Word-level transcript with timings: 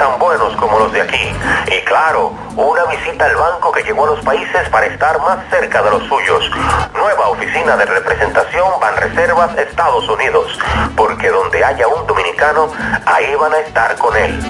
tan 0.00 0.18
buenos 0.18 0.56
como 0.56 0.78
los 0.78 0.92
de 0.92 1.02
aquí. 1.02 1.30
Y 1.66 1.84
claro, 1.84 2.32
una 2.56 2.84
visita 2.86 3.26
al 3.26 3.36
banco 3.36 3.70
que 3.70 3.82
llegó 3.82 4.04
a 4.04 4.16
los 4.16 4.24
países 4.24 4.66
para 4.70 4.86
estar 4.86 5.20
más 5.20 5.38
cerca 5.50 5.82
de 5.82 5.90
los 5.90 6.02
suyos. 6.04 6.50
Nueva 6.94 7.28
oficina 7.28 7.76
de 7.76 7.84
representación 7.84 8.64
Banreservas 8.80 9.56
Estados 9.58 10.08
Unidos. 10.08 10.58
Porque 10.96 11.28
donde 11.28 11.62
haya 11.62 11.86
un 11.86 12.06
dominicano, 12.06 12.72
ahí 13.04 13.34
van 13.34 13.52
a 13.52 13.58
estar 13.58 13.94
con 13.98 14.16
él. 14.16 14.40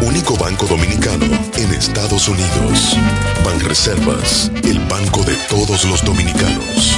Único 0.00 0.36
banco 0.36 0.66
dominicano 0.66 1.26
en 1.26 1.74
Estados 1.74 2.26
Unidos. 2.26 2.96
Banreservas, 3.44 4.50
el 4.64 4.80
banco 4.80 5.22
de 5.22 5.36
todos 5.48 5.84
los 5.84 6.04
dominicanos. 6.04 6.97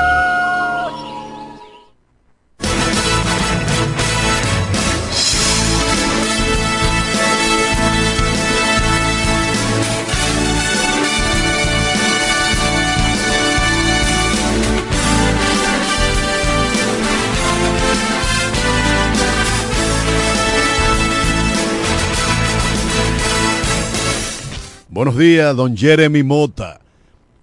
días, 25.21 25.55
don 25.55 25.77
Jeremy 25.77 26.23
Mota, 26.23 26.81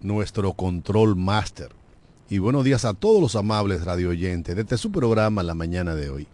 nuestro 0.00 0.52
control 0.54 1.14
master. 1.14 1.68
Y 2.28 2.38
buenos 2.38 2.64
días 2.64 2.84
a 2.84 2.92
todos 2.92 3.22
los 3.22 3.36
amables 3.36 3.84
radio 3.84 4.08
oyentes 4.08 4.56
de 4.56 4.62
este 4.62 4.76
su 4.76 4.90
programa 4.90 5.44
la 5.44 5.54
mañana 5.54 5.94
de 5.94 6.10
hoy. 6.10 6.26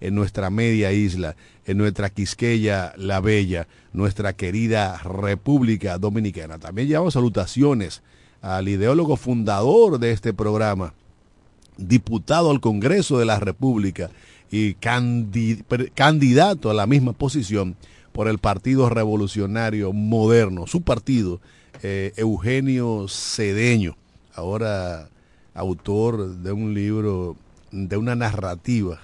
en 0.00 0.14
nuestra 0.14 0.50
media 0.50 0.92
isla, 0.92 1.36
en 1.66 1.78
nuestra 1.78 2.10
Quisqueya 2.10 2.92
la 2.96 3.20
Bella, 3.20 3.66
nuestra 3.92 4.32
querida 4.32 4.98
República 4.98 5.98
Dominicana. 5.98 6.58
También 6.58 6.88
llevamos 6.88 7.14
salutaciones 7.14 8.02
al 8.40 8.68
ideólogo 8.68 9.16
fundador 9.16 9.98
de 9.98 10.12
este 10.12 10.32
programa, 10.32 10.94
diputado 11.76 12.50
al 12.50 12.60
Congreso 12.60 13.18
de 13.18 13.24
la 13.24 13.40
República 13.40 14.10
y 14.50 14.74
candidato 14.74 16.70
a 16.70 16.74
la 16.74 16.86
misma 16.86 17.12
posición 17.12 17.76
por 18.12 18.28
el 18.28 18.38
Partido 18.38 18.88
Revolucionario 18.88 19.92
Moderno, 19.92 20.66
su 20.66 20.82
partido, 20.82 21.40
eh, 21.82 22.12
Eugenio 22.16 23.06
Cedeño, 23.08 23.96
ahora 24.34 25.08
autor 25.54 26.36
de 26.36 26.52
un 26.52 26.74
libro, 26.74 27.36
de 27.70 27.96
una 27.96 28.14
narrativa 28.16 29.00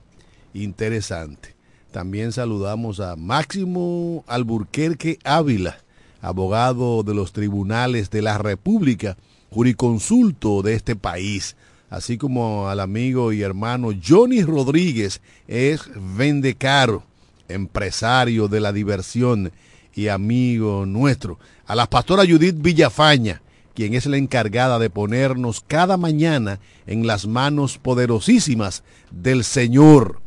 interesante. 0.55 1.55
También 1.93 2.33
saludamos 2.33 3.01
a 3.01 3.17
Máximo 3.17 4.25
Alburquerque 4.27 5.19
Ávila, 5.25 5.79
abogado 6.21 7.03
de 7.03 7.15
los 7.15 7.33
tribunales 7.33 8.11
de 8.11 8.23
la 8.23 8.39
República, 8.39 9.17
juriconsulto 9.51 10.62
de 10.62 10.75
este 10.75 10.97
país, 10.97 11.55
así 11.91 12.19
como 12.19 12.69
al 12.69 12.81
amigo 12.81 13.33
y 13.33 13.43
hermano 13.43 13.91
Johnny 14.05 14.43
Rodríguez, 14.43 15.21
es 15.47 15.83
Vendecaro, 16.17 17.05
empresario 17.49 18.49
de 18.49 18.61
la 18.61 18.73
diversión 18.73 19.53
y 19.95 20.09
amigo 20.09 20.87
nuestro, 20.87 21.39
a 21.67 21.77
la 21.77 21.89
pastora 21.89 22.25
Judith 22.27 22.56
Villafaña, 22.59 23.43
quien 23.75 23.95
es 23.95 24.06
la 24.06 24.17
encargada 24.17 24.79
de 24.79 24.91
ponernos 24.91 25.61
cada 25.61 25.97
mañana 25.97 26.59
en 26.87 27.06
las 27.06 27.27
manos 27.27 27.79
poderosísimas 27.79 28.83
del 29.11 29.45
Señor, 29.45 30.21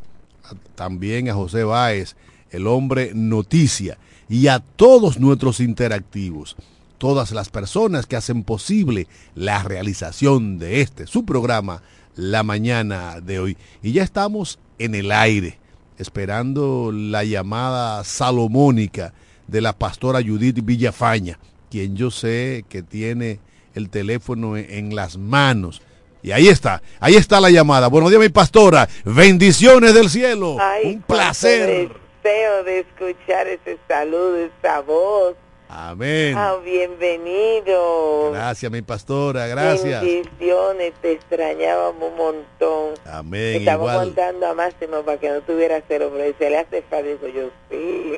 también 0.78 1.28
a 1.28 1.34
José 1.34 1.64
Báez, 1.64 2.14
el 2.52 2.68
hombre 2.68 3.10
noticia, 3.12 3.98
y 4.28 4.46
a 4.46 4.60
todos 4.60 5.18
nuestros 5.18 5.58
interactivos, 5.58 6.54
todas 6.98 7.32
las 7.32 7.48
personas 7.48 8.06
que 8.06 8.14
hacen 8.14 8.44
posible 8.44 9.08
la 9.34 9.64
realización 9.64 10.60
de 10.60 10.80
este, 10.80 11.08
su 11.08 11.24
programa, 11.24 11.82
la 12.14 12.44
mañana 12.44 13.20
de 13.20 13.40
hoy. 13.40 13.56
Y 13.82 13.90
ya 13.90 14.04
estamos 14.04 14.60
en 14.78 14.94
el 14.94 15.10
aire, 15.10 15.58
esperando 15.98 16.92
la 16.92 17.24
llamada 17.24 18.04
salomónica 18.04 19.12
de 19.48 19.60
la 19.60 19.76
pastora 19.76 20.22
Judith 20.22 20.64
Villafaña, 20.64 21.40
quien 21.72 21.96
yo 21.96 22.12
sé 22.12 22.64
que 22.68 22.84
tiene 22.84 23.40
el 23.74 23.90
teléfono 23.90 24.56
en 24.56 24.94
las 24.94 25.18
manos. 25.18 25.82
Y 26.28 26.32
ahí 26.32 26.48
está, 26.48 26.82
ahí 27.00 27.16
está 27.16 27.40
la 27.40 27.48
llamada. 27.48 27.88
Buenos 27.88 28.10
días, 28.10 28.20
mi 28.20 28.28
pastora. 28.28 28.86
Bendiciones 29.02 29.94
del 29.94 30.10
cielo. 30.10 30.58
Un 30.84 31.00
placer 31.00 31.88
deseo 32.22 32.64
de 32.64 32.80
escuchar 32.80 33.46
ese 33.46 33.78
saludo, 33.88 34.36
esa 34.36 34.82
voz. 34.82 35.36
Amén. 35.70 36.34
Ah, 36.36 36.56
bienvenido. 36.62 38.32
Gracias, 38.32 38.70
mi 38.70 38.82
pastora, 38.82 39.46
gracias. 39.46 40.02
Bendiciones, 40.02 40.92
te 41.00 41.12
extrañábamos 41.12 42.10
un 42.10 42.16
montón. 42.18 42.94
Amén. 43.06 43.56
Estamos 43.56 43.90
contando 43.90 44.46
a 44.48 44.54
Máximo 44.54 45.02
para 45.04 45.18
que 45.18 45.30
no 45.30 45.40
tuviera 45.40 45.82
cero, 45.88 46.10
pero 46.14 46.36
se 46.38 46.50
le 46.50 46.58
hace 46.58 46.82
falta, 46.82 47.26
yo 47.34 47.50
sí. 47.70 48.16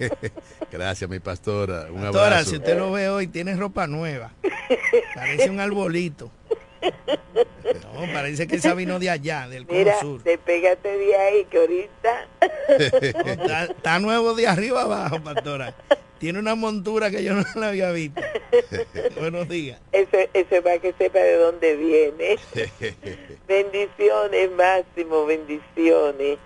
gracias, 0.70 1.10
mi 1.10 1.18
pastora. 1.18 1.86
Un 1.90 2.00
pastora, 2.00 2.44
si 2.44 2.56
usted 2.56 2.78
lo 2.78 2.92
ve 2.92 3.08
hoy, 3.08 3.26
tiene 3.26 3.56
ropa 3.56 3.88
nueva. 3.88 4.30
Parece 5.16 5.50
un 5.50 5.58
arbolito. 5.58 6.30
No, 7.64 8.12
parece 8.12 8.46
que 8.46 8.56
esa 8.56 8.74
vino 8.74 8.98
de 8.98 9.10
allá, 9.10 9.48
del 9.48 9.66
Mira, 9.66 9.98
sur. 10.00 10.22
despégate 10.22 10.98
de 10.98 11.16
ahí, 11.16 11.44
que 11.46 11.58
ahorita... 11.58 12.28
está, 13.68 13.98
nuevo 13.98 14.34
de 14.34 14.46
arriba 14.46 14.82
abajo, 14.82 15.22
pastora. 15.22 15.74
Tiene 16.18 16.38
una 16.38 16.54
montura 16.54 17.10
que 17.10 17.22
yo 17.22 17.34
no 17.34 17.44
la 17.54 17.68
había 17.68 17.90
visto. 17.90 18.20
Buenos 19.18 19.48
días. 19.48 19.80
Eso, 19.92 20.16
eso 20.32 20.56
es 20.56 20.62
para 20.62 20.78
que 20.78 20.92
sepa 20.94 21.18
de 21.18 21.34
dónde 21.34 21.76
viene. 21.76 22.38
bendiciones, 23.48 24.50
Máximo, 24.52 25.26
bendiciones. 25.26 26.38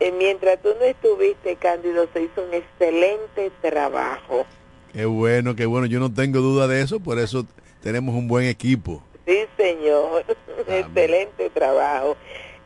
Eh, 0.00 0.12
mientras 0.12 0.60
tú 0.60 0.68
no 0.78 0.84
estuviste, 0.84 1.56
Cándido, 1.56 2.06
se 2.12 2.22
hizo 2.22 2.42
un 2.42 2.52
excelente 2.52 3.50
trabajo. 3.62 4.44
Qué 4.92 5.06
bueno, 5.06 5.54
qué 5.54 5.66
bueno. 5.66 5.86
Yo 5.86 6.00
no 6.00 6.12
tengo 6.12 6.40
duda 6.40 6.66
de 6.68 6.82
eso, 6.82 7.00
por 7.00 7.18
eso 7.18 7.46
tenemos 7.82 8.14
un 8.14 8.28
buen 8.28 8.46
equipo. 8.46 9.02
Sí, 9.26 9.44
Señor. 9.56 10.24
Excelente 10.68 11.50
trabajo. 11.50 12.16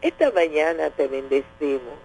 Esta 0.02 0.30
mañana 0.30 0.90
te 0.90 1.08
bendecimos. 1.08 1.96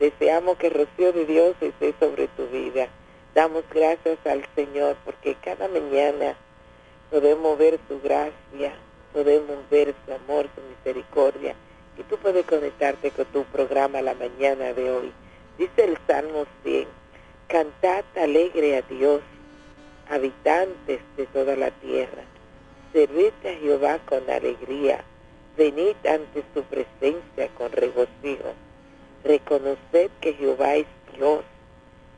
Deseamos 0.00 0.58
que 0.58 0.66
el 0.66 0.74
rocío 0.74 1.12
de 1.12 1.24
Dios 1.24 1.54
esté 1.60 1.94
sobre 2.00 2.26
tu 2.28 2.48
vida. 2.48 2.88
Damos 3.32 3.62
gracias 3.72 4.18
al 4.26 4.44
Señor 4.56 4.96
porque 5.04 5.36
cada 5.36 5.68
mañana 5.68 6.36
podemos 7.10 7.56
ver 7.58 7.78
su 7.86 8.00
gracia, 8.00 8.74
podemos 9.12 9.56
ver 9.70 9.94
su 10.04 10.12
amor, 10.12 10.48
su 10.56 10.62
misericordia. 10.62 11.54
Y 11.96 12.02
tú 12.02 12.16
puedes 12.18 12.44
conectarte 12.44 13.12
con 13.12 13.26
tu 13.26 13.44
programa 13.44 14.02
la 14.02 14.14
mañana 14.14 14.72
de 14.72 14.90
hoy. 14.90 15.12
Dice 15.58 15.84
el 15.84 15.96
Salmo 16.08 16.44
100, 16.64 16.88
cantad 17.46 18.04
alegre 18.16 18.78
a 18.78 18.82
Dios, 18.82 19.20
habitantes 20.10 20.98
de 21.16 21.26
toda 21.26 21.54
la 21.54 21.70
tierra 21.70 22.24
servid 22.96 23.34
a 23.44 23.52
Jehová 23.60 23.98
con 24.06 24.30
alegría, 24.30 25.04
venid 25.54 25.96
ante 26.06 26.42
su 26.54 26.62
presencia 26.62 27.48
con 27.58 27.70
regocijo. 27.70 28.54
Reconoced 29.22 30.10
que 30.22 30.32
Jehová 30.32 30.76
es 30.76 30.86
Dios. 31.14 31.44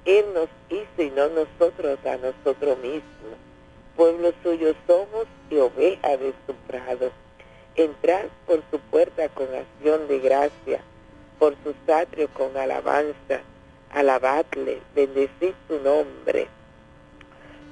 Él 0.04 0.24
nos 0.34 0.48
hizo 0.70 1.02
y 1.02 1.10
no 1.10 1.30
nosotros 1.30 1.98
a 2.06 2.16
nosotros 2.18 2.78
mismos. 2.78 3.34
Pueblo 3.96 4.32
suyo 4.44 4.72
somos 4.86 5.26
y 5.50 5.56
oveja 5.56 6.16
de 6.16 6.32
su 6.46 6.54
prado. 6.68 7.10
Entrad 7.74 8.26
por 8.46 8.62
su 8.70 8.78
puerta 8.78 9.28
con 9.30 9.48
acción 9.52 10.06
de 10.06 10.20
gracia, 10.20 10.80
por 11.40 11.56
su 11.64 11.74
atrio 11.92 12.28
con 12.34 12.56
alabanza. 12.56 13.40
Alabadle, 13.90 14.80
bendecid 14.94 15.54
su 15.66 15.80
nombre, 15.80 16.46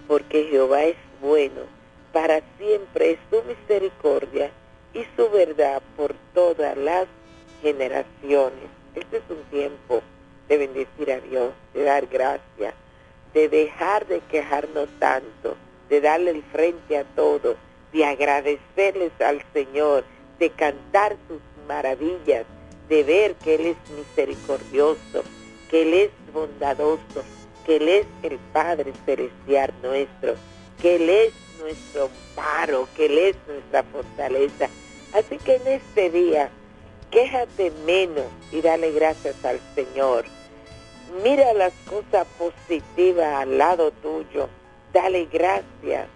porque 0.09 0.49
Jehová 0.50 0.83
es 0.85 0.97
bueno 1.21 1.75
para 2.16 2.40
siempre 2.56 3.11
es 3.11 3.18
su 3.28 3.42
misericordia 3.42 4.50
y 4.94 5.04
su 5.16 5.28
verdad 5.28 5.82
por 5.99 6.14
todas 6.32 6.75
las 6.75 7.06
generaciones. 7.61 8.70
Este 8.94 9.18
es 9.18 9.23
un 9.28 9.42
tiempo 9.50 10.00
de 10.49 10.56
bendecir 10.56 11.12
a 11.12 11.20
Dios, 11.20 11.52
de 11.75 11.82
dar 11.82 12.06
gracias, 12.06 12.73
de 13.35 13.50
dejar 13.50 14.06
de 14.06 14.20
quejarnos 14.20 14.88
tanto, 14.99 15.58
de 15.90 16.00
darle 16.00 16.30
el 16.30 16.42
frente 16.44 16.96
a 16.96 17.04
todo, 17.04 17.56
de 17.92 18.06
agradecerles 18.06 19.12
al 19.20 19.44
Señor, 19.52 20.02
de 20.38 20.49
cantar 20.49 21.18
sus 21.28 21.42
maravillas, 21.68 22.46
de 22.88 23.04
ver 23.04 23.35
que 23.35 23.56
Él 23.56 23.66
es 23.66 23.90
misericordioso, 23.94 25.23
que 25.68 25.82
Él 25.82 25.92
es 25.92 26.11
bondadoso, 26.32 27.23
que 27.66 27.76
Él 27.76 27.88
es 27.90 28.06
el 28.23 28.38
Padre 28.54 28.94
celestial 29.04 29.70
nuestro, 29.82 30.37
que 30.80 30.96
Él 30.96 31.11
es 31.11 31.46
nuestro 31.59 32.11
paro, 32.35 32.89
que 32.97 33.07
Él 33.07 33.19
es 33.19 33.37
nuestra 33.47 33.83
fortaleza. 33.85 34.69
Así 35.13 35.39
que 35.39 35.57
en 35.57 35.67
este 35.67 36.11
día, 36.11 36.51
quéjate 37.11 37.71
menos 37.87 38.27
y 38.53 38.61
dale 38.61 38.93
gracias 38.93 39.45
al 39.45 39.61
Señor. 39.75 40.25
Mira 41.23 41.53
las 41.55 41.73
cosas 41.89 42.27
positivas 42.39 43.35
al 43.35 43.59
lado 43.59 43.91
tuyo, 43.93 44.49
dale 44.93 45.27
gracias, 45.27 46.09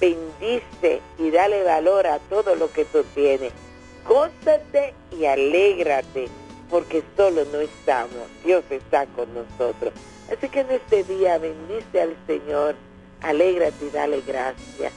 bendice 0.00 1.00
y 1.18 1.30
dale 1.30 1.64
valor 1.64 2.06
a 2.06 2.18
todo 2.30 2.54
lo 2.54 2.72
que 2.72 2.84
tú 2.84 3.04
tienes. 3.14 3.52
Gózate 4.06 4.94
y 5.10 5.26
alégrate, 5.26 6.28
porque 6.70 7.02
solo 7.16 7.44
no 7.52 7.60
estamos, 7.60 8.28
Dios 8.44 8.64
está 8.70 9.06
con 9.06 9.28
nosotros. 9.34 9.92
Así 10.32 10.48
que 10.48 10.60
en 10.60 10.70
este 10.70 11.04
día 11.04 11.38
bendice 11.38 12.00
al 12.00 12.16
Señor 12.26 12.74
alégrate 13.22 13.86
y 13.86 13.90
dale 13.90 14.22
gracias. 14.26 14.92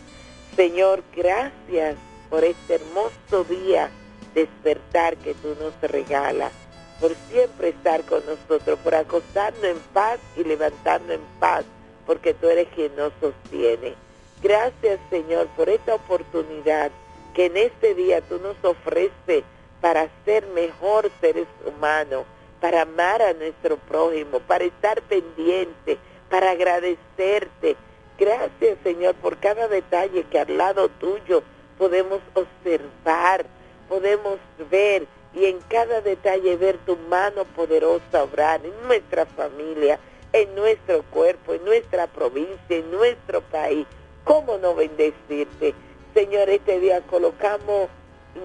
Señor, 0.55 1.03
gracias 1.15 1.95
por 2.29 2.43
este 2.43 2.75
hermoso 2.75 3.43
día 3.49 3.89
despertar 4.33 5.17
que 5.17 5.33
tú 5.35 5.55
nos 5.59 5.73
regalas, 5.81 6.51
por 6.99 7.15
siempre 7.29 7.69
estar 7.69 8.03
con 8.05 8.21
nosotros, 8.25 8.79
por 8.83 8.95
acostarnos 8.95 9.63
en 9.63 9.79
paz 9.93 10.19
y 10.37 10.43
levantarnos 10.43 11.11
en 11.11 11.21
paz, 11.39 11.65
porque 12.05 12.33
tú 12.33 12.47
eres 12.47 12.67
quien 12.75 12.95
nos 12.95 13.11
sostiene. 13.19 13.95
Gracias, 14.41 14.99
Señor, 15.09 15.47
por 15.55 15.69
esta 15.69 15.95
oportunidad 15.95 16.91
que 17.33 17.45
en 17.45 17.57
este 17.57 17.95
día 17.95 18.21
tú 18.21 18.39
nos 18.39 18.55
ofreces 18.63 19.43
para 19.81 20.09
ser 20.25 20.45
mejor 20.47 21.09
seres 21.19 21.47
humanos, 21.65 22.25
para 22.59 22.83
amar 22.83 23.21
a 23.21 23.33
nuestro 23.33 23.77
prójimo, 23.77 24.39
para 24.39 24.63
estar 24.63 25.01
pendiente, 25.03 25.97
para 26.29 26.51
agradecerte. 26.51 27.75
Gracias, 28.21 28.77
Señor, 28.83 29.15
por 29.15 29.37
cada 29.39 29.67
detalle 29.67 30.23
que 30.25 30.37
al 30.37 30.55
lado 30.55 30.89
tuyo 30.89 31.41
podemos 31.79 32.19
observar, 32.35 33.47
podemos 33.89 34.37
ver 34.69 35.07
y 35.33 35.45
en 35.45 35.57
cada 35.61 36.01
detalle 36.01 36.55
ver 36.55 36.77
tu 36.85 36.97
mano 36.97 37.45
poderosa 37.45 38.23
obrar 38.23 38.63
en 38.63 38.73
nuestra 38.87 39.25
familia, 39.25 39.99
en 40.33 40.53
nuestro 40.53 41.01
cuerpo, 41.09 41.55
en 41.55 41.65
nuestra 41.65 42.05
provincia, 42.05 42.59
en 42.69 42.91
nuestro 42.91 43.41
país. 43.41 43.87
¿Cómo 44.23 44.59
no 44.59 44.75
bendecirte? 44.75 45.73
Señor, 46.13 46.47
este 46.51 46.79
día 46.79 47.01
colocamos 47.01 47.89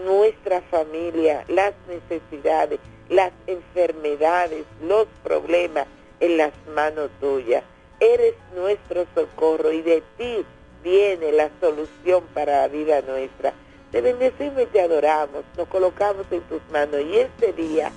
nuestra 0.06 0.62
familia, 0.70 1.44
las 1.48 1.74
necesidades, 1.86 2.80
las 3.10 3.30
enfermedades, 3.46 4.64
los 4.80 5.06
problemas 5.22 5.86
en 6.20 6.38
las 6.38 6.52
manos 6.74 7.10
tuyas. 7.20 7.62
Eres 8.00 8.34
nuestro 8.54 9.06
socorro 9.14 9.72
y 9.72 9.82
de 9.82 10.02
ti 10.18 10.44
viene 10.84 11.32
la 11.32 11.50
solución 11.60 12.24
para 12.34 12.62
la 12.62 12.68
vida 12.68 13.00
nuestra. 13.02 13.54
Te 13.90 14.00
bendecimos 14.00 14.62
y 14.62 14.66
te 14.66 14.80
adoramos, 14.80 15.44
nos 15.56 15.68
colocamos 15.68 16.26
en 16.30 16.42
tus 16.42 16.60
manos 16.70 17.00
y 17.00 17.18
este 17.18 17.52
día 17.52 17.90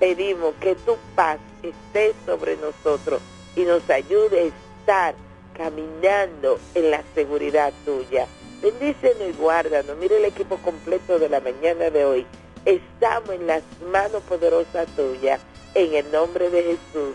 pedimos 0.00 0.54
que 0.60 0.74
tu 0.74 0.96
paz 1.14 1.38
esté 1.62 2.14
sobre 2.24 2.56
nosotros 2.56 3.20
y 3.54 3.62
nos 3.64 3.88
ayude 3.90 4.40
a 4.40 4.80
estar 4.80 5.14
caminando 5.54 6.58
en 6.74 6.90
la 6.90 7.02
seguridad 7.14 7.72
tuya. 7.84 8.26
Bendícenos 8.62 9.28
y 9.28 9.32
guárdanos. 9.32 9.96
Mire 9.98 10.16
el 10.16 10.24
equipo 10.24 10.56
completo 10.58 11.18
de 11.18 11.28
la 11.28 11.40
mañana 11.40 11.90
de 11.90 12.04
hoy. 12.04 12.26
Estamos 12.64 13.30
en 13.30 13.46
las 13.46 13.62
manos 13.90 14.22
poderosas 14.22 14.86
tuyas. 14.96 15.40
En 15.74 15.94
el 15.94 16.10
nombre 16.12 16.48
de 16.48 16.62
Jesús. 16.62 17.14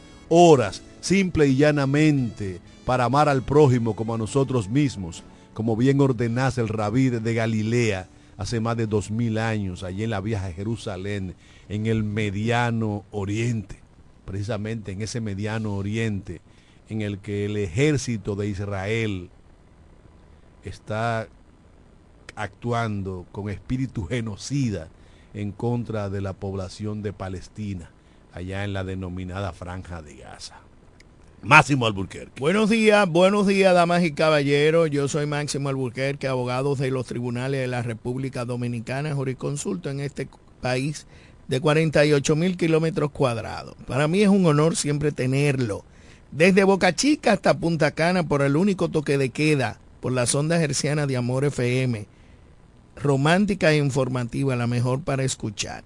horas 0.33 0.81
simple 1.01 1.47
y 1.47 1.57
llanamente 1.57 2.61
para 2.85 3.03
amar 3.03 3.27
al 3.27 3.43
prójimo 3.43 3.97
como 3.97 4.15
a 4.15 4.17
nosotros 4.17 4.69
mismos, 4.69 5.23
como 5.53 5.75
bien 5.75 5.99
ordenase 5.99 6.61
el 6.61 6.69
rabí 6.69 7.09
de 7.09 7.33
Galilea 7.33 8.07
hace 8.37 8.61
más 8.61 8.77
de 8.77 8.87
dos 8.87 9.11
mil 9.11 9.37
años, 9.37 9.83
allí 9.83 10.05
en 10.05 10.09
la 10.09 10.21
vieja 10.21 10.53
Jerusalén, 10.53 11.35
en 11.67 11.85
el 11.85 12.03
mediano 12.03 13.03
oriente, 13.11 13.79
precisamente 14.23 14.93
en 14.93 15.01
ese 15.01 15.19
mediano 15.19 15.75
oriente 15.75 16.39
en 16.87 17.01
el 17.01 17.19
que 17.19 17.45
el 17.45 17.57
ejército 17.57 18.37
de 18.37 18.47
Israel 18.47 19.29
está 20.63 21.27
actuando 22.37 23.25
con 23.33 23.49
espíritu 23.49 24.05
genocida 24.05 24.87
en 25.33 25.51
contra 25.51 26.09
de 26.09 26.21
la 26.21 26.31
población 26.31 27.01
de 27.03 27.11
Palestina, 27.11 27.91
allá 28.33 28.63
en 28.63 28.73
la 28.73 28.83
denominada 28.83 29.53
Franja 29.53 30.01
de 30.01 30.15
Gaza. 30.15 30.59
Máximo 31.43 31.87
Alburquerque. 31.87 32.39
Buenos 32.39 32.69
días, 32.69 33.09
buenos 33.09 33.47
días, 33.47 33.73
damas 33.73 34.03
y 34.03 34.11
caballeros. 34.11 34.91
Yo 34.91 35.07
soy 35.07 35.25
Máximo 35.25 35.69
Alburquerque, 35.69 36.27
abogado 36.27 36.75
de 36.75 36.91
los 36.91 37.07
tribunales 37.07 37.61
de 37.61 37.67
la 37.67 37.81
República 37.81 38.45
Dominicana, 38.45 39.15
jurisconsulto 39.15 39.89
en 39.89 40.01
este 40.01 40.27
país 40.61 41.07
de 41.47 41.59
48 41.59 42.35
mil 42.35 42.57
kilómetros 42.57 43.09
cuadrados. 43.09 43.75
Para 43.87 44.07
mí 44.07 44.21
es 44.21 44.29
un 44.29 44.45
honor 44.45 44.75
siempre 44.75 45.11
tenerlo. 45.11 45.83
Desde 46.31 46.63
Boca 46.63 46.95
Chica 46.95 47.33
hasta 47.33 47.57
Punta 47.57 47.91
Cana 47.91 48.23
por 48.23 48.43
el 48.43 48.55
único 48.55 48.89
toque 48.89 49.17
de 49.17 49.31
queda 49.31 49.79
por 49.99 50.11
la 50.13 50.25
sonda 50.25 50.61
herciana 50.61 51.07
de 51.07 51.17
Amor 51.17 51.43
FM, 51.43 52.05
romántica 52.95 53.71
e 53.71 53.77
informativa, 53.77 54.55
la 54.55 54.67
mejor 54.67 55.01
para 55.01 55.23
escuchar. 55.23 55.83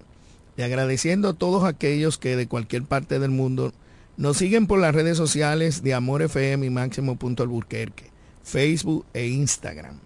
Y 0.58 0.62
agradeciendo 0.62 1.30
a 1.30 1.34
todos 1.34 1.64
aquellos 1.64 2.18
que 2.18 2.36
de 2.36 2.48
cualquier 2.48 2.84
parte 2.84 3.20
del 3.20 3.32
mundo 3.32 3.74
nos 4.18 4.38
siguen 4.38 4.68
por 4.68 4.80
las 4.80 4.96
redes 4.96 5.18
sociales 5.18 5.84
de 5.84 5.94
Amor 5.94 6.22
FM 6.22 6.66
y 6.66 6.70
Máximo 6.70 7.18
Punto 7.18 7.44
Alburquerque, 7.44 8.12
Facebook 8.44 9.06
e 9.14 9.28
Instagram. 9.28 10.00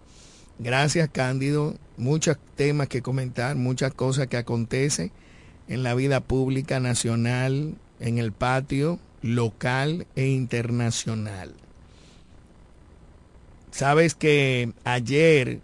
Gracias 0.58 1.10
Cándido, 1.12 1.76
muchos 1.98 2.38
temas 2.56 2.88
que 2.88 3.02
comentar, 3.02 3.56
muchas 3.56 3.94
cosas 3.94 4.28
que 4.28 4.38
acontecen 4.38 5.12
en 5.68 5.84
la 5.84 5.94
vida 5.94 6.20
pública 6.22 6.80
nacional, 6.80 7.76
en 8.00 8.18
el 8.18 8.32
patio, 8.32 9.00
local 9.22 10.08
e 10.16 10.28
internacional. 10.28 11.54
Sabes 13.72 14.16
que 14.16 14.74
ayer, 14.84 15.60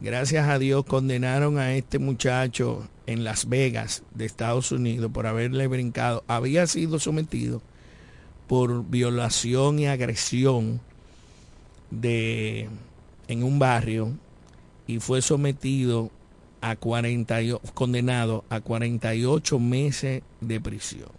gracias 0.00 0.48
a 0.48 0.58
Dios, 0.58 0.84
condenaron 0.84 1.58
a 1.58 1.74
este 1.74 1.98
muchacho 2.00 2.88
en 3.06 3.24
Las 3.24 3.48
Vegas 3.48 4.02
de 4.14 4.24
Estados 4.24 4.72
Unidos 4.72 5.10
por 5.12 5.26
haberle 5.26 5.66
brincado. 5.66 6.24
Había 6.26 6.66
sido 6.66 6.98
sometido 6.98 7.62
por 8.46 8.84
violación 8.84 9.78
y 9.78 9.86
agresión 9.86 10.80
de 11.90 12.68
en 13.28 13.42
un 13.42 13.58
barrio 13.58 14.12
y 14.86 15.00
fue 15.00 15.22
sometido 15.22 16.10
a 16.60 16.76
40, 16.76 17.38
condenado 17.74 18.44
a 18.48 18.60
48 18.60 19.58
meses 19.58 20.22
de 20.40 20.60
prisión. 20.60 21.10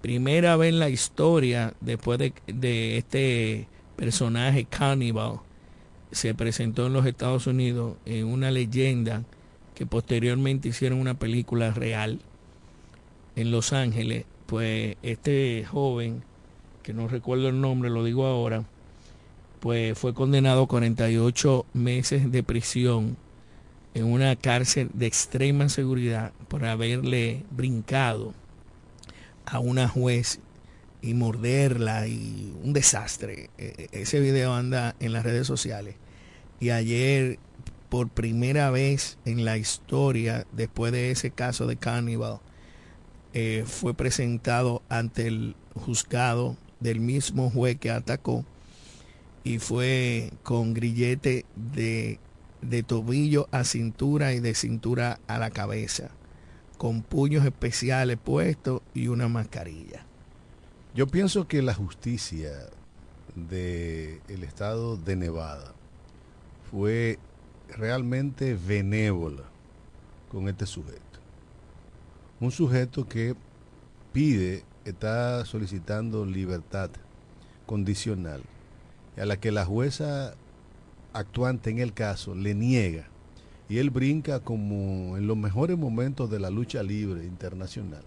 Primera 0.00 0.56
vez 0.56 0.70
en 0.70 0.78
la 0.78 0.88
historia 0.88 1.74
después 1.80 2.18
de, 2.18 2.32
de 2.46 2.98
este 2.98 3.68
personaje 3.96 4.64
Cannibal 4.64 5.40
se 6.10 6.34
presentó 6.34 6.86
en 6.86 6.92
los 6.92 7.06
Estados 7.06 7.46
Unidos 7.46 7.96
en 8.04 8.26
una 8.26 8.50
leyenda 8.50 9.22
que 9.74 9.86
posteriormente 9.86 10.68
hicieron 10.68 10.98
una 10.98 11.14
película 11.14 11.70
real 11.70 12.20
en 13.36 13.50
Los 13.50 13.72
Ángeles, 13.72 14.26
pues 14.46 14.96
este 15.02 15.64
joven, 15.64 16.22
que 16.82 16.92
no 16.92 17.08
recuerdo 17.08 17.48
el 17.48 17.60
nombre, 17.60 17.90
lo 17.90 18.04
digo 18.04 18.26
ahora, 18.26 18.64
pues 19.60 19.96
fue 19.98 20.12
condenado 20.12 20.64
a 20.64 20.68
48 20.68 21.66
meses 21.72 22.32
de 22.32 22.42
prisión 22.42 23.16
en 23.94 24.04
una 24.04 24.36
cárcel 24.36 24.90
de 24.92 25.06
extrema 25.06 25.68
seguridad 25.68 26.32
por 26.48 26.64
haberle 26.64 27.44
brincado 27.50 28.34
a 29.46 29.58
una 29.58 29.88
juez 29.88 30.40
y 31.02 31.14
morderla 31.14 32.06
y 32.06 32.54
un 32.62 32.72
desastre. 32.72 33.50
E, 33.58 33.88
e, 33.92 34.02
ese 34.02 34.20
video 34.20 34.54
anda 34.54 34.94
en 35.00 35.12
las 35.12 35.24
redes 35.24 35.46
sociales. 35.46 35.96
Y 36.60 36.70
ayer, 36.70 37.38
por 37.92 38.08
primera 38.08 38.70
vez 38.70 39.18
en 39.26 39.44
la 39.44 39.58
historia, 39.58 40.46
después 40.52 40.92
de 40.92 41.10
ese 41.10 41.30
caso 41.30 41.66
de 41.66 41.76
Cannibal, 41.76 42.40
eh, 43.34 43.64
fue 43.66 43.92
presentado 43.92 44.80
ante 44.88 45.26
el 45.26 45.56
juzgado 45.74 46.56
del 46.80 47.00
mismo 47.00 47.50
juez 47.50 47.78
que 47.78 47.90
atacó 47.90 48.46
y 49.44 49.58
fue 49.58 50.30
con 50.42 50.72
grillete 50.72 51.44
de, 51.54 52.18
de 52.62 52.82
tobillo 52.82 53.46
a 53.50 53.62
cintura 53.62 54.32
y 54.32 54.40
de 54.40 54.54
cintura 54.54 55.20
a 55.26 55.36
la 55.36 55.50
cabeza, 55.50 56.12
con 56.78 57.02
puños 57.02 57.44
especiales 57.44 58.16
puestos 58.16 58.80
y 58.94 59.08
una 59.08 59.28
mascarilla. 59.28 60.06
Yo 60.94 61.08
pienso 61.08 61.46
que 61.46 61.60
la 61.60 61.74
justicia 61.74 62.52
del 63.34 64.22
el 64.28 64.44
estado 64.44 64.96
de 64.96 65.14
Nevada 65.14 65.74
fue 66.70 67.18
realmente 67.76 68.54
benévola 68.54 69.44
con 70.30 70.48
este 70.48 70.66
sujeto. 70.66 71.00
Un 72.40 72.50
sujeto 72.50 73.06
que 73.06 73.34
pide, 74.12 74.64
está 74.84 75.44
solicitando 75.44 76.24
libertad 76.26 76.90
condicional, 77.66 78.42
a 79.16 79.24
la 79.24 79.38
que 79.38 79.52
la 79.52 79.64
jueza 79.64 80.34
actuante 81.12 81.70
en 81.70 81.78
el 81.78 81.92
caso 81.92 82.34
le 82.34 82.54
niega 82.54 83.06
y 83.68 83.78
él 83.78 83.90
brinca 83.90 84.40
como 84.40 85.16
en 85.16 85.26
los 85.26 85.36
mejores 85.36 85.78
momentos 85.78 86.30
de 86.30 86.40
la 86.40 86.50
lucha 86.50 86.82
libre 86.82 87.24
internacional. 87.24 88.02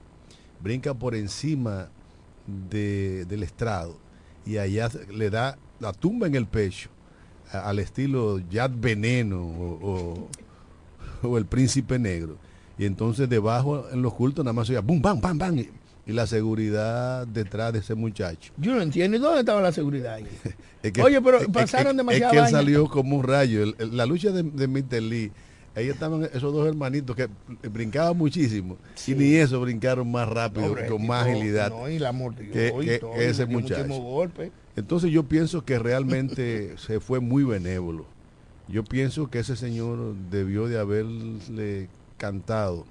Brinca 0.61 0.93
por 0.93 1.15
encima 1.15 1.89
de- 2.69 3.25
del 3.25 3.43
estrado 3.43 3.97
y 4.45 4.57
allá 4.57 4.89
le 5.11 5.29
da 5.29 5.57
la 5.79 5.93
tumba 5.93 6.27
en 6.27 6.35
el 6.35 6.45
pecho 6.45 6.89
al 7.51 7.79
estilo 7.79 8.39
Yad 8.49 8.71
Veneno 8.75 9.41
o, 9.45 10.27
o- 11.23 11.27
o 11.29 11.37
el 11.37 11.45
Príncipe 11.45 11.97
Negro. 11.99 12.37
Y 12.77 12.85
entonces 12.85 13.29
debajo 13.29 13.85
en 13.91 14.01
los 14.01 14.13
cultos 14.13 14.43
nada 14.43 14.53
más 14.53 14.69
oía 14.69 14.81
bum, 14.81 15.01
bam, 15.01 15.19
bam, 15.21 15.37
bam. 15.37 15.57
Y, 15.59 15.69
y 16.07 16.11
la 16.13 16.27
seguridad 16.27 17.25
detrás 17.25 17.73
de 17.73 17.79
ese 17.79 17.95
muchacho. 17.95 18.51
Yo 18.57 18.75
no 18.75 18.81
entiendo. 18.81 19.17
¿Y 19.17 19.19
dónde 19.19 19.39
estaba 19.39 19.61
la 19.61 19.71
seguridad 19.71 20.15
ahí? 20.15 20.27
Es 20.83 20.91
que- 20.91 21.01
Oye, 21.01 21.19
pero 21.21 21.39
es- 21.39 21.47
pasaron 21.47 21.91
es- 21.91 21.97
demasiada 21.97 22.31
Es 22.31 22.31
que 22.37 22.45
él 22.45 22.51
salió 22.51 22.87
como 22.87 23.17
un 23.17 23.23
rayo. 23.23 23.63
El- 23.63 23.75
el- 23.79 23.97
la 23.97 24.05
lucha 24.05 24.29
de, 24.31 24.43
de 24.43 24.67
Mr. 24.67 25.01
Lee, 25.01 25.31
ahí 25.75 25.87
estaban 25.89 26.23
esos 26.25 26.53
dos 26.53 26.67
hermanitos 26.67 27.15
que 27.15 27.27
brincaban 27.71 28.15
muchísimo. 28.15 28.77
Y 29.07 29.15
ni 29.15 29.33
eso 29.33 29.59
brincaron 29.61 30.11
más 30.11 30.29
rápido, 30.29 30.75
con 30.87 31.07
más 31.07 31.25
agilidad. 31.25 31.69
No, 31.71 31.89
y 31.89 31.97
la 31.97 32.11
mordió 32.11 32.51
que- 32.51 32.73
y 32.81 32.85
que 32.85 32.99
todo, 32.99 33.15
ese 33.15 33.45
muchacho. 33.47 33.87
golpes. 33.87 34.51
Entonces 34.75 35.11
yo 35.11 35.23
pienso 35.23 35.63
que 35.65 35.79
realmente 35.79 36.77
se 36.77 36.99
fue 36.99 37.19
muy 37.19 37.43
benévolo. 37.43 38.05
Yo 38.67 38.83
pienso 38.83 39.29
que 39.29 39.39
ese 39.39 39.55
señor 39.55 40.15
debió 40.31 40.67
de 40.67 40.79
haberle 40.79 41.87
cantado 42.17 42.85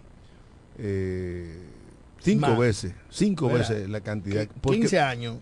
eh, 0.79 1.59
cinco 2.21 2.49
Más. 2.49 2.59
veces, 2.59 2.95
cinco 3.11 3.47
Mira, 3.47 3.59
veces 3.59 3.89
la 3.89 4.01
cantidad. 4.01 4.47
Porque- 4.61 4.79
15 4.81 5.01
años. 5.01 5.37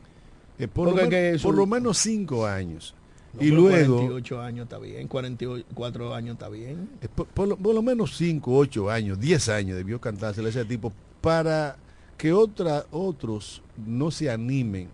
eh, 0.58 0.68
por, 0.68 0.88
lo 0.88 0.94
por 1.42 1.66
menos 1.68 1.98
cinco 1.98 2.46
años. 2.46 2.94
No, 3.34 3.42
y 3.42 3.48
luego, 3.50 3.96
48 3.96 4.40
años 4.42 4.64
está 4.64 4.78
bien, 4.78 5.08
44 5.08 6.14
años 6.14 6.34
está 6.34 6.48
bien. 6.50 6.88
eh, 7.00 7.08
por, 7.14 7.26
por 7.28 7.48
lo, 7.48 7.56
por 7.56 7.74
lo 7.74 7.82
menos 7.82 8.16
cinco, 8.16 8.56
ocho 8.56 8.90
años, 8.90 9.18
diez 9.18 9.48
años 9.48 9.76
debió 9.76 9.98
cantársele 10.00 10.48
a 10.48 10.50
ese 10.50 10.64
tipo 10.66 10.92
para 11.22 11.76
que 12.18 12.32
otra, 12.32 12.84
otros 12.90 13.62
no 13.86 14.10
se 14.10 14.30
animen 14.30 14.88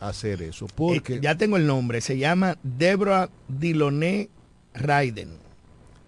hacer 0.00 0.42
eso. 0.42 0.66
Porque 0.74 1.14
Eh, 1.14 1.20
ya 1.22 1.36
tengo 1.36 1.56
el 1.56 1.66
nombre, 1.66 2.00
se 2.00 2.18
llama 2.18 2.56
Deborah 2.62 3.28
Diloné 3.48 4.28
Raiden. 4.74 5.30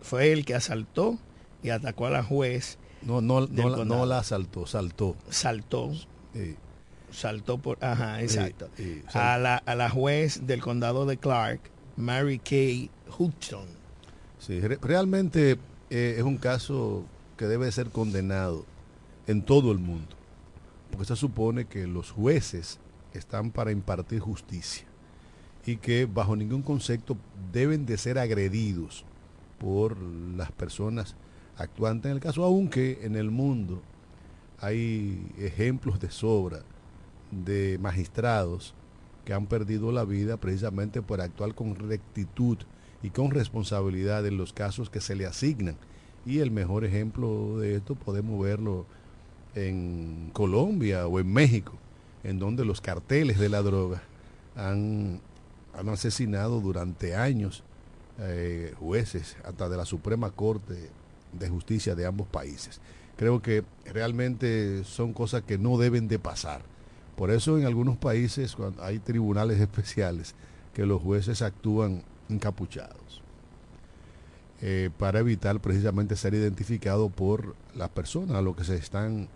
Fue 0.03 0.33
el 0.33 0.45
que 0.45 0.55
asaltó 0.55 1.19
y 1.63 1.71
atacó 1.71 2.07
a 2.07 2.11
la 2.11 2.23
juez, 2.23 2.79
no, 3.03 3.21
no, 3.21 3.47
no, 3.47 3.69
la- 3.69 3.85
no 3.85 4.07
la 4.07 4.19
asaltó, 4.19 4.67
saltó. 4.67 5.17
saltó, 5.29 5.93
Eh, 6.35 6.55
saltó 7.11 7.59
por, 7.59 7.77
ajá, 7.85 8.23
exacto, 8.23 8.69
eh, 8.79 9.03
a 9.13 9.37
la, 9.39 9.57
a 9.57 9.75
la 9.75 9.91
juez 9.91 10.47
del 10.47 10.61
condado 10.63 11.05
de 11.07 11.17
Clark, 11.17 11.61
Mary 11.97 12.39
Kay 12.39 12.91
Hudson. 13.19 13.67
Sí, 14.39 14.61
re- 14.61 14.79
realmente 14.81 15.59
eh, 15.91 16.15
es 16.17 16.23
un 16.23 16.37
caso 16.39 17.05
que 17.37 17.47
debe 17.47 17.71
ser 17.73 17.91
condenado 17.91 18.65
en 19.27 19.43
todo 19.43 19.73
el 19.73 19.79
mundo, 19.79 20.15
porque 20.91 21.07
se 21.07 21.17
supone 21.17 21.67
que 21.67 21.87
los 21.87 22.11
jueces 22.11 22.79
están 23.19 23.51
para 23.51 23.73
impartir 23.73 24.21
justicia 24.21 24.87
y 25.67 25.77
que 25.77 26.07
bajo 26.07 26.37
ningún 26.37 26.63
concepto 26.63 27.17
deben 27.53 27.87
de 27.87 27.99
ser 27.99 28.19
agredidos 28.19 29.05
por 29.59 30.01
las 30.01 30.53
personas 30.53 31.17
actuantes 31.57 32.11
en 32.11 32.17
el 32.17 32.23
caso, 32.23 32.45
aunque 32.45 33.01
en 33.03 33.17
el 33.17 33.31
mundo 33.31 33.83
hay 34.59 35.27
ejemplos 35.39 36.01
de 36.01 36.11
sobra 36.11 36.61
de 37.31 37.79
magistrados 37.81 38.75
que 39.25 39.35
han 39.35 39.47
perdido 39.47 39.93
la 39.93 40.05
vida 40.05 40.39
precisamente 40.39 41.03
por 41.03 41.21
actuar 41.21 41.55
con 41.55 41.77
rectitud 41.77 42.59
y 43.03 43.11
con 43.11 43.31
responsabilidad 43.31 44.27
en 44.27 44.37
los 44.37 44.53
casos 44.53 44.91
que 44.91 45.01
se 45.01 45.15
le 45.15 45.27
asignan. 45.27 45.77
Y 46.27 46.39
el 46.39 46.51
mejor 46.51 46.85
ejemplo 46.85 47.59
de 47.59 47.77
esto 47.77 47.95
podemos 47.95 48.43
verlo 48.43 48.87
en 49.55 50.31
Colombia 50.33 51.07
o 51.07 51.19
en 51.19 51.33
México, 51.33 51.75
en 52.25 52.39
donde 52.39 52.65
los 52.65 52.81
carteles 52.81 53.39
de 53.39 53.49
la 53.49 53.63
droga 53.63 54.03
han, 54.57 55.21
han 55.75 55.89
asesinado 55.89 56.61
durante 56.61 57.15
años 57.15 57.63
eh, 58.19 58.75
jueces 58.79 59.37
hasta 59.45 59.69
de 59.69 59.77
la 59.77 59.87
Suprema 59.87 60.31
Corte 60.31 60.91
de 61.33 61.49
Justicia 61.49 61.95
de 61.95 62.07
ambos 62.07 62.27
países. 62.29 62.81
Creo 63.17 63.41
que 63.41 63.65
realmente 63.87 64.85
son 64.85 65.13
cosas 65.13 65.43
que 65.43 65.59
no 65.59 65.79
deben 65.79 66.09
de 66.09 66.19
pasar. 66.19 66.63
Por 67.17 67.31
eso 67.31 67.59
en 67.59 67.67
algunos 67.67 67.97
países 67.97 68.57
cuando 68.57 68.83
hay 68.83 68.99
tribunales 68.99 69.61
especiales 69.61 70.35
que 70.75 70.87
los 70.87 71.03
jueces 71.03 71.43
actúan 71.43 72.03
encapuchados 72.29 73.23
eh, 74.63 74.91
para 74.99 75.21
evitar 75.21 75.59
precisamente 75.61 76.15
ser 76.15 76.35
identificado 76.35 77.09
por 77.09 77.55
las 77.75 77.89
personas 77.89 78.37
a 78.37 78.43
lo 78.43 78.55
que 78.55 78.65
se 78.65 78.77
están 78.77 79.29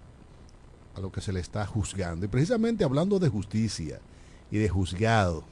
a 0.95 1.01
lo 1.01 1.11
que 1.13 1.21
se 1.21 1.33
le 1.33 1.41
está 1.41 1.67
juzgando. 1.67 2.27
Y 2.27 2.29
precisamente 2.29 2.85
hablando 2.85 3.19
de 3.19 3.29
justicia 3.29 4.01
y 4.51 4.59
de 4.59 4.69
juzgado 4.69 5.45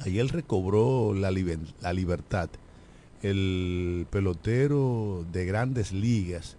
ayer 0.00 0.26
recobró 0.28 1.14
la, 1.14 1.30
la 1.80 1.92
libertad. 1.92 2.50
El 3.22 4.06
pelotero 4.10 5.24
de 5.30 5.46
grandes 5.46 5.92
ligas 5.92 6.56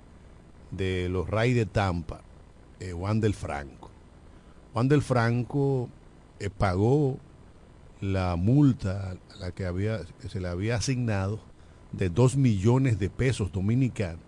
de 0.72 1.10
los 1.10 1.30
Rays 1.30 1.56
de 1.56 1.66
Tampa 1.66 2.22
eh, 2.80 2.92
Juan 2.92 3.22
del 3.22 3.34
Franco. 3.34 3.90
Juan 4.74 4.88
del 4.88 5.02
Franco 5.02 5.90
eh, 6.40 6.50
pagó 6.50 7.18
la 8.02 8.36
multa 8.36 9.16
a 9.32 9.36
la 9.38 9.52
que, 9.52 9.66
había, 9.66 10.02
que 10.22 10.28
se 10.28 10.42
le 10.42 10.50
había 10.50 10.76
asignado 10.76 11.40
de 11.94 12.10
2 12.10 12.36
millones 12.36 13.00
de 13.00 13.10
pesos 13.10 13.52
dominicanos 13.52 14.20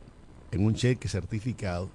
en 0.52 0.65
un 0.65 0.76
cheque 0.76 1.10
certificado 1.10 1.89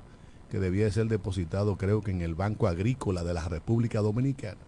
que 0.51 0.59
debía 0.59 0.85
de 0.85 0.93
ser 0.93 1.07
depositado 1.07 1.77
creo 1.77 2.03
que 2.03 2.11
en 2.11 2.23
el 2.23 2.35
Banco 2.35 2.67
Agrícola 2.67 3.25
de 3.25 3.35
la 3.35 3.49
República 3.49 4.01
Dominicana. 4.01 4.59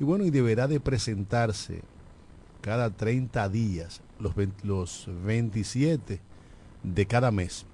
Y 0.00 0.04
bueno, 0.04 0.24
y 0.24 0.30
deberá 0.30 0.66
de 0.66 0.80
presentarse 0.80 1.82
cada 2.60 2.90
30 2.90 3.48
días, 3.48 4.00
los, 4.18 4.34
20 4.34 4.66
los 4.66 5.08
27 5.24 6.20
de 6.82 7.06
cada 7.06 7.30
mes, 7.30 7.66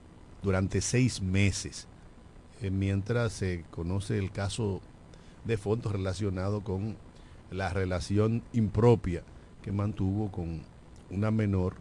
durante 0.42 0.80
seis 0.80 1.22
meses, 1.22 1.86
eh, 2.60 2.70
mientras 2.70 3.32
se 3.32 3.64
conoce 3.70 4.18
el 4.18 4.30
caso 4.30 4.80
de 5.44 5.56
fondos 5.56 5.92
relacionado 5.92 6.62
con 6.62 6.96
la 7.50 7.72
relación 7.72 8.42
impropia 8.52 9.22
que 9.62 9.72
mantuvo 9.72 10.30
con 10.30 10.62
una 11.10 11.30
menor 11.30 11.74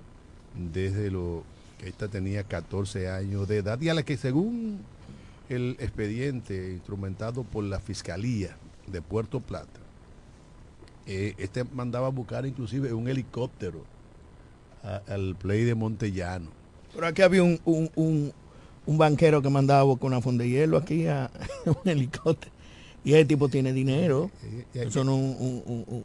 desde 0.55 1.09
lo 1.09 1.43
que 1.79 1.89
esta 1.89 2.07
tenía 2.07 2.43
14 2.43 3.09
años 3.09 3.47
de 3.47 3.57
edad 3.57 3.79
y 3.81 3.89
a 3.89 3.93
la 3.93 4.03
que 4.03 4.17
según 4.17 4.79
el 5.51 5.75
expediente 5.79 6.71
instrumentado 6.71 7.43
por 7.43 7.63
la 7.63 7.79
Fiscalía 7.79 8.55
de 8.87 9.01
Puerto 9.01 9.39
Plata, 9.39 9.79
eh, 11.07 11.33
este 11.37 11.63
mandaba 11.63 12.07
a 12.07 12.11
buscar 12.11 12.45
inclusive 12.45 12.93
un 12.93 13.07
helicóptero 13.07 13.83
a- 14.83 15.01
al 15.07 15.35
play 15.35 15.63
de 15.63 15.75
Montellano. 15.75 16.49
Pero 16.93 17.07
aquí 17.07 17.21
había 17.21 17.43
un, 17.43 17.59
un, 17.65 17.89
un, 17.95 18.33
un 18.85 18.97
banquero 18.97 19.41
que 19.41 19.49
mandaba 19.49 19.81
a 19.81 19.83
buscar 19.83 20.07
una 20.07 20.21
funda 20.21 20.43
de 20.43 20.49
hielo 20.49 20.77
aquí 20.77 21.07
a 21.07 21.29
un 21.65 21.89
helicóptero. 21.89 22.51
Y 23.03 23.13
ese 23.13 23.25
tipo 23.25 23.49
tiene 23.49 23.73
dinero. 23.73 24.29
Eh, 24.43 24.65
eh, 24.75 24.83
Eso 24.87 25.03
no 25.03 25.15
un, 25.15 26.03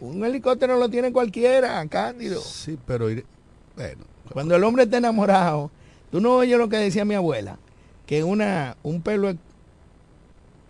un, 0.00 0.24
helicóptero 0.24 0.76
lo 0.78 0.88
tiene 0.90 1.10
cualquiera, 1.12 1.86
Cándido. 1.88 2.40
Sí, 2.40 2.78
pero 2.86 3.06
bueno, 3.76 4.04
Cuando 4.32 4.54
el 4.54 4.62
hombre 4.64 4.84
está 4.84 4.98
enamorado, 4.98 5.70
tú 6.10 6.20
no 6.20 6.36
oyes 6.36 6.58
lo 6.58 6.68
que 6.68 6.76
decía 6.76 7.04
mi 7.04 7.14
abuela, 7.14 7.58
que 8.06 8.24
una 8.24 8.76
un 8.82 9.02
pelo 9.02 9.34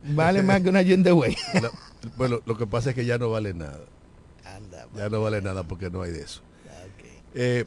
vale 0.03 0.43
más 0.43 0.61
que 0.61 0.69
una 0.69 0.83
de 0.83 1.11
güey. 1.11 1.37
bueno, 2.17 2.41
lo 2.45 2.57
que 2.57 2.67
pasa 2.67 2.91
es 2.91 2.95
que 2.95 3.05
ya 3.05 3.19
no 3.19 3.31
vale 3.31 3.55
nada. 3.55 3.85
Anda, 4.45 4.87
Ya 4.97 5.09
no 5.09 5.23
vale 5.23 5.41
nada 5.43 5.63
porque 5.63 5.91
no 5.91 6.03
hay 6.03 6.13
de 6.13 6.23
eso. 6.23 6.43
Eh, 7.35 7.65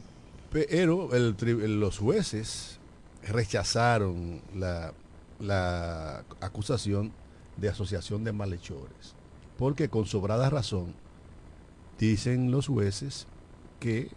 pero 0.50 1.14
el 1.14 1.36
los 1.80 1.98
jueces 1.98 2.78
rechazaron 3.22 4.40
la, 4.54 4.94
la 5.38 6.24
acusación 6.40 7.12
de 7.58 7.68
asociación 7.68 8.24
de 8.24 8.32
malhechores, 8.32 9.14
porque 9.58 9.88
con 9.90 10.06
sobrada 10.06 10.48
razón 10.48 10.94
dicen 11.98 12.50
los 12.50 12.68
jueces 12.68 13.26
que 13.80 14.08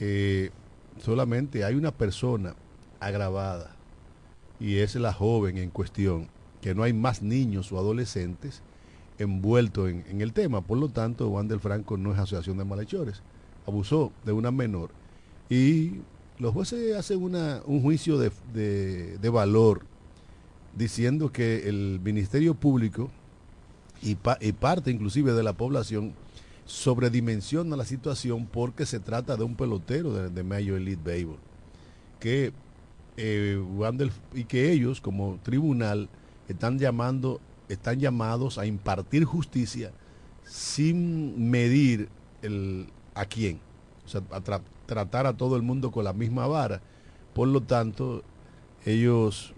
eh, 0.00 0.50
solamente 1.02 1.64
hay 1.64 1.74
una 1.74 1.90
persona 1.90 2.54
agravada 3.00 3.77
y 4.60 4.76
es 4.78 4.94
la 4.96 5.12
joven 5.12 5.58
en 5.58 5.70
cuestión, 5.70 6.28
que 6.60 6.74
no 6.74 6.82
hay 6.82 6.92
más 6.92 7.22
niños 7.22 7.70
o 7.72 7.78
adolescentes 7.78 8.62
envueltos 9.18 9.88
en, 9.90 10.20
el 10.20 10.32
tema. 10.32 10.60
Por 10.60 10.78
lo 10.78 10.88
tanto, 10.88 11.28
Juan 11.30 11.48
del 11.48 11.60
Franco 11.60 11.96
no 11.96 12.12
es 12.12 12.18
asociación 12.18 12.58
de 12.58 12.64
malhechores. 12.64 13.22
Abusó 13.66 14.12
de 14.24 14.32
una 14.32 14.50
menor. 14.50 14.90
Y 15.50 15.92
los 16.38 16.52
jueces 16.52 16.96
hacen 16.96 17.22
una, 17.22 17.62
un 17.66 17.82
juicio 17.82 18.18
de, 18.18 18.30
de- 18.52 19.28
valor 19.28 19.82
diciendo 20.76 21.32
que 21.32 21.68
el 21.68 22.00
Ministerio 22.02 22.54
Público 22.54 23.10
y, 24.02 24.14
pa- 24.14 24.38
y 24.40 24.52
parte 24.52 24.90
inclusive 24.90 25.32
de 25.32 25.42
la 25.42 25.52
población 25.52 26.14
sobredimensiona 26.64 27.76
la 27.76 27.84
situación 27.84 28.46
porque 28.46 28.86
se 28.86 29.00
trata 29.00 29.36
de 29.36 29.42
un 29.44 29.56
pelotero 29.56 30.12
de, 30.12 30.28
de 30.30 30.76
Elite 30.76 31.02
Baseball. 31.02 31.38
Que 32.20 32.52
eh, 33.20 33.60
y 34.32 34.44
que 34.44 34.70
ellos 34.70 35.00
como 35.00 35.40
tribunal 35.42 36.08
están 36.48 36.78
llamando, 36.78 37.40
están 37.68 37.98
llamados 37.98 38.58
a 38.58 38.66
impartir 38.66 39.24
justicia 39.24 39.90
sin 40.44 41.50
medir 41.50 42.08
el, 42.42 42.86
a 43.14 43.24
quién. 43.24 43.58
O 44.06 44.08
sea, 44.08 44.22
tratar 44.86 45.26
a 45.26 45.36
todo 45.36 45.56
el 45.56 45.62
mundo 45.62 45.90
con 45.90 46.04
la 46.04 46.12
misma 46.12 46.46
vara. 46.46 46.80
Por 47.34 47.48
lo 47.48 47.60
tanto, 47.60 48.22
ellos 48.86 49.52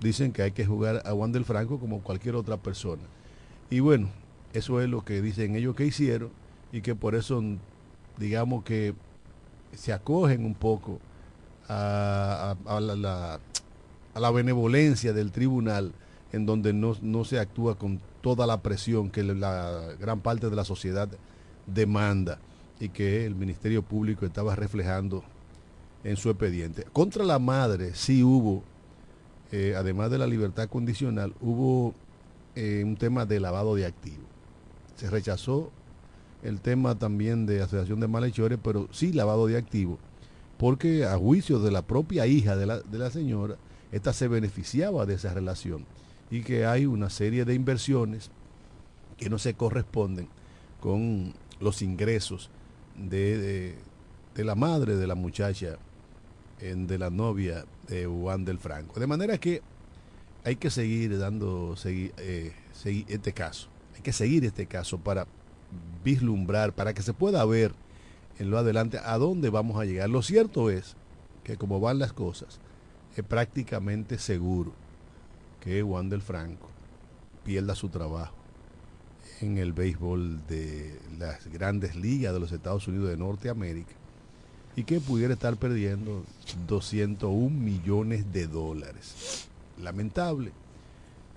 dicen 0.00 0.32
que 0.32 0.42
hay 0.42 0.50
que 0.50 0.66
jugar 0.66 1.02
a 1.06 1.14
Wander 1.14 1.44
Franco 1.44 1.78
como 1.78 2.02
cualquier 2.02 2.34
otra 2.34 2.56
persona. 2.56 3.02
Y 3.70 3.78
bueno, 3.78 4.10
eso 4.52 4.80
es 4.80 4.88
lo 4.88 5.04
que 5.04 5.22
dicen 5.22 5.54
ellos 5.54 5.76
que 5.76 5.86
hicieron 5.86 6.30
y 6.72 6.80
que 6.80 6.96
por 6.96 7.14
eso, 7.14 7.40
digamos 8.18 8.64
que 8.64 8.94
se 9.72 9.92
acogen 9.92 10.44
un 10.44 10.54
poco 10.54 10.98
a, 11.68 12.56
la, 14.14 14.30
benevolencia 14.30 15.12
del 15.12 15.32
tribunal 15.32 15.92
en 16.32 16.46
donde 16.46 16.72
no, 16.72 16.96
no 17.02 17.24
se 17.24 17.38
actúa 17.38 17.76
con 17.76 18.00
toda 18.20 18.46
la 18.46 18.62
presión 18.62 19.10
que 19.10 19.22
la 19.22 19.94
gran 20.00 20.20
parte 20.20 20.50
de 20.50 20.56
la 20.56 20.64
sociedad 20.64 21.08
demanda 21.66 22.38
y 22.80 22.88
que 22.88 23.24
el 23.26 23.34
Ministerio 23.34 23.82
Público 23.82 24.26
estaba 24.26 24.54
reflejando 24.54 25.24
en 26.04 26.16
su 26.16 26.30
expediente. 26.30 26.84
Contra 26.92 27.24
la 27.24 27.38
madre 27.38 27.94
sí 27.94 28.22
hubo, 28.22 28.62
eh, 29.52 29.74
además 29.76 30.10
de 30.10 30.18
la 30.18 30.26
libertad 30.26 30.68
condicional, 30.68 31.34
hubo 31.40 31.94
eh, 32.54 32.82
un 32.84 32.96
tema 32.96 33.26
de 33.26 33.40
lavado 33.40 33.74
de 33.74 33.86
activos. 33.86 34.26
Se 34.96 35.10
rechazó 35.10 35.70
el 36.42 36.60
tema 36.60 36.98
también 36.98 37.46
de 37.46 37.62
asociación 37.62 38.00
de 38.00 38.08
malhechores, 38.08 38.58
pero 38.62 38.88
sí 38.92 39.12
lavado 39.12 39.46
de 39.46 39.56
activos, 39.56 39.98
porque 40.58 41.04
a 41.04 41.16
juicio 41.16 41.58
de 41.58 41.70
la 41.70 41.82
propia 41.82 42.26
hija 42.26 42.56
de 42.56 42.66
la, 42.66 42.80
de 42.80 42.98
la 42.98 43.10
señora, 43.10 43.56
esta 43.92 44.12
se 44.12 44.28
beneficiaba 44.28 45.06
de 45.06 45.14
esa 45.14 45.32
relación 45.34 45.84
y 46.30 46.42
que 46.42 46.66
hay 46.66 46.86
una 46.86 47.10
serie 47.10 47.44
de 47.44 47.54
inversiones 47.54 48.30
que 49.16 49.30
no 49.30 49.38
se 49.38 49.54
corresponden 49.54 50.28
con 50.80 51.34
los 51.60 51.82
ingresos 51.82 52.50
de, 52.96 53.74
de- 54.34 54.44
la 54.44 54.54
madre 54.54 54.96
de 54.96 55.06
la 55.06 55.14
muchacha, 55.14 55.78
en- 56.60 56.86
de 56.86 56.98
la 56.98 57.08
novia 57.10 57.64
de 57.88 58.04
Juan 58.06 58.44
del 58.44 58.58
Franco. 58.58 59.00
De 59.00 59.06
manera 59.06 59.38
que 59.38 59.62
hay 60.44 60.56
que 60.56 60.70
seguir 60.70 61.18
dando 61.18 61.74
segui- 61.76 62.12
eh, 62.18 62.52
este 63.08 63.32
caso, 63.32 63.68
hay 63.94 64.02
que 64.02 64.12
seguir 64.12 64.44
este 64.44 64.66
caso 64.66 64.98
para 64.98 65.26
vislumbrar, 66.04 66.74
para 66.74 66.92
que 66.92 67.02
se 67.02 67.12
pueda 67.14 67.44
ver 67.46 67.72
en 68.38 68.50
lo 68.50 68.58
adelante 68.58 68.98
a 69.02 69.16
dónde 69.18 69.50
vamos 69.50 69.80
a 69.80 69.84
llegar. 69.84 70.08
Lo 70.08 70.22
cierto 70.22 70.70
es 70.70 70.96
que 71.44 71.56
como 71.56 71.80
van 71.80 71.98
las 71.98 72.12
cosas, 72.12 72.60
es 73.16 73.24
prácticamente 73.24 74.18
seguro 74.18 74.72
que 75.60 75.82
Juan 75.82 76.08
del 76.08 76.22
Franco 76.22 76.68
pierda 77.44 77.74
su 77.74 77.88
trabajo 77.88 78.34
en 79.40 79.58
el 79.58 79.72
béisbol 79.72 80.46
de 80.46 80.98
las 81.18 81.46
grandes 81.46 81.96
ligas 81.96 82.32
de 82.32 82.40
los 82.40 82.52
Estados 82.52 82.88
Unidos 82.88 83.10
de 83.10 83.16
Norteamérica 83.16 83.94
y 84.76 84.84
que 84.84 85.00
pudiera 85.00 85.34
estar 85.34 85.56
perdiendo 85.56 86.24
201 86.66 87.50
millones 87.50 88.32
de 88.32 88.46
dólares. 88.46 89.48
Lamentable. 89.80 90.52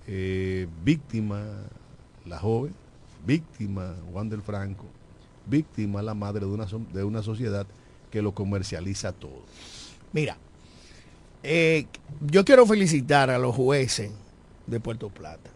Eh, 0.06 0.66
víctima 0.84 1.44
la 2.26 2.38
joven, 2.38 2.74
víctima 3.26 3.94
Juan 4.12 4.28
del 4.28 4.42
Franco, 4.42 4.84
víctima 5.46 6.02
la 6.02 6.14
madre 6.14 6.40
de 6.40 6.52
una, 6.52 6.66
de 6.92 7.04
una 7.04 7.22
sociedad 7.22 7.66
que 8.10 8.22
lo 8.22 8.34
comercializa 8.34 9.12
todo. 9.12 9.42
Mira, 10.12 10.36
eh, 11.42 11.86
yo 12.20 12.44
quiero 12.44 12.66
felicitar 12.66 13.30
a 13.30 13.38
los 13.38 13.54
jueces 13.54 14.10
de 14.66 14.80
Puerto 14.80 15.08
Plata. 15.08 15.50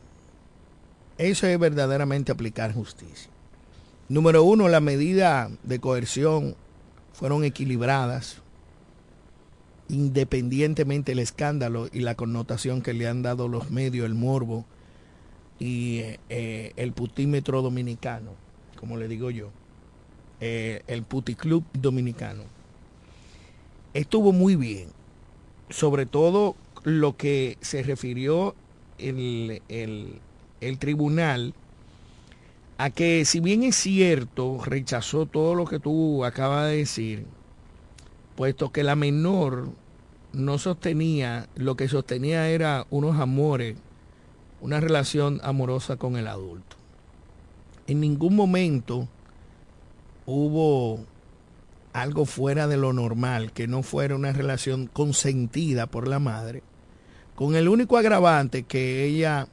Eso 1.19 1.47
es 1.47 1.59
verdaderamente 1.59 2.33
aplicar 2.33 2.73
justicia. 2.73 3.31
Número 4.09 4.43
uno, 4.45 4.69
las 4.69 4.83
medidas 4.83 5.51
de 5.63 5.79
coerción 5.79 6.57
fueron 7.13 7.45
equilibradas, 7.45 8.43
independientemente 9.89 11.13
del 11.13 11.21
escándalo 11.21 11.89
y 11.93 12.01
la 12.01 12.15
connotación 12.15 12.83
que 12.83 12.95
le 12.95 13.07
han 13.07 13.23
dado 13.23 13.49
los 13.49 13.71
medios, 13.71 14.07
el 14.07 14.15
morbo 14.15 14.65
y 15.59 15.99
eh, 15.99 16.21
eh, 16.29 16.73
el 16.77 16.93
putímetro 16.93 17.63
dominicano, 17.63 18.33
como 18.79 18.97
le 18.97 19.09
digo 19.09 19.31
yo, 19.31 19.51
eh, 20.41 20.83
el 20.87 21.03
puticlub 21.03 21.65
dominicano. 21.73 22.43
Estuvo 23.93 24.33
muy 24.33 24.57
bien, 24.57 24.89
sobre 25.71 26.07
todo 26.07 26.57
lo 26.83 27.17
que 27.17 27.57
se 27.61 27.83
refirió 27.83 28.55
el, 28.99 29.63
el- 29.69 30.21
el 30.61 30.79
tribunal 30.79 31.55
a 32.79 32.91
que 32.91 33.25
si 33.25 33.41
bien 33.41 33.63
es 33.63 33.77
cierto, 33.77 34.61
rechazó 34.65 35.27
todo 35.27 35.55
lo 35.55 35.65
que 35.65 35.79
tú 35.79 36.25
acabas 36.25 36.69
de 36.71 36.79
decir, 36.79 37.27
puesto 38.37 38.73
que 38.73 38.83
la 38.83 38.97
menor 38.97 39.69
no 40.33 40.59
sostenía, 40.59 41.49
lo 41.55 41.77
que 41.77 41.89
sostenía 41.89 42.49
era 42.49 42.87
unos 42.91 43.21
amores, 43.21 43.77
una 44.61 44.81
relación 44.81 45.41
amorosa 45.45 45.97
con 45.97 46.17
el 46.17 46.27
adulto. 46.27 46.77
En 47.87 48.01
ningún 48.01 48.35
momento 48.35 49.09
hubo 50.27 51.01
algo 51.93 52.25
fuera 52.27 52.67
de 52.67 52.77
lo 52.77 52.93
normal, 52.93 53.53
que 53.53 53.69
no 53.69 53.83
fuera 53.83 54.17
una 54.17 54.33
relación 54.33 54.87
consentida 54.87 55.87
por 55.87 56.09
la 56.09 56.19
madre, 56.19 56.63
con 57.35 57.55
el 57.55 57.69
único 57.69 57.97
agravante 57.97 58.65
que 58.65 59.05
ella 59.05 59.49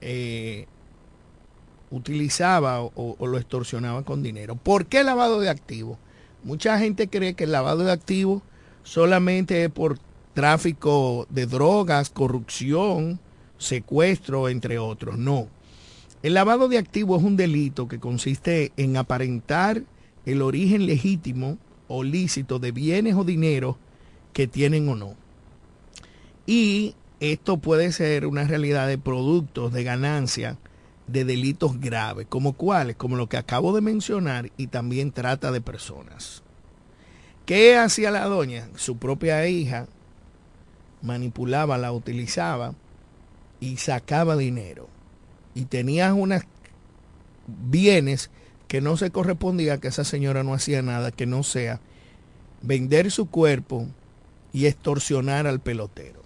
eh, 0.00 0.66
utilizaba 1.90 2.82
o, 2.82 2.92
o 2.94 3.26
lo 3.26 3.38
extorsionaba 3.38 4.02
con 4.02 4.22
dinero. 4.22 4.56
¿Por 4.56 4.86
qué 4.86 5.02
lavado 5.02 5.40
de 5.40 5.48
activos? 5.48 5.98
Mucha 6.44 6.78
gente 6.78 7.08
cree 7.08 7.34
que 7.34 7.44
el 7.44 7.52
lavado 7.52 7.84
de 7.84 7.92
activos 7.92 8.42
solamente 8.84 9.64
es 9.64 9.70
por 9.70 9.98
tráfico 10.34 11.26
de 11.30 11.46
drogas, 11.46 12.10
corrupción, 12.10 13.18
secuestro, 13.58 14.48
entre 14.48 14.78
otros. 14.78 15.18
No. 15.18 15.48
El 16.26 16.34
lavado 16.34 16.66
de 16.66 16.76
activos 16.76 17.20
es 17.20 17.24
un 17.24 17.36
delito 17.36 17.86
que 17.86 18.00
consiste 18.00 18.72
en 18.76 18.96
aparentar 18.96 19.84
el 20.24 20.42
origen 20.42 20.84
legítimo 20.84 21.56
o 21.86 22.02
lícito 22.02 22.58
de 22.58 22.72
bienes 22.72 23.14
o 23.14 23.22
dinero 23.22 23.78
que 24.32 24.48
tienen 24.48 24.88
o 24.88 24.96
no. 24.96 25.14
Y 26.44 26.96
esto 27.20 27.58
puede 27.58 27.92
ser 27.92 28.26
una 28.26 28.42
realidad 28.42 28.88
de 28.88 28.98
productos 28.98 29.72
de 29.72 29.84
ganancia 29.84 30.58
de 31.06 31.24
delitos 31.24 31.78
graves, 31.78 32.26
como 32.28 32.54
cuáles, 32.54 32.96
como 32.96 33.14
lo 33.14 33.28
que 33.28 33.36
acabo 33.36 33.72
de 33.72 33.82
mencionar, 33.82 34.50
y 34.56 34.66
también 34.66 35.12
trata 35.12 35.52
de 35.52 35.60
personas. 35.60 36.42
¿Qué 37.44 37.76
hacía 37.76 38.10
la 38.10 38.24
doña? 38.24 38.68
Su 38.74 38.96
propia 38.96 39.46
hija 39.46 39.86
manipulaba, 41.02 41.78
la 41.78 41.92
utilizaba 41.92 42.74
y 43.60 43.76
sacaba 43.76 44.36
dinero. 44.36 44.95
Y 45.56 45.64
tenía 45.64 46.12
unos 46.14 46.42
bienes 47.46 48.30
que 48.68 48.82
no 48.82 48.96
se 48.98 49.10
correspondía 49.10 49.78
que 49.78 49.88
esa 49.88 50.04
señora 50.04 50.42
no 50.42 50.52
hacía 50.52 50.82
nada 50.82 51.10
que 51.10 51.24
no 51.24 51.42
sea 51.42 51.80
vender 52.60 53.10
su 53.10 53.30
cuerpo 53.30 53.86
y 54.52 54.66
extorsionar 54.66 55.46
al 55.46 55.60
pelotero. 55.60 56.20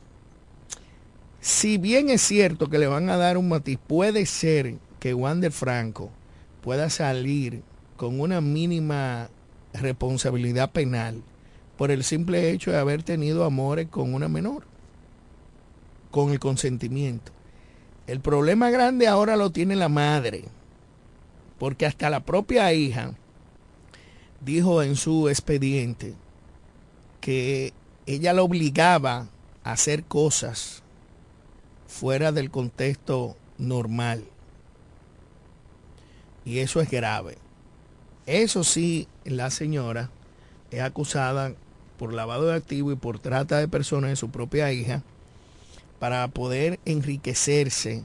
Si 1.41 1.79
bien 1.79 2.11
es 2.11 2.23
cierto 2.23 2.69
que 2.69 2.79
le 2.79 2.89
van 2.89 3.09
a 3.09 3.17
dar 3.17 3.39
un 3.39 3.49
matiz, 3.49 3.79
puede 3.87 4.27
ser 4.27 4.79
que 4.99 5.15
Wander 5.15 5.53
Franco 5.53 6.11
pueda 6.61 6.91
salir 6.91 7.63
con 7.97 8.21
una 8.21 8.41
mínima 8.41 9.31
responsabilidad 9.73 10.73
penal 10.73 11.23
por 11.79 11.93
el 11.93 12.03
simple 12.03 12.51
hecho 12.51 12.73
de 12.73 12.79
haber 12.79 13.05
tenido 13.05 13.45
amores 13.45 13.87
con 13.89 14.13
una 14.13 14.29
menor, 14.29 14.65
con 16.11 16.33
el 16.33 16.41
consentimiento. 16.41 17.33
El 18.11 18.19
problema 18.19 18.71
grande 18.71 19.07
ahora 19.07 19.37
lo 19.37 19.51
tiene 19.51 19.77
la 19.77 19.89
madre, 19.89 20.43
porque 21.61 21.87
hasta 21.87 22.11
la 22.11 22.19
propia 22.19 22.73
hija 22.73 23.13
dijo 24.41 24.83
en 24.83 24.97
su 24.97 25.29
expediente 25.29 26.17
que 27.21 27.73
ella 28.07 28.33
la 28.33 28.43
obligaba 28.43 29.29
a 29.63 29.71
hacer 29.71 30.03
cosas 30.03 30.83
fuera 31.87 32.33
del 32.33 32.51
contexto 32.51 33.37
normal. 33.59 34.25
Y 36.45 36.59
eso 36.59 36.81
es 36.81 36.91
grave. 36.91 37.39
Eso 38.27 38.65
sí, 38.65 39.07
la 39.25 39.51
señora 39.51 40.11
es 40.73 40.81
acusada 40.81 41.55
por 41.97 42.13
lavado 42.13 42.47
de 42.47 42.55
activos 42.55 42.93
y 42.93 42.97
por 42.97 43.21
trata 43.21 43.59
de 43.59 43.69
personas 43.69 44.11
de 44.11 44.17
su 44.17 44.31
propia 44.31 44.73
hija 44.73 45.05
para 46.01 46.27
poder 46.29 46.81
enriquecerse 46.85 48.05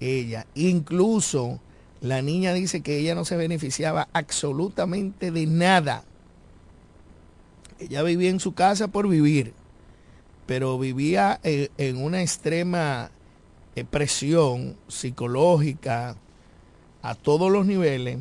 ella. 0.00 0.46
Incluso 0.54 1.60
La 2.00 2.20
niña 2.20 2.52
dice 2.52 2.82
que 2.82 2.98
ella 2.98 3.14
no 3.14 3.24
se 3.24 3.36
beneficiaba 3.36 4.08
absolutamente 4.12 5.30
de 5.30 5.46
nada. 5.46 6.04
Ella 7.78 8.02
vivía 8.02 8.28
en 8.28 8.40
su 8.40 8.52
casa 8.52 8.88
por 8.88 9.08
vivir, 9.08 9.54
pero 10.44 10.78
vivía 10.78 11.40
en, 11.42 11.70
en 11.78 11.96
una 11.96 12.20
extrema 12.20 13.10
eh, 13.74 13.84
presión 13.84 14.76
psicológica 14.86 16.16
a 17.00 17.14
todos 17.14 17.50
los 17.50 17.64
niveles 17.64 18.18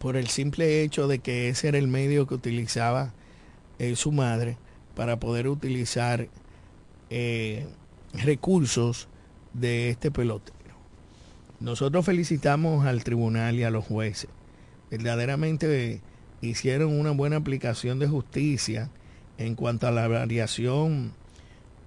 por 0.00 0.16
el 0.16 0.26
simple 0.26 0.82
hecho 0.82 1.06
de 1.06 1.20
que 1.20 1.48
ese 1.48 1.68
era 1.68 1.78
el 1.78 1.86
medio 1.86 2.26
que 2.26 2.34
utilizaba 2.34 3.14
eh, 3.78 3.94
su 3.94 4.10
madre 4.10 4.58
para 4.96 5.18
poder 5.20 5.48
utilizar 5.48 6.28
eh, 7.10 7.66
recursos 8.12 9.08
de 9.52 9.90
este 9.90 10.10
pelotero. 10.10 10.58
Nosotros 11.60 12.04
felicitamos 12.04 12.86
al 12.86 13.04
tribunal 13.04 13.56
y 13.56 13.64
a 13.64 13.70
los 13.70 13.84
jueces. 13.84 14.30
Verdaderamente 14.90 16.00
hicieron 16.40 16.98
una 16.98 17.12
buena 17.12 17.36
aplicación 17.36 17.98
de 17.98 18.08
justicia 18.08 18.90
en 19.38 19.54
cuanto 19.54 19.86
a 19.86 19.92
la 19.92 20.08
variación 20.08 21.12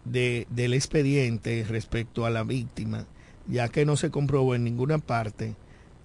de, 0.05 0.47
del 0.49 0.73
expediente 0.73 1.65
respecto 1.67 2.25
a 2.25 2.29
la 2.29 2.43
víctima, 2.43 3.05
ya 3.47 3.67
que 3.69 3.85
no 3.85 3.97
se 3.97 4.11
comprobó 4.11 4.55
en 4.55 4.63
ninguna 4.63 4.97
parte 4.97 5.55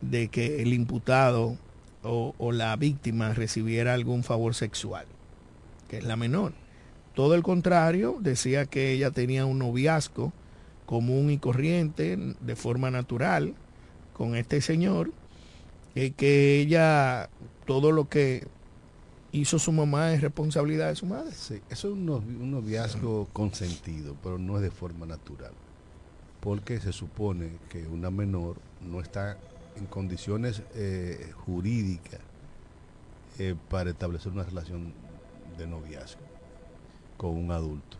de 0.00 0.28
que 0.28 0.62
el 0.62 0.72
imputado 0.72 1.56
o, 2.02 2.34
o 2.38 2.52
la 2.52 2.74
víctima 2.76 3.32
recibiera 3.34 3.94
algún 3.94 4.24
favor 4.24 4.54
sexual, 4.54 5.06
que 5.88 5.98
es 5.98 6.04
la 6.04 6.16
menor. 6.16 6.52
Todo 7.14 7.34
el 7.34 7.42
contrario, 7.42 8.16
decía 8.20 8.66
que 8.66 8.92
ella 8.92 9.10
tenía 9.10 9.44
un 9.46 9.58
noviazgo 9.58 10.32
común 10.86 11.30
y 11.30 11.38
corriente, 11.38 12.16
de 12.40 12.56
forma 12.56 12.90
natural, 12.90 13.54
con 14.12 14.34
este 14.36 14.60
señor, 14.60 15.12
y 15.94 16.10
que 16.10 16.60
ella, 16.60 17.28
todo 17.66 17.92
lo 17.92 18.08
que 18.08 18.46
hizo 19.32 19.58
su 19.58 19.72
mamá 19.72 20.12
es 20.12 20.20
responsabilidad 20.20 20.88
de 20.88 20.96
su 20.96 21.06
madre. 21.06 21.32
Sí, 21.32 21.60
eso 21.68 21.88
es 21.88 21.94
un, 21.94 22.06
novi- 22.06 22.40
un 22.40 22.50
noviazgo 22.50 23.28
consentido, 23.32 24.16
pero 24.22 24.38
no 24.38 24.56
es 24.56 24.62
de 24.62 24.70
forma 24.70 25.06
natural. 25.06 25.52
Porque 26.40 26.80
se 26.80 26.92
supone 26.92 27.50
que 27.68 27.86
una 27.86 28.10
menor 28.10 28.56
no 28.80 29.00
está 29.00 29.36
en 29.76 29.86
condiciones 29.86 30.62
eh, 30.74 31.30
jurídicas 31.44 32.20
eh, 33.38 33.54
para 33.68 33.90
establecer 33.90 34.32
una 34.32 34.44
relación 34.44 34.92
de 35.58 35.66
noviazgo 35.66 36.29
con 37.20 37.36
un 37.36 37.52
adulto. 37.52 37.98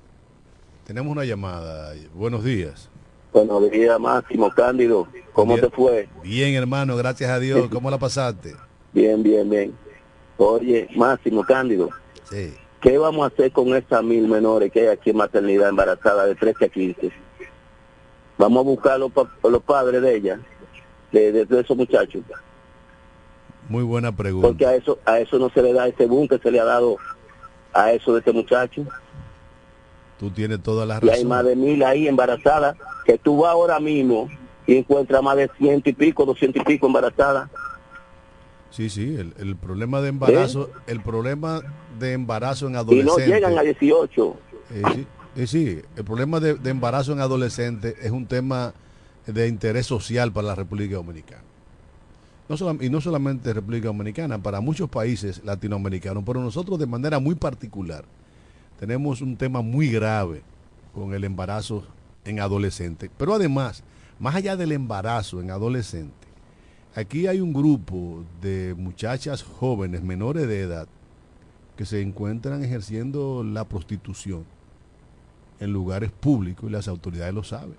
Tenemos 0.87 1.13
una 1.13 1.27
llamada. 1.27 1.93
Buenos 2.15 2.43
días. 2.43 2.89
Buenos 3.35 3.71
días, 3.71 4.01
Máximo 4.01 4.49
Cándido. 4.51 5.07
¿Cómo 5.35 5.57
Bien. 5.57 5.69
te 5.69 5.77
fue? 5.77 6.09
Bien, 6.23 6.55
hermano, 6.55 6.97
gracias 6.97 7.29
a 7.31 7.39
Dios. 7.39 7.69
¿Cómo 7.71 7.91
la 7.91 7.99
pasaste? 7.99 8.55
Bien, 8.95 9.23
bien, 9.23 9.51
bien. 9.51 9.75
Oye, 10.39 10.89
Máximo 10.97 11.45
Cándido, 11.45 11.91
Sí. 12.31 12.55
¿qué 12.81 12.97
vamos 12.97 13.25
a 13.25 13.27
hacer 13.27 13.53
con 13.53 13.69
esas 13.77 14.03
mil 14.03 14.27
menores 14.27 14.73
que 14.73 14.81
hay 14.81 14.87
aquí 14.87 15.11
en 15.11 15.19
maternidad 15.19 15.69
embarazada 15.69 16.25
de 16.25 16.35
13 16.35 16.65
a 16.65 16.69
15? 16.71 17.13
Vamos 18.39 18.61
a 18.61 18.69
buscar 18.71 18.99
los, 18.99 19.13
pa- 19.13 19.31
los 19.45 19.63
padres 19.63 20.01
de 20.01 20.17
ellas, 20.17 20.41
de, 21.13 21.31
de, 21.31 21.45
de 21.45 21.61
esos 21.61 21.77
muchachos, 21.77 22.23
Muy 23.69 23.83
buena 23.83 24.13
porque 24.13 24.23
pregunta. 24.23 24.69
a 24.71 24.75
eso 24.77 24.99
a 25.05 25.21
eso 25.21 25.39
no 25.39 25.51
se 25.51 25.61
le 25.63 25.75
da 25.75 25.87
ese 25.89 26.07
boom 26.07 26.27
que 26.27 26.39
se 26.39 26.51
le 26.51 26.59
ha 26.59 26.65
dado 26.65 26.97
a 27.75 27.93
eso 27.93 28.15
de 28.15 28.21
este 28.21 28.33
muchacho. 28.33 28.87
Tú 30.21 30.31
tienes 30.31 30.63
toda 30.63 30.85
la 30.85 31.01
Y 31.03 31.09
hay 31.09 31.25
más 31.25 31.43
de 31.47 31.57
mil 31.57 31.83
ahí 31.83 32.07
embarazadas, 32.07 32.77
que 33.07 33.17
tú 33.17 33.39
vas 33.39 33.53
ahora 33.53 33.81
mismo 33.81 34.29
y 34.67 34.77
encuentras 34.77 35.23
más 35.23 35.35
de 35.35 35.51
ciento 35.57 35.89
y 35.89 35.95
pico, 35.95 36.27
doscientos 36.27 36.61
y 36.61 36.65
pico 36.67 36.87
embarazadas. 36.89 37.49
Sí, 38.69 38.91
sí, 38.91 39.17
el, 39.19 39.33
el 39.39 39.57
problema 39.57 40.03
de 40.03 40.11
embarazo, 40.11 40.69
el 40.87 41.01
problema 41.01 41.63
de 41.99 42.13
embarazo 42.13 42.67
en 42.67 42.73
Y 42.73 42.75
no 42.75 42.81
adolescentes. 42.81 43.27
llegan 43.29 43.59
a 43.59 43.63
18. 43.63 44.37
Eh, 44.75 44.83
sí, 44.95 45.07
eh, 45.37 45.47
sí, 45.47 45.83
el 45.97 46.05
problema 46.05 46.39
de, 46.39 46.53
de 46.53 46.69
embarazo 46.69 47.13
en 47.13 47.21
adolescentes 47.21 47.95
es 48.03 48.11
un 48.11 48.27
tema 48.27 48.75
de 49.27 49.49
interés 49.49 49.87
social 49.87 50.31
para 50.33 50.49
la 50.49 50.55
República 50.55 50.97
Dominicana. 50.97 51.45
No 52.47 52.57
y 52.83 52.91
no 52.91 53.01
solamente 53.01 53.55
República 53.55 53.87
Dominicana, 53.87 54.39
para 54.39 54.61
muchos 54.61 54.91
países 54.91 55.41
latinoamericanos, 55.45 56.23
pero 56.27 56.41
nosotros 56.41 56.79
de 56.79 56.87
manera 56.87 57.19
muy 57.21 57.37
particular 57.37 58.05
tenemos 58.81 59.21
un 59.21 59.37
tema 59.37 59.61
muy 59.61 59.91
grave 59.91 60.41
con 60.95 61.13
el 61.13 61.25
embarazo 61.25 61.85
en 62.25 62.41
adolescentes. 62.41 63.11
Pero 63.19 63.35
además, 63.35 63.85
más 64.19 64.35
allá 64.35 64.57
del 64.57 64.73
embarazo 64.73 65.43
en 65.43 65.51
adolescentes, 65.51 66.31
aquí 66.95 67.27
hay 67.27 67.43
un 67.43 67.53
grupo 67.53 68.25
de 68.41 68.75
muchachas 68.79 69.43
jóvenes 69.43 70.03
menores 70.03 70.49
de 70.49 70.63
edad 70.63 70.89
que 71.77 71.85
se 71.85 72.01
encuentran 72.01 72.65
ejerciendo 72.65 73.45
la 73.45 73.69
prostitución 73.69 74.47
en 75.61 75.75
lugares 75.75 76.11
públicos 76.11 76.71
y 76.71 76.73
las 76.73 76.89
autoridades 76.89 77.35
lo 77.35 77.45
saben. 77.45 77.77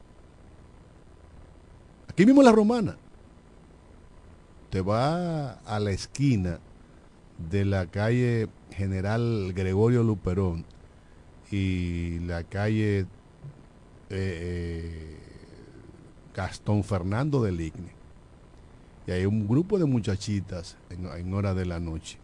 Aquí 2.10 2.28
mismo 2.28 2.44
la 2.44 2.52
romana. 2.52 2.96
Te 4.70 4.82
va 4.82 5.54
a 5.54 5.80
la 5.80 5.90
esquina 5.90 6.60
de 7.50 7.66
la 7.66 7.88
calle 7.88 8.50
General 8.70 9.52
Gregorio 9.56 10.04
Luperón 10.04 10.64
y 11.52 12.20
la 12.20 12.44
calle 12.44 13.00
eh, 13.02 13.06
eh, 14.10 15.18
Gastón 16.34 16.84
Fernando 16.84 17.44
del 17.44 17.60
Igne. 17.60 17.92
Y 19.06 19.12
hay 19.12 19.26
un 19.26 19.48
grupo 19.48 19.78
de 19.78 19.86
muchachitas 19.86 20.78
en, 20.90 21.06
en 21.08 21.34
hora 21.34 21.54
de 21.54 21.66
la 21.66 21.80
noche, 21.80 22.18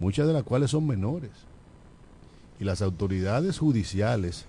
muchas 0.00 0.26
de 0.26 0.32
las 0.32 0.42
cuales 0.42 0.70
son 0.70 0.86
menores. 0.86 1.30
Y 2.58 2.64
las 2.64 2.82
autoridades 2.82 3.58
judiciales 3.58 4.46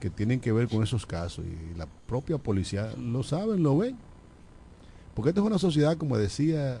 que 0.00 0.10
tienen 0.10 0.40
que 0.40 0.52
ver 0.52 0.68
con 0.68 0.82
esos 0.82 1.06
casos 1.06 1.44
y 1.44 1.78
la 1.78 1.86
propia 2.06 2.36
policía 2.36 2.92
lo 2.98 3.22
saben, 3.22 3.62
lo 3.62 3.78
ven. 3.78 3.96
Porque 5.14 5.30
esta 5.30 5.40
es 5.40 5.46
una 5.46 5.58
sociedad, 5.58 5.96
como 5.96 6.18
decía 6.18 6.80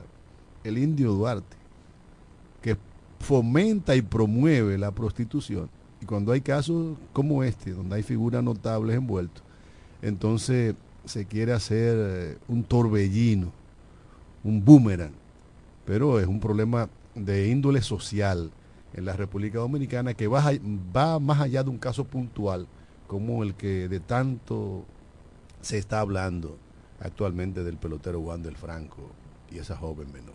el 0.64 0.78
indio 0.78 1.12
Duarte, 1.12 1.56
que 2.60 2.76
fomenta 3.20 3.94
y 3.94 4.02
promueve 4.02 4.76
la 4.78 4.90
prostitución. 4.90 5.70
Y 6.02 6.04
cuando 6.04 6.32
hay 6.32 6.40
casos 6.40 6.96
como 7.12 7.44
este, 7.44 7.70
donde 7.70 7.94
hay 7.94 8.02
figuras 8.02 8.42
notables 8.42 8.96
envueltas, 8.96 9.40
entonces 10.02 10.74
se 11.04 11.26
quiere 11.26 11.52
hacer 11.52 11.96
eh, 11.96 12.38
un 12.48 12.64
torbellino, 12.64 13.52
un 14.42 14.64
boomerang. 14.64 15.12
Pero 15.86 16.18
es 16.18 16.26
un 16.26 16.40
problema 16.40 16.88
de 17.14 17.48
índole 17.48 17.82
social 17.82 18.50
en 18.94 19.04
la 19.04 19.12
República 19.12 19.60
Dominicana 19.60 20.12
que 20.14 20.26
va, 20.26 20.50
va 20.94 21.20
más 21.20 21.40
allá 21.40 21.62
de 21.62 21.70
un 21.70 21.78
caso 21.78 22.02
puntual 22.04 22.66
como 23.06 23.44
el 23.44 23.54
que 23.54 23.88
de 23.88 24.00
tanto 24.00 24.84
se 25.60 25.78
está 25.78 26.00
hablando 26.00 26.58
actualmente 26.98 27.62
del 27.62 27.76
pelotero 27.76 28.18
Wander 28.18 28.56
Franco 28.56 29.08
y 29.52 29.58
esa 29.58 29.76
joven 29.76 30.12
menor. 30.12 30.34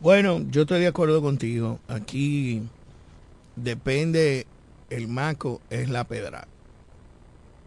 Bueno, 0.00 0.40
yo 0.50 0.62
estoy 0.62 0.80
de 0.80 0.86
acuerdo 0.86 1.20
contigo. 1.20 1.78
Aquí 1.88 2.62
depende, 3.56 4.46
el 4.90 5.08
maco 5.08 5.60
es 5.70 5.88
la 5.88 6.04
pedra. 6.04 6.46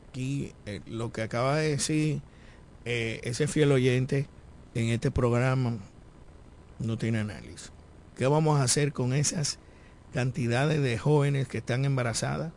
Aquí 0.09 0.53
eh, 0.65 0.81
lo 0.87 1.11
que 1.11 1.21
acaba 1.21 1.57
de 1.57 1.71
decir 1.71 2.21
eh, 2.85 3.19
ese 3.23 3.47
fiel 3.47 3.71
oyente 3.71 4.27
en 4.73 4.89
este 4.89 5.11
programa 5.11 5.77
no 6.79 6.97
tiene 6.97 7.19
análisis. 7.19 7.71
¿Qué 8.15 8.27
vamos 8.27 8.59
a 8.59 8.63
hacer 8.63 8.93
con 8.93 9.13
esas 9.13 9.59
cantidades 10.13 10.81
de 10.81 10.97
jóvenes 10.97 11.47
que 11.47 11.57
están 11.57 11.83
embarazadas, 11.83 12.53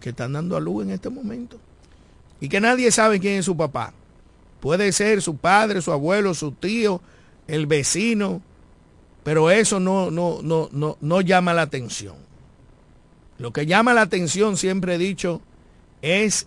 que 0.00 0.10
están 0.10 0.32
dando 0.32 0.56
a 0.56 0.60
luz 0.60 0.84
en 0.84 0.90
este 0.90 1.10
momento? 1.10 1.60
Y 2.40 2.48
que 2.48 2.60
nadie 2.60 2.90
sabe 2.90 3.20
quién 3.20 3.38
es 3.38 3.44
su 3.44 3.56
papá. 3.56 3.92
Puede 4.60 4.90
ser 4.92 5.22
su 5.22 5.36
padre, 5.36 5.80
su 5.80 5.92
abuelo, 5.92 6.34
su 6.34 6.52
tío, 6.52 7.00
el 7.46 7.66
vecino, 7.66 8.42
pero 9.22 9.50
eso 9.50 9.78
no, 9.78 10.10
no, 10.10 10.40
no, 10.42 10.68
no, 10.72 10.96
no 11.00 11.20
llama 11.20 11.54
la 11.54 11.62
atención. 11.62 12.25
Lo 13.38 13.52
que 13.52 13.66
llama 13.66 13.94
la 13.94 14.02
atención, 14.02 14.56
siempre 14.56 14.94
he 14.94 14.98
dicho, 14.98 15.42
es 16.02 16.46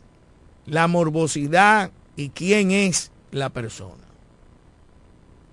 la 0.66 0.88
morbosidad 0.88 1.92
y 2.16 2.30
quién 2.30 2.72
es 2.72 3.12
la 3.32 3.50
persona. 3.50 4.04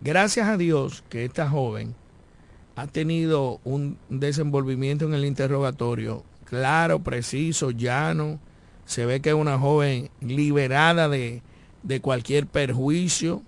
Gracias 0.01 0.49
a 0.49 0.57
Dios 0.57 1.05
que 1.09 1.25
esta 1.25 1.49
joven 1.49 1.95
ha 2.77 2.87
tenido 2.87 3.61
un 3.65 3.99
desenvolvimiento 4.09 5.07
en 5.07 5.15
el 5.15 5.25
interrogatorio 5.25 6.25
claro, 6.47 7.01
preciso, 7.01 7.71
llano. 7.71 8.39
Se 8.87 9.05
ve 9.05 9.21
que 9.21 9.31
es 9.31 9.35
una 9.35 9.59
joven 9.59 10.11
liberada 10.21 11.09
de, 11.09 11.43
de 11.83 12.01
cualquier 12.01 12.47
perjuicio. 12.47 13.43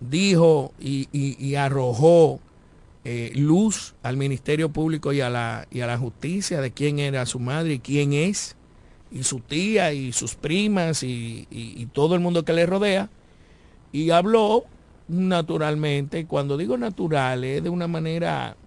Dijo 0.00 0.72
y, 0.78 1.08
y, 1.12 1.36
y 1.44 1.56
arrojó 1.56 2.40
eh, 3.10 3.32
luz 3.34 3.94
al 4.02 4.18
Ministerio 4.18 4.68
Público 4.68 5.14
y 5.14 5.22
a, 5.22 5.30
la, 5.30 5.66
y 5.70 5.80
a 5.80 5.86
la 5.86 5.96
justicia 5.96 6.60
de 6.60 6.72
quién 6.72 6.98
era 6.98 7.24
su 7.24 7.40
madre 7.40 7.72
y 7.72 7.78
quién 7.78 8.12
es, 8.12 8.54
y 9.10 9.22
su 9.22 9.40
tía 9.40 9.94
y 9.94 10.12
sus 10.12 10.34
primas 10.34 11.02
y, 11.02 11.48
y, 11.50 11.80
y 11.80 11.86
todo 11.86 12.14
el 12.14 12.20
mundo 12.20 12.44
que 12.44 12.52
le 12.52 12.66
rodea. 12.66 13.08
Y 13.92 14.10
habló 14.10 14.64
naturalmente. 15.08 16.26
Cuando 16.26 16.58
digo 16.58 16.76
natural, 16.76 17.44
es 17.44 17.62
de 17.62 17.70
una 17.70 17.88
manera 17.88 18.58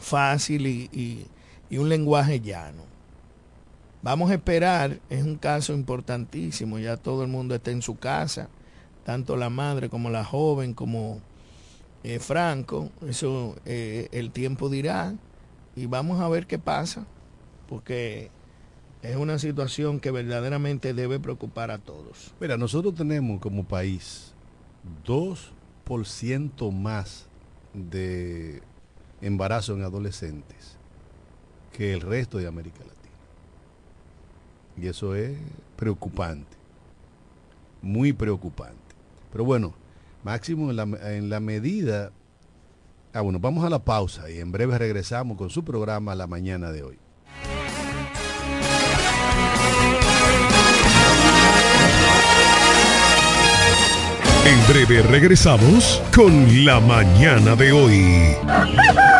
fácil 0.00 0.66
y, 0.66 1.26
y 1.68 1.76
un 1.76 1.90
lenguaje 1.90 2.40
llano. 2.40 2.84
Vamos 4.00 4.30
a 4.30 4.34
esperar, 4.36 5.00
es 5.10 5.22
un 5.22 5.36
caso 5.36 5.74
importantísimo, 5.74 6.78
ya 6.78 6.96
todo 6.96 7.24
el 7.24 7.28
mundo 7.28 7.54
está 7.54 7.72
en 7.72 7.82
su 7.82 7.98
casa, 7.98 8.48
tanto 9.04 9.36
la 9.36 9.50
madre 9.50 9.90
como 9.90 10.08
la 10.08 10.24
joven, 10.24 10.72
como 10.72 11.20
eh, 12.02 12.18
Franco, 12.18 12.90
eso 13.06 13.56
eh, 13.66 14.08
el 14.12 14.30
tiempo 14.30 14.68
dirá 14.68 15.14
y 15.76 15.86
vamos 15.86 16.20
a 16.20 16.28
ver 16.28 16.46
qué 16.46 16.58
pasa, 16.58 17.06
porque 17.68 18.30
es 19.02 19.16
una 19.16 19.38
situación 19.38 20.00
que 20.00 20.10
verdaderamente 20.10 20.94
debe 20.94 21.20
preocupar 21.20 21.70
a 21.70 21.78
todos. 21.78 22.34
Mira, 22.40 22.56
nosotros 22.56 22.94
tenemos 22.94 23.40
como 23.40 23.64
país 23.64 24.32
2% 25.06 26.72
más 26.72 27.26
de 27.74 28.62
embarazo 29.20 29.74
en 29.74 29.82
adolescentes 29.82 30.76
que 31.72 31.92
el 31.92 32.00
resto 32.00 32.38
de 32.38 32.46
América 32.46 32.78
Latina. 32.78 32.96
Y 34.76 34.86
eso 34.86 35.14
es 35.14 35.38
preocupante, 35.76 36.56
muy 37.82 38.12
preocupante. 38.12 38.78
Pero 39.32 39.44
bueno, 39.44 39.74
máximo 40.22 40.70
en 40.70 40.76
la, 40.76 40.82
en 41.14 41.30
la 41.30 41.40
medida... 41.40 42.12
Ah, 43.12 43.22
bueno, 43.22 43.40
vamos 43.40 43.64
a 43.64 43.70
la 43.70 43.80
pausa 43.80 44.30
y 44.30 44.38
en 44.38 44.52
breve 44.52 44.78
regresamos 44.78 45.36
con 45.36 45.50
su 45.50 45.64
programa 45.64 46.14
La 46.14 46.26
Mañana 46.28 46.70
de 46.70 46.84
hoy. 46.84 46.98
En 54.46 54.66
breve 54.68 55.02
regresamos 55.02 56.02
con 56.14 56.64
La 56.64 56.80
Mañana 56.80 57.54
de 57.56 57.72
hoy. 57.72 58.36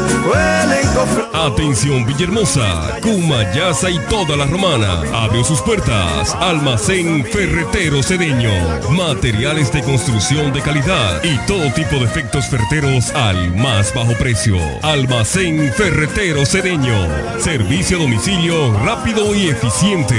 Atención 1.32 2.06
Villahermosa, 2.06 3.00
Cumayasa 3.02 3.90
y 3.90 3.98
toda 4.08 4.36
la 4.36 4.46
romana. 4.46 5.02
Abrió 5.12 5.44
sus 5.44 5.60
puertas. 5.60 6.34
Almacén 6.40 7.24
Ferretero 7.24 8.02
Cedeño. 8.02 8.50
Materiales 8.90 9.72
de 9.72 9.82
construcción 9.82 10.52
de 10.52 10.62
calidad 10.62 11.22
y 11.22 11.36
todo 11.46 11.70
tipo 11.72 11.96
de 11.96 12.04
efectos 12.04 12.46
ferreteros 12.46 13.10
al 13.10 13.54
más 13.56 13.92
bajo 13.94 14.12
precio. 14.14 14.56
Almacén 14.82 15.72
Ferretero 15.72 16.46
Cedeño. 16.46 16.94
Servicio 17.38 17.98
a 17.98 18.02
domicilio 18.02 18.72
rápido 18.84 19.34
y 19.34 19.48
eficiente. 19.48 20.16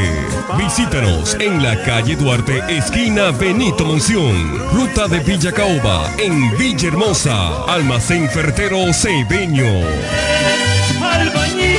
Visítanos 0.57 1.35
en 1.39 1.63
la 1.63 1.81
calle 1.83 2.15
Duarte, 2.15 2.61
esquina 2.69 3.31
Benito 3.31 3.85
Monción. 3.85 4.59
Ruta 4.73 5.07
de 5.07 5.19
Villa 5.19 5.51
Caoba, 5.51 6.11
en 6.17 6.55
Villahermosa. 6.57 7.63
Almacén 7.65 8.29
Ferretero 8.29 8.93
Cedeño. 8.93 10.74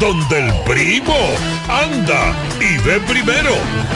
Donde 0.00 0.46
el 0.46 0.54
primo 0.60 1.16
anda 1.68 2.32
y 2.60 2.78
ve 2.86 3.00
primero. 3.00 3.50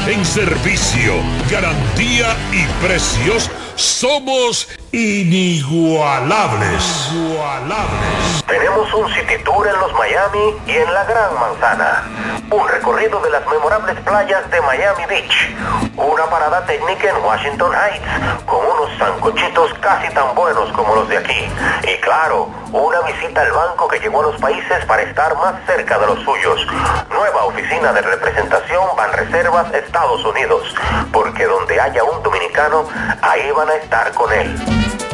En 0.08 0.24
servicio, 0.24 1.12
garantía 1.48 2.34
y 2.50 2.66
precios 2.84 3.48
somos 3.76 4.68
inigualables. 4.90 7.08
Inigualables. 7.12 8.44
Tenemos 8.48 8.92
un 8.94 9.14
city 9.14 9.44
tour 9.44 9.68
en 9.68 9.78
los 9.78 9.92
Miami 9.92 10.56
y 10.66 10.72
en 10.72 10.92
la 10.92 11.04
Gran 11.04 11.34
Manzana. 11.38 12.02
Un 12.50 12.68
recorrido 12.68 13.20
de 13.20 13.30
las 13.30 13.46
memorables 13.46 13.96
playas 14.00 14.50
de 14.50 14.60
Miami 14.60 15.06
Beach. 15.06 15.54
Una 15.96 16.24
parada 16.24 16.66
técnica 16.66 17.10
en 17.10 17.24
Washington 17.24 17.70
Heights 17.72 18.44
con 18.44 18.58
unos 18.58 18.90
sancochitos 18.98 19.72
casi 19.74 20.12
tan 20.12 20.34
buenos 20.34 20.72
como 20.72 20.96
los 20.96 21.08
de 21.08 21.18
aquí. 21.18 21.46
Y 21.84 22.00
claro, 22.00 22.48
una 22.72 23.00
visita 23.02 23.42
al 23.42 23.52
banco 23.52 23.86
que 23.88 23.98
llegó 23.98 24.20
a 24.20 24.30
los 24.30 24.40
países 24.40 24.84
para 24.86 25.02
estar 25.02 25.36
más 25.36 25.54
cerca 25.66 25.98
de 25.98 26.06
los 26.06 26.18
suyos. 26.24 26.66
Nueva 27.10 27.44
oficina 27.44 27.92
de 27.92 28.00
representación 28.00 28.82
Banreservas 28.96 29.72
Estados 29.74 30.24
Unidos. 30.24 30.74
Porque 31.12 31.44
donde 31.44 31.78
haya 31.78 32.02
un 32.04 32.22
dominicano, 32.22 32.88
ahí 33.20 33.50
van 33.52 33.68
a 33.68 33.74
estar 33.74 34.12
con 34.14 34.32
él. 34.32 34.56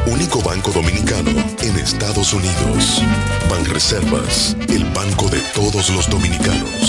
Único 0.05 0.41
banco 0.41 0.71
dominicano 0.71 1.31
en 1.61 1.77
Estados 1.77 2.33
Unidos. 2.33 3.03
Banreservas, 3.49 4.55
el 4.69 4.85
banco 4.85 5.27
de 5.29 5.39
todos 5.53 5.89
los 5.89 6.09
dominicanos. 6.09 6.88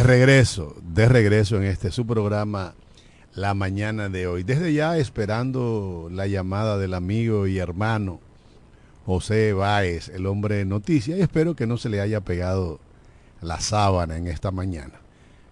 De 0.00 0.06
regreso, 0.06 0.74
de 0.80 1.10
regreso 1.10 1.58
en 1.58 1.64
este 1.64 1.90
su 1.90 2.06
programa 2.06 2.72
la 3.34 3.52
mañana 3.52 4.08
de 4.08 4.26
hoy. 4.26 4.44
Desde 4.44 4.72
ya 4.72 4.96
esperando 4.96 6.08
la 6.10 6.26
llamada 6.26 6.78
del 6.78 6.94
amigo 6.94 7.46
y 7.46 7.58
hermano 7.58 8.18
José 9.04 9.52
Báez, 9.52 10.08
el 10.08 10.24
hombre 10.24 10.54
de 10.54 10.64
noticias, 10.64 11.18
y 11.18 11.20
espero 11.20 11.54
que 11.54 11.66
no 11.66 11.76
se 11.76 11.90
le 11.90 12.00
haya 12.00 12.22
pegado 12.22 12.80
la 13.42 13.60
sábana 13.60 14.16
en 14.16 14.26
esta 14.26 14.50
mañana. 14.50 14.94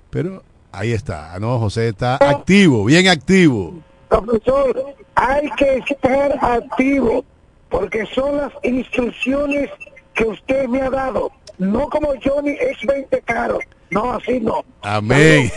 Pero 0.09 0.43
ahí 0.73 0.93
está, 0.93 1.39
no, 1.39 1.59
José 1.59 1.89
está 1.89 2.15
activo, 2.15 2.87
bien 2.87 3.07
activo. 3.07 3.75
Profesor, 4.09 4.95
hay 5.15 5.51
que 5.59 5.85
estar 5.91 6.39
activo 6.43 7.23
porque 7.69 8.07
son 8.15 8.39
las 8.39 8.53
instrucciones 8.63 9.69
que 10.15 10.25
usted 10.25 10.67
me 10.69 10.81
ha 10.81 10.89
dado. 10.89 11.31
No 11.59 11.89
como 11.89 12.15
Johnny 12.23 12.57
es 12.59 12.79
20 12.87 13.21
caro. 13.23 13.59
No, 13.91 14.13
así 14.13 14.41
no. 14.41 14.65
Amén. 14.83 15.51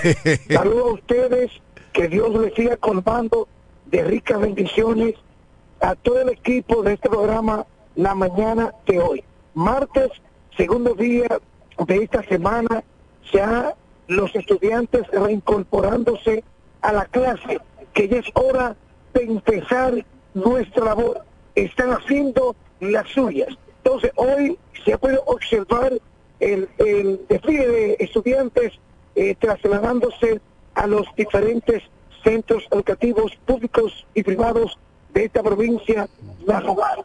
Saludos 0.50 0.86
a 0.86 0.94
ustedes. 0.94 1.52
Que 1.94 2.08
Dios 2.08 2.34
les 2.40 2.54
siga 2.54 2.78
colmando 2.78 3.50
de 3.88 4.04
ricas 4.04 4.40
bendiciones 4.40 5.16
a 5.82 5.96
todo 5.96 6.22
el 6.22 6.30
equipo 6.30 6.84
de 6.84 6.94
este 6.94 7.10
programa 7.10 7.66
la 7.96 8.16
mañana 8.16 8.74
de 8.88 9.00
hoy. 9.00 9.24
Martes, 9.54 10.10
segundo 10.56 10.94
día 10.94 11.28
de 11.86 12.04
esta 12.04 12.24
semana, 12.24 12.84
ya 13.34 13.76
los 14.08 14.34
estudiantes 14.36 15.08
reincorporándose 15.12 16.44
a 16.82 16.94
la 16.94 17.06
clase, 17.06 17.60
que 17.94 18.08
ya 18.08 18.18
es 18.18 18.28
hora 18.34 18.76
de 19.14 19.24
empezar 19.24 20.06
nuestra 20.34 20.86
labor. 20.86 21.26
Están 21.56 21.92
haciendo 21.92 22.56
las 22.80 23.08
suyas. 23.10 23.50
Entonces, 23.84 24.12
hoy 24.16 24.58
se 24.86 24.98
podido 24.98 25.24
observar 25.26 25.94
el, 26.40 26.70
desfile 27.28 27.68
de 27.68 27.98
estudiantes 28.00 28.74
eh, 29.16 29.36
trasladándose 29.40 30.40
a 30.76 30.88
los 30.88 31.06
diferentes 31.16 31.84
centros 32.24 32.64
educativos 32.72 33.32
públicos 33.46 34.06
y 34.14 34.24
privados 34.24 34.78
de 35.14 35.26
esta 35.26 35.42
provincia 35.42 36.08
nacional. 36.46 37.04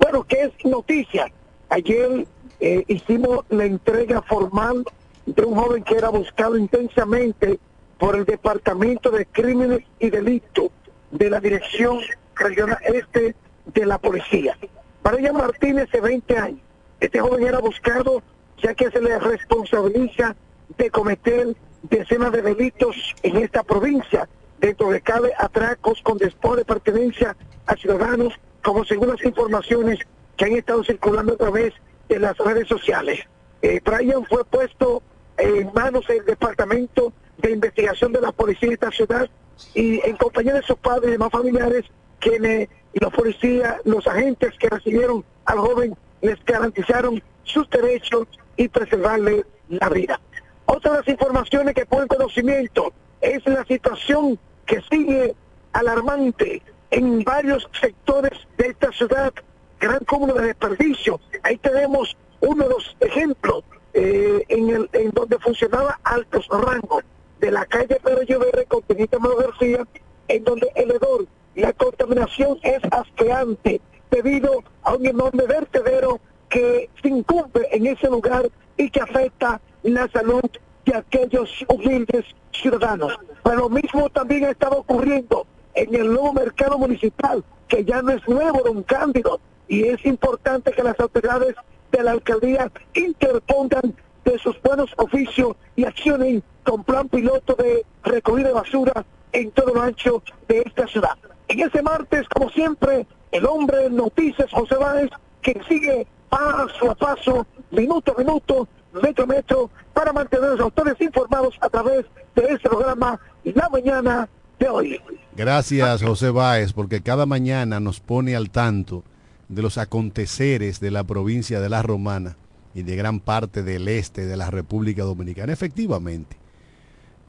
Bueno, 0.00 0.24
¿qué 0.24 0.44
es 0.44 0.64
noticia? 0.64 1.30
Ayer 1.68 2.26
eh, 2.60 2.84
hicimos 2.88 3.44
la 3.48 3.64
entrega 3.64 4.22
formal 4.22 4.84
de 5.26 5.42
un 5.44 5.54
joven 5.54 5.84
que 5.84 5.96
era 5.96 6.08
buscado 6.08 6.56
intensamente 6.56 7.58
por 7.98 8.16
el 8.16 8.24
Departamento 8.24 9.10
de 9.10 9.26
Crímenes 9.26 9.80
y 9.98 10.10
Delitos 10.10 10.70
de 11.10 11.30
la 11.30 11.40
Dirección 11.40 12.00
Regional 12.34 12.78
Este 12.82 13.34
de 13.66 13.86
la 13.86 13.98
Policía. 13.98 14.56
María 15.02 15.32
Martínez, 15.32 15.90
de 15.90 16.00
20 16.00 16.38
años. 16.38 16.60
Este 17.00 17.20
joven 17.20 17.46
era 17.46 17.60
buscado 17.60 18.22
ya 18.62 18.74
que 18.74 18.90
se 18.90 19.00
le 19.00 19.18
responsabiliza 19.18 20.34
de 20.76 20.90
cometer 20.90 21.56
decenas 21.82 22.32
de 22.32 22.42
delitos 22.42 23.14
en 23.22 23.36
esta 23.36 23.62
provincia, 23.62 24.28
dentro 24.60 24.90
de 24.90 25.00
cabe 25.00 25.32
atracos 25.38 26.02
con 26.02 26.18
despojo 26.18 26.56
de 26.56 26.64
pertenencia 26.64 27.36
a 27.66 27.76
ciudadanos, 27.76 28.34
como 28.62 28.84
según 28.84 29.08
las 29.08 29.24
informaciones 29.24 30.00
que 30.36 30.46
han 30.46 30.52
estado 30.52 30.82
circulando 30.84 31.34
a 31.34 31.36
través 31.36 31.72
de 32.08 32.18
las 32.18 32.36
redes 32.38 32.66
sociales. 32.68 33.20
Eh, 33.62 33.80
Brian 33.84 34.24
fue 34.24 34.44
puesto 34.44 35.02
en 35.36 35.72
manos 35.72 36.06
del 36.06 36.24
Departamento 36.24 37.12
de 37.38 37.52
Investigación 37.52 38.12
de 38.12 38.20
la 38.20 38.32
Policía 38.32 38.68
de 38.68 38.74
esta 38.74 38.90
ciudad 38.90 39.28
y 39.74 40.00
en 40.06 40.16
compañía 40.16 40.54
de 40.54 40.62
sus 40.62 40.76
padres 40.76 41.08
y 41.08 41.12
demás 41.12 41.30
familiares, 41.30 41.84
quienes 42.18 42.68
y 42.92 43.00
los 43.00 43.12
policías, 43.12 43.76
los 43.84 44.06
agentes 44.06 44.52
que 44.58 44.68
recibieron 44.68 45.24
al 45.44 45.58
joven, 45.58 45.96
les 46.20 46.42
garantizaron 46.44 47.22
sus 47.44 47.68
derechos 47.70 48.26
y 48.56 48.68
preservarle 48.68 49.44
la 49.68 49.88
vida. 49.88 50.20
Otra 50.66 50.92
de 50.92 50.98
las 50.98 51.08
informaciones 51.08 51.74
que 51.74 51.86
ponen 51.86 52.08
conocimiento 52.08 52.92
es 53.20 53.44
la 53.46 53.64
situación 53.64 54.38
que 54.66 54.82
sigue 54.90 55.34
alarmante 55.72 56.62
en 56.90 57.22
varios 57.22 57.68
sectores 57.80 58.32
de 58.56 58.68
esta 58.68 58.90
ciudad, 58.92 59.32
gran 59.80 60.04
cúmulo 60.04 60.34
de 60.34 60.48
desperdicio. 60.48 61.20
Ahí 61.42 61.56
tenemos 61.58 62.16
uno 62.40 62.64
de 62.64 62.70
los 62.70 62.96
ejemplos 63.00 63.64
eh, 63.94 64.44
en, 64.48 64.70
el, 64.70 64.90
en 64.92 65.10
donde 65.10 65.38
funcionaba 65.38 65.98
Altos 66.04 66.46
Rangos, 66.48 67.04
de 67.40 67.50
la 67.50 67.64
calle 67.66 67.98
Pedro 68.02 68.22
Lloverre 68.22 68.64
con 68.66 68.82
Benito 68.88 69.18
García, 69.18 69.86
en 70.28 70.44
donde 70.44 70.70
el 70.74 70.90
hedor, 70.90 71.26
la 71.58 71.72
contaminación 71.72 72.58
es 72.62 72.80
asqueante 72.92 73.80
debido 74.12 74.62
a 74.82 74.94
un 74.94 75.04
enorme 75.04 75.44
vertedero 75.44 76.20
que 76.48 76.88
se 77.02 77.08
incumbe 77.08 77.66
en 77.72 77.86
ese 77.86 78.08
lugar 78.08 78.48
y 78.76 78.88
que 78.90 79.00
afecta 79.00 79.60
la 79.82 80.06
salud 80.08 80.48
de 80.86 80.94
aquellos 80.96 81.50
humildes 81.68 82.24
ciudadanos. 82.52 83.18
Pero 83.42 83.56
lo 83.56 83.68
mismo 83.70 84.08
también 84.08 84.44
estaba 84.44 84.76
ocurriendo 84.76 85.48
en 85.74 85.92
el 85.96 86.06
nuevo 86.06 86.32
mercado 86.32 86.78
municipal, 86.78 87.44
que 87.66 87.84
ya 87.84 88.02
no 88.02 88.12
es 88.12 88.26
nuevo, 88.28 88.62
don 88.64 88.84
Cándido, 88.84 89.40
y 89.66 89.82
es 89.82 90.06
importante 90.06 90.70
que 90.70 90.84
las 90.84 90.98
autoridades 91.00 91.56
de 91.90 92.02
la 92.04 92.12
alcaldía 92.12 92.70
interpongan 92.94 93.96
de 94.24 94.38
sus 94.38 94.60
buenos 94.62 94.90
oficios 94.96 95.56
y 95.74 95.84
accionen 95.84 96.40
con 96.62 96.84
plan 96.84 97.08
piloto 97.08 97.56
de 97.56 97.84
recogida 98.04 98.48
de 98.48 98.54
basura 98.54 99.04
en 99.32 99.50
todo 99.50 99.74
lo 99.74 99.82
ancho 99.82 100.22
de 100.46 100.62
esta 100.64 100.86
ciudad. 100.86 101.18
En 101.48 101.60
ese 101.60 101.82
martes, 101.82 102.28
como 102.28 102.50
siempre, 102.50 103.06
el 103.32 103.46
hombre 103.46 103.84
de 103.84 103.90
noticias, 103.90 104.50
José 104.52 104.76
Báez, 104.76 105.10
que 105.42 105.58
sigue 105.68 106.06
paso 106.28 106.90
a 106.90 106.94
paso, 106.94 107.46
minuto 107.70 108.14
a 108.14 108.18
minuto, 108.18 108.68
metro 109.02 109.24
a 109.24 109.26
metro, 109.26 109.70
para 109.94 110.12
mantener 110.12 110.44
a 110.44 110.52
los 110.52 110.60
autores 110.60 110.94
informados 111.00 111.54
a 111.60 111.68
través 111.68 112.04
de 112.36 112.44
este 112.44 112.68
programa 112.68 113.18
La 113.44 113.68
Mañana 113.70 114.28
de 114.58 114.68
hoy. 114.68 115.00
Gracias, 115.36 116.02
José 116.02 116.30
Báez, 116.30 116.72
porque 116.72 117.00
cada 117.00 117.24
mañana 117.24 117.80
nos 117.80 118.00
pone 118.00 118.36
al 118.36 118.50
tanto 118.50 119.02
de 119.48 119.62
los 119.62 119.78
aconteceres 119.78 120.80
de 120.80 120.90
la 120.90 121.04
provincia 121.04 121.60
de 121.60 121.68
La 121.68 121.82
Romana 121.82 122.36
y 122.74 122.82
de 122.82 122.96
gran 122.96 123.20
parte 123.20 123.62
del 123.62 123.88
este 123.88 124.26
de 124.26 124.36
la 124.36 124.50
República 124.50 125.02
Dominicana. 125.04 125.52
Efectivamente, 125.52 126.36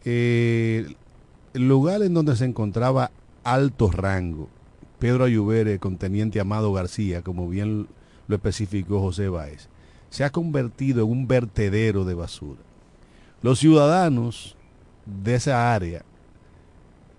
eh, 0.03 0.93
el 1.53 1.67
lugar 1.67 2.01
en 2.01 2.13
donde 2.13 2.35
se 2.35 2.45
encontraba 2.45 3.11
alto 3.53 3.89
rango, 3.91 4.49
Pedro 4.99 5.23
Ayubere 5.23 5.79
con 5.79 5.97
Teniente 5.97 6.39
Amado 6.39 6.71
García, 6.73 7.21
como 7.21 7.49
bien 7.49 7.87
lo 8.27 8.35
especificó 8.35 8.99
José 8.99 9.29
Báez, 9.29 9.69
se 10.09 10.23
ha 10.23 10.31
convertido 10.31 11.03
en 11.03 11.11
un 11.11 11.27
vertedero 11.27 12.05
de 12.05 12.13
basura. 12.13 12.61
Los 13.41 13.59
ciudadanos 13.59 14.55
de 15.05 15.35
esa 15.35 15.73
área 15.73 16.03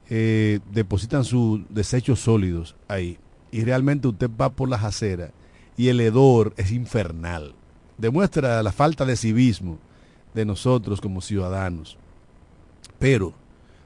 eh, 0.09 0.61
depositan 0.73 1.25
sus 1.25 1.61
desechos 1.69 2.21
sólidos 2.21 2.77
ahí 2.89 3.19
y 3.51 3.65
realmente 3.65 4.09
usted 4.09 4.31
va 4.41 4.51
por 4.51 4.69
las 4.69 4.85
aceras 4.85 5.33
y 5.77 5.89
el 5.89 6.01
hedor 6.01 6.53
es 6.57 6.73
infernal. 6.73 7.55
Demuestra 7.97 8.63
la 8.63 8.73
falta 8.73 9.05
de 9.05 9.17
civismo 9.17 9.79
de 10.35 10.45
nosotros 10.45 11.01
como 11.01 11.21
ciudadanos, 11.21 11.97
pero 12.99 13.35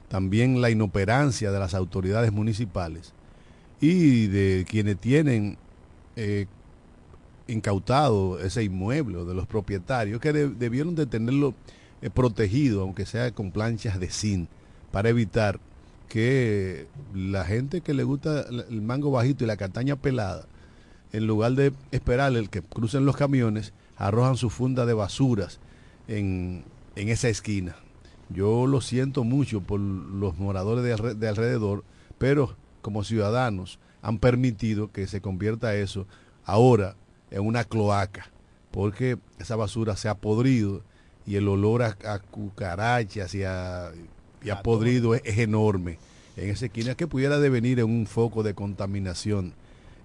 también 0.07 0.61
la 0.61 0.69
inoperancia 0.69 1.51
de 1.51 1.59
las 1.59 1.73
autoridades 1.73 2.31
municipales 2.31 3.13
y 3.81 4.27
de 4.27 4.65
quienes 4.67 4.97
tienen 4.97 5.57
eh, 6.15 6.45
incautado 7.47 8.39
ese 8.39 8.63
inmueble 8.63 9.25
de 9.25 9.33
los 9.33 9.47
propietarios 9.47 10.19
que 10.19 10.33
de, 10.33 10.49
debieron 10.49 10.95
de 10.95 11.05
tenerlo 11.05 11.53
eh, 12.01 12.09
protegido, 12.09 12.81
aunque 12.81 13.05
sea 13.05 13.31
con 13.31 13.51
planchas 13.51 13.99
de 13.99 14.09
zinc, 14.09 14.49
para 14.91 15.09
evitar 15.09 15.59
que 16.07 16.87
la 17.13 17.43
gente 17.45 17.81
que 17.81 17.93
le 17.93 18.03
gusta 18.03 18.45
el 18.69 18.81
mango 18.81 19.11
bajito 19.11 19.43
y 19.43 19.47
la 19.47 19.57
castaña 19.57 19.95
pelada, 19.95 20.45
en 21.11 21.27
lugar 21.27 21.53
de 21.53 21.73
esperar 21.91 22.35
el 22.35 22.49
que 22.49 22.61
crucen 22.61 23.05
los 23.05 23.17
camiones, 23.17 23.73
arrojan 23.97 24.37
su 24.37 24.49
funda 24.49 24.85
de 24.85 24.93
basuras 24.93 25.59
en, 26.07 26.63
en 26.95 27.09
esa 27.09 27.29
esquina. 27.29 27.75
Yo 28.29 28.67
lo 28.67 28.81
siento 28.81 29.23
mucho 29.23 29.61
por 29.61 29.79
los 29.79 30.37
moradores 30.37 30.83
de, 30.83 31.15
de 31.15 31.27
alrededor, 31.27 31.83
pero 32.17 32.55
como 32.81 33.03
ciudadanos 33.03 33.79
han 34.01 34.19
permitido 34.19 34.91
que 34.91 35.07
se 35.07 35.21
convierta 35.21 35.75
eso 35.75 36.07
ahora 36.43 36.95
en 37.31 37.45
una 37.45 37.63
cloaca, 37.63 38.29
porque 38.71 39.17
esa 39.39 39.55
basura 39.55 39.95
se 39.95 40.09
ha 40.09 40.15
podrido 40.15 40.81
y 41.25 41.35
el 41.35 41.47
olor 41.47 41.83
a, 41.83 41.97
a 42.05 42.19
cucarachas 42.19 43.33
y 43.33 43.43
a, 43.43 43.91
y 44.43 44.49
a 44.49 44.61
podrido 44.61 45.15
es, 45.15 45.21
es, 45.25 45.39
enorme 45.39 45.97
en 46.37 46.49
esa 46.49 46.65
esquina 46.67 46.95
que 46.95 47.07
pudiera 47.07 47.39
devenir 47.39 47.79
en 47.79 47.85
un 47.85 48.05
foco 48.05 48.43
de 48.43 48.53
contaminación 48.53 49.53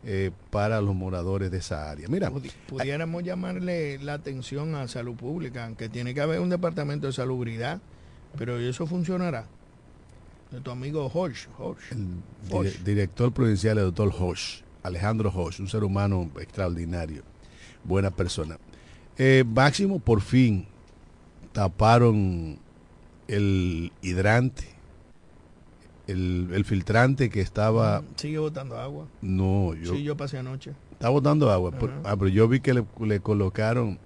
eh, 0.02 0.30
para 0.50 0.80
los 0.80 0.94
moradores 0.94 1.50
de 1.50 1.58
esa 1.58 1.90
área. 1.90 2.08
Mira, 2.08 2.32
pudiéramos 2.66 3.22
llamarle 3.22 3.98
la 3.98 4.14
atención 4.14 4.74
a 4.74 4.88
salud 4.88 5.14
pública, 5.14 5.66
aunque 5.66 5.90
tiene 5.90 6.14
que 6.14 6.22
haber 6.22 6.40
un 6.40 6.48
departamento 6.48 7.06
de 7.06 7.12
salubridad, 7.12 7.80
pero 8.36 8.58
eso 8.58 8.86
funcionará. 8.86 9.46
De 10.50 10.60
tu 10.60 10.70
amigo 10.70 11.06
Hosh, 11.12 11.46
Hosh. 11.58 11.92
El 11.92 12.06
Hosh. 12.50 12.78
director 12.84 13.32
provincial, 13.32 13.78
el 13.78 13.84
doctor 13.84 14.12
Hosh. 14.18 14.62
Alejandro 14.82 15.30
Hosh, 15.34 15.60
un 15.60 15.68
ser 15.68 15.84
humano 15.84 16.30
extraordinario, 16.40 17.22
buena 17.84 18.10
persona. 18.10 18.58
Eh, 19.18 19.44
Máximo, 19.46 19.98
por 19.98 20.22
fin, 20.22 20.66
taparon 21.52 22.58
el 23.28 23.92
hidrante, 24.02 24.64
el, 26.06 26.48
el 26.52 26.64
filtrante 26.64 27.28
que 27.30 27.40
estaba... 27.40 28.02
Sigue 28.16 28.38
botando 28.38 28.78
agua. 28.78 29.06
No, 29.20 29.74
yo... 29.74 29.92
Sí, 29.94 30.02
yo 30.02 30.16
pasé 30.16 30.38
anoche. 30.38 30.72
Está 30.92 31.08
botando 31.10 31.50
agua. 31.50 31.70
por- 31.72 31.92
ah, 32.04 32.16
pero 32.16 32.28
yo 32.28 32.48
vi 32.48 32.60
que 32.60 32.74
le, 32.74 32.84
le 33.00 33.20
colocaron 33.20 33.98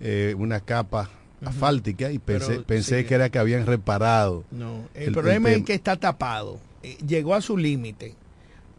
eh, 0.00 0.34
una 0.36 0.60
capa 0.60 1.08
asfáltica 1.44 2.10
y 2.10 2.18
pensé, 2.18 2.48
Pero 2.48 2.64
pensé 2.64 3.04
que 3.06 3.14
era 3.14 3.30
que 3.30 3.38
habían 3.38 3.66
reparado. 3.66 4.44
No, 4.50 4.88
el, 4.94 5.02
El- 5.02 5.08
el 5.08 5.12
problema 5.12 5.50
es 5.50 5.64
que 5.64 5.74
está 5.74 5.96
tapado. 5.96 6.58
Eh, 6.82 6.96
Llegó 7.06 7.34
a 7.34 7.40
su 7.40 7.56
límite. 7.56 8.14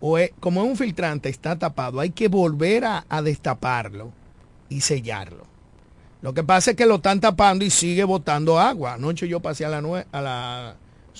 O 0.01 0.18
es- 0.18 0.32
como 0.39 0.64
es 0.64 0.70
un 0.70 0.78
filtrante, 0.78 1.30
está 1.30 1.57
tapado. 1.57 1.99
Hay 1.99 2.10
que 2.12 2.28
volver 2.28 2.86
a, 2.86 3.05
a 3.10 3.22
destaparlo 3.22 4.12
y 4.70 4.82
sellarlo. 4.82 5.45
Lo 6.22 6.34
que 6.34 6.43
pasa 6.43 6.72
es 6.72 6.78
que 6.78 6.86
lo 6.86 6.95
están 6.95 7.20
tapando 7.22 7.64
y 7.64 7.70
sigue 7.70 8.03
botando 8.03 8.60
agua. 8.60 8.93
Anoche 8.95 9.28
yo 9.28 9.39
pasé 9.39 9.66
a, 9.66 9.70
la 9.70 10.05
a 10.12 10.22
las 10.22 10.76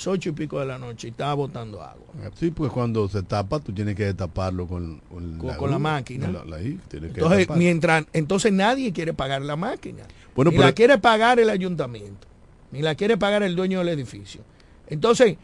ocho 0.08 0.30
y 0.30 0.32
pico 0.32 0.60
de 0.60 0.66
la 0.66 0.78
noche 0.78 1.08
y 1.08 1.12
estaba 1.12 1.34
botando 1.34 1.82
agua. 1.82 2.06
Sí, 2.36 2.52
pues 2.52 2.72
cuando 2.72 3.08
se 3.10 3.24
tapa, 3.24 3.60
tú 3.60 3.74
tienes 3.74 3.96
que 3.96 4.06
destaparlo 4.06 4.68
con, 4.68 5.02
con, 5.12 5.38
Con- 5.38 5.56
con 5.56 5.72
la 5.72 5.80
máquina. 5.80 6.28
la- 6.30 6.46
la- 6.46 6.58
que 6.60 6.80
Entonces, 6.98 7.48
mientras, 7.56 8.06
entonces 8.14 8.52
nadie 8.54 8.92
quiere 8.94 9.14
pagar 9.14 9.42
la 9.42 9.56
máquina. 9.56 10.04
Bueno, 10.36 10.52
ni 10.52 10.58
pero- 10.58 10.68
la 10.70 10.74
quiere 10.74 10.98
pagar 10.98 11.40
el 11.40 11.50
ayuntamiento, 11.50 12.28
ni 12.72 12.82
la 12.82 12.96
quiere 12.96 13.18
pagar 13.18 13.44
el 13.44 13.56
dueño 13.56 13.80
del 13.80 13.90
edificio. 13.90 14.42
Entonces, 14.88 15.38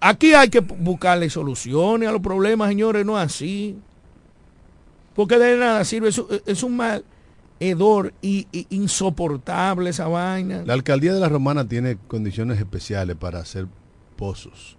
aquí 0.00 0.34
hay 0.34 0.48
que 0.48 0.60
buscarle 0.60 1.30
soluciones 1.30 2.08
a 2.08 2.12
los 2.12 2.20
problemas, 2.22 2.68
señores, 2.68 3.04
no 3.06 3.16
así. 3.16 3.76
Porque 5.14 5.38
de 5.38 5.56
nada 5.58 5.84
sirve, 5.84 6.08
es, 6.08 6.18
un- 6.18 6.26
es 6.46 6.62
un 6.62 6.76
mal 6.76 7.04
hedor 7.60 8.12
y, 8.22 8.48
y 8.50 8.66
insoportable 8.70 9.90
esa 9.90 10.08
vaina. 10.08 10.62
La 10.66 10.72
alcaldía 10.72 11.12
de 11.14 11.20
la 11.20 11.28
Romana 11.28 11.68
tiene 11.68 11.96
condiciones 12.08 12.58
especiales 12.58 13.14
para 13.16 13.38
hacer 13.38 13.66
pozos 14.22 14.76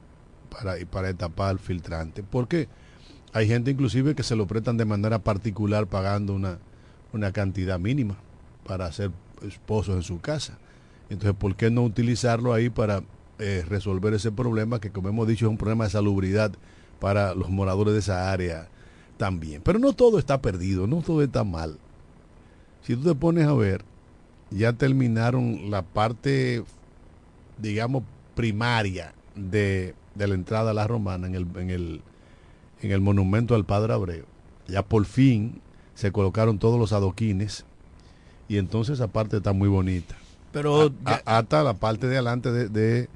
para, 0.49 0.75
para 0.89 1.13
tapar 1.13 1.57
filtrante. 1.57 2.23
Porque 2.23 2.69
hay 3.33 3.45
gente 3.45 3.71
inclusive 3.71 4.15
que 4.15 4.23
se 4.23 4.37
lo 4.37 4.47
prestan 4.47 4.77
de 4.77 4.85
manera 4.85 5.19
particular 5.19 5.85
pagando 5.87 6.33
una, 6.33 6.59
una 7.11 7.33
cantidad 7.33 7.77
mínima 7.77 8.15
para 8.65 8.85
hacer 8.85 9.11
pozos 9.65 9.97
en 9.97 10.03
su 10.03 10.21
casa. 10.21 10.57
Entonces, 11.09 11.35
¿por 11.37 11.57
qué 11.57 11.69
no 11.69 11.83
utilizarlo 11.83 12.53
ahí 12.53 12.69
para 12.69 13.03
eh, 13.37 13.65
resolver 13.67 14.13
ese 14.13 14.31
problema 14.31 14.79
que, 14.79 14.91
como 14.91 15.09
hemos 15.09 15.27
dicho, 15.27 15.45
es 15.45 15.49
un 15.49 15.57
problema 15.57 15.83
de 15.83 15.89
salubridad 15.89 16.53
para 17.01 17.35
los 17.35 17.49
moradores 17.49 17.93
de 17.93 17.99
esa 17.99 18.31
área 18.31 18.69
también? 19.17 19.61
Pero 19.61 19.77
no 19.77 19.91
todo 19.91 20.19
está 20.19 20.41
perdido, 20.41 20.87
no 20.87 21.01
todo 21.01 21.21
está 21.21 21.43
mal. 21.43 21.79
Si 22.81 22.95
tú 22.95 23.03
te 23.03 23.15
pones 23.15 23.45
a 23.45 23.53
ver, 23.53 23.83
ya 24.51 24.71
terminaron 24.71 25.69
la 25.69 25.81
parte, 25.81 26.63
digamos, 27.57 28.03
primaria 28.35 29.13
de, 29.35 29.95
de 30.15 30.27
la 30.27 30.35
entrada 30.35 30.71
a 30.71 30.73
la 30.73 30.87
romana 30.87 31.27
en 31.27 31.35
el, 31.35 31.47
en 31.57 31.69
el, 31.69 32.01
en 32.81 32.91
el 32.91 33.01
monumento 33.01 33.55
al 33.55 33.65
Padre 33.65 33.93
Abreu. 33.93 34.25
Ya 34.67 34.83
por 34.83 35.05
fin 35.05 35.61
se 35.95 36.11
colocaron 36.11 36.59
todos 36.59 36.79
los 36.79 36.93
adoquines 36.93 37.65
y 38.47 38.57
entonces 38.57 38.95
esa 38.99 39.07
parte 39.07 39.37
está 39.37 39.53
muy 39.53 39.69
bonita. 39.69 40.15
Pero 40.51 40.91
A- 41.05 41.21
a- 41.25 41.37
hasta 41.37 41.63
la 41.63 41.73
parte 41.73 42.07
de 42.07 42.15
adelante 42.17 42.51
de, 42.51 42.69
de- 42.69 43.09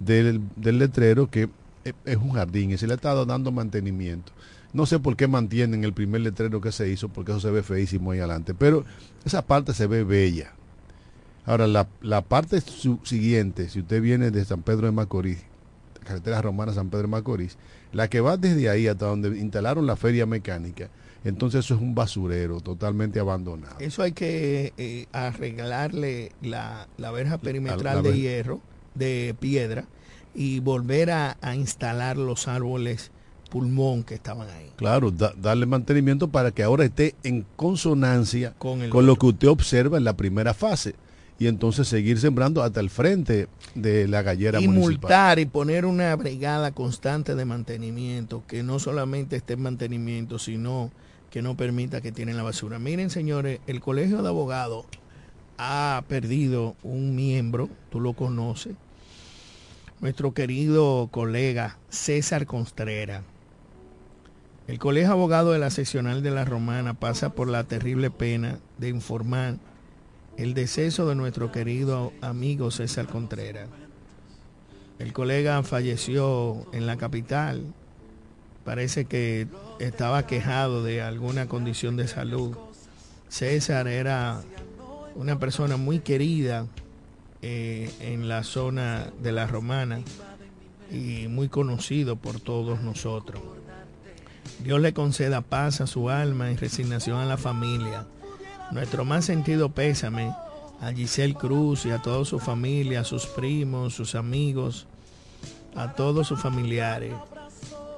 del, 0.00 0.40
del 0.56 0.78
letrero 0.78 1.28
que 1.28 1.48
es, 1.84 1.94
es 2.04 2.16
un 2.16 2.30
jardín 2.30 2.70
y 2.70 2.78
se 2.78 2.86
le 2.86 2.92
ha 2.92 2.96
estado 2.96 3.26
dando 3.26 3.50
mantenimiento. 3.50 4.32
No 4.72 4.84
sé 4.86 4.98
por 4.98 5.16
qué 5.16 5.26
mantienen 5.26 5.82
el 5.82 5.92
primer 5.94 6.20
letrero 6.20 6.60
que 6.60 6.70
se 6.72 6.88
hizo, 6.90 7.08
porque 7.08 7.32
eso 7.32 7.40
se 7.40 7.50
ve 7.50 7.62
feísimo 7.62 8.10
ahí 8.10 8.18
adelante, 8.18 8.52
pero 8.54 8.84
esa 9.24 9.42
parte 9.46 9.72
se 9.72 9.86
ve 9.86 10.04
bella. 10.04 10.52
Ahora, 11.48 11.66
la, 11.66 11.88
la 12.02 12.20
parte 12.22 12.60
siguiente, 13.04 13.68
si 13.70 13.80
usted 13.80 14.02
viene 14.02 14.30
de 14.30 14.44
San 14.44 14.62
Pedro 14.62 14.86
de 14.86 14.92
Macorís, 14.92 15.38
carretera 16.04 16.42
romana 16.42 16.72
San 16.74 16.88
Pedro 16.90 17.02
de 17.02 17.08
Macorís, 17.08 17.56
la 17.92 18.08
que 18.08 18.20
va 18.20 18.36
desde 18.36 18.68
ahí 18.68 18.86
hasta 18.86 19.06
donde 19.06 19.28
instalaron 19.38 19.86
la 19.86 19.96
feria 19.96 20.26
mecánica, 20.26 20.90
entonces 21.24 21.64
eso 21.64 21.74
es 21.74 21.80
un 21.80 21.94
basurero 21.94 22.60
totalmente 22.60 23.18
abandonado. 23.18 23.76
Eso 23.78 24.02
hay 24.02 24.12
que 24.12 24.72
eh, 24.76 25.06
arreglarle 25.12 26.32
la, 26.42 26.86
la 26.98 27.10
verja 27.10 27.38
perimetral 27.38 27.96
la 27.96 28.02
de 28.02 28.18
hierro, 28.18 28.60
de 28.94 29.34
piedra, 29.40 29.84
y 30.34 30.60
volver 30.60 31.10
a, 31.10 31.36
a 31.40 31.54
instalar 31.54 32.16
los 32.18 32.46
árboles 32.46 33.10
pulmón 33.50 34.04
que 34.04 34.14
estaban 34.14 34.48
ahí. 34.50 34.70
Claro, 34.76 35.10
da- 35.10 35.32
darle 35.40 35.64
mantenimiento 35.64 36.28
para 36.28 36.50
que 36.50 36.62
ahora 36.62 36.84
esté 36.84 37.14
en 37.24 37.46
consonancia 37.56 38.54
Con 38.58 38.82
el 38.82 38.90
con 38.90 39.06
lo 39.06 39.16
que 39.16 39.26
usted 39.26 39.48
observa 39.48 39.96
en 39.96 40.04
la 40.04 40.14
primera 40.16 40.52
fase. 40.52 40.94
Y 41.38 41.46
entonces 41.46 41.86
seguir 41.86 42.18
sembrando 42.18 42.62
hasta 42.62 42.80
el 42.80 42.90
frente 42.90 43.48
de 43.74 44.08
la 44.08 44.22
gallera 44.22 44.60
y 44.60 44.66
municipal. 44.66 44.90
multar 44.90 45.38
y 45.38 45.46
poner 45.46 45.86
una 45.86 46.14
brigada 46.16 46.72
constante 46.72 47.34
de 47.36 47.44
mantenimiento, 47.44 48.42
que 48.48 48.62
no 48.62 48.78
solamente 48.80 49.36
esté 49.36 49.52
en 49.52 49.62
mantenimiento, 49.62 50.38
sino 50.38 50.90
que 51.30 51.42
no 51.42 51.56
permita 51.56 52.00
que 52.00 52.10
tienen 52.10 52.36
la 52.36 52.42
basura. 52.42 52.78
Miren, 52.78 53.10
señores, 53.10 53.60
el 53.66 53.80
Colegio 53.80 54.22
de 54.22 54.28
Abogados 54.28 54.86
ha 55.58 56.02
perdido 56.08 56.74
un 56.82 57.14
miembro, 57.14 57.68
tú 57.90 58.00
lo 58.00 58.14
conoces, 58.14 58.74
nuestro 60.00 60.32
querido 60.32 61.08
colega 61.10 61.78
César 61.88 62.46
Contreras. 62.46 63.22
El 64.66 64.78
Colegio 64.78 65.08
de 65.08 65.14
Abogados 65.14 65.52
de 65.52 65.58
la 65.58 65.70
Seccional 65.70 66.22
de 66.22 66.30
la 66.30 66.44
Romana 66.44 66.94
pasa 66.94 67.30
por 67.30 67.48
la 67.48 67.64
terrible 67.64 68.10
pena 68.10 68.58
de 68.78 68.88
informar 68.88 69.56
el 70.38 70.54
deceso 70.54 71.08
de 71.08 71.16
nuestro 71.16 71.50
querido 71.50 72.12
amigo 72.20 72.70
César 72.70 73.08
Contreras. 73.08 73.68
El 75.00 75.12
colega 75.12 75.64
falleció 75.64 76.64
en 76.72 76.86
la 76.86 76.96
capital. 76.96 77.74
Parece 78.64 79.06
que 79.06 79.48
estaba 79.80 80.26
quejado 80.26 80.84
de 80.84 81.02
alguna 81.02 81.48
condición 81.48 81.96
de 81.96 82.06
salud. 82.06 82.56
César 83.28 83.88
era 83.88 84.40
una 85.16 85.40
persona 85.40 85.76
muy 85.76 85.98
querida 85.98 86.66
eh, 87.42 87.90
en 88.00 88.28
la 88.28 88.44
zona 88.44 89.10
de 89.20 89.32
la 89.32 89.48
Romana 89.48 90.02
y 90.92 91.26
muy 91.26 91.48
conocido 91.48 92.14
por 92.14 92.38
todos 92.38 92.80
nosotros. 92.80 93.42
Dios 94.62 94.80
le 94.80 94.92
conceda 94.92 95.40
paz 95.40 95.80
a 95.80 95.88
su 95.88 96.10
alma 96.10 96.52
y 96.52 96.56
resignación 96.56 97.18
a 97.18 97.26
la 97.26 97.36
familia. 97.36 98.06
Nuestro 98.70 99.04
más 99.04 99.24
sentido 99.24 99.70
pésame 99.70 100.34
a 100.80 100.92
Giselle 100.92 101.34
Cruz 101.34 101.86
y 101.86 101.90
a 101.90 102.02
toda 102.02 102.24
su 102.24 102.38
familia, 102.38 103.00
a 103.00 103.04
sus 103.04 103.26
primos, 103.26 103.94
sus 103.94 104.14
amigos, 104.14 104.86
a 105.74 105.92
todos 105.94 106.26
sus 106.26 106.40
familiares. 106.40 107.14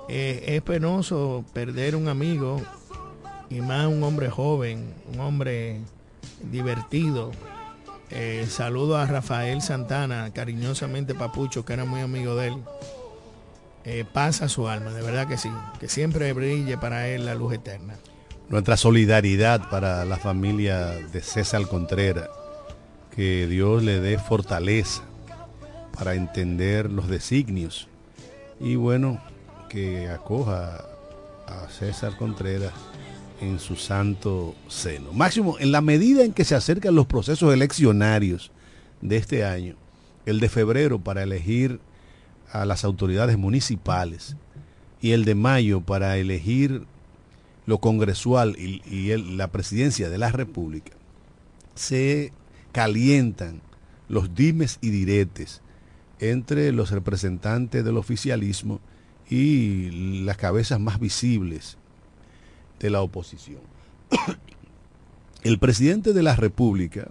Eh, 0.08 0.44
es 0.46 0.62
penoso 0.62 1.44
perder 1.52 1.96
un 1.96 2.08
amigo 2.08 2.60
y 3.48 3.60
más 3.60 3.86
un 3.86 4.02
hombre 4.02 4.30
joven, 4.30 4.94
un 5.12 5.20
hombre 5.20 5.80
divertido. 6.50 7.32
Eh, 8.10 8.46
saludo 8.48 8.96
a 8.96 9.06
Rafael 9.06 9.62
Santana, 9.62 10.32
cariñosamente 10.32 11.14
Papucho, 11.14 11.64
que 11.64 11.72
era 11.72 11.84
muy 11.84 12.00
amigo 12.00 12.34
de 12.36 12.48
él. 12.48 12.54
Eh, 13.84 14.04
pasa 14.10 14.48
su 14.48 14.68
alma, 14.68 14.90
de 14.90 15.02
verdad 15.02 15.26
que 15.26 15.36
sí. 15.36 15.50
Que 15.78 15.88
siempre 15.88 16.32
brille 16.32 16.76
para 16.78 17.08
él 17.08 17.26
la 17.26 17.34
luz 17.34 17.54
eterna. 17.54 17.94
Nuestra 18.50 18.76
solidaridad 18.76 19.70
para 19.70 20.04
la 20.04 20.16
familia 20.16 20.88
de 21.12 21.20
César 21.20 21.68
Contreras. 21.68 22.28
Que 23.14 23.46
Dios 23.46 23.84
le 23.84 24.00
dé 24.00 24.18
fortaleza 24.18 25.04
para 25.96 26.16
entender 26.16 26.90
los 26.90 27.06
designios. 27.06 27.86
Y 28.58 28.74
bueno, 28.74 29.22
que 29.68 30.10
acoja 30.10 30.84
a 31.46 31.68
César 31.68 32.16
Contreras 32.16 32.72
en 33.40 33.60
su 33.60 33.76
santo 33.76 34.56
seno. 34.66 35.12
Máximo, 35.12 35.56
en 35.60 35.70
la 35.70 35.80
medida 35.80 36.24
en 36.24 36.32
que 36.32 36.44
se 36.44 36.56
acercan 36.56 36.96
los 36.96 37.06
procesos 37.06 37.54
eleccionarios 37.54 38.50
de 39.00 39.16
este 39.16 39.44
año, 39.44 39.76
el 40.26 40.40
de 40.40 40.48
febrero 40.48 40.98
para 40.98 41.22
elegir 41.22 41.78
a 42.50 42.64
las 42.64 42.82
autoridades 42.82 43.38
municipales 43.38 44.34
y 45.00 45.12
el 45.12 45.24
de 45.24 45.36
mayo 45.36 45.82
para 45.82 46.16
elegir 46.16 46.84
lo 47.70 47.78
congresual 47.78 48.56
y, 48.58 49.16
la 49.36 49.46
presidencia 49.46 50.10
de 50.10 50.18
la 50.18 50.32
República, 50.32 50.90
se 51.76 52.32
calientan 52.72 53.62
los 54.08 54.34
dimes 54.34 54.78
y 54.80 54.90
diretes 54.90 55.62
entre 56.18 56.72
los 56.72 56.90
representantes 56.90 57.84
del 57.84 57.96
oficialismo 57.96 58.80
y 59.30 60.24
las 60.24 60.36
cabezas 60.36 60.80
más 60.80 60.98
visibles 60.98 61.78
de 62.80 62.90
la 62.90 63.02
oposición. 63.02 63.60
El 65.44 65.58
presidente 65.60 66.12
de 66.12 66.22
la 66.22 66.34
República, 66.36 67.08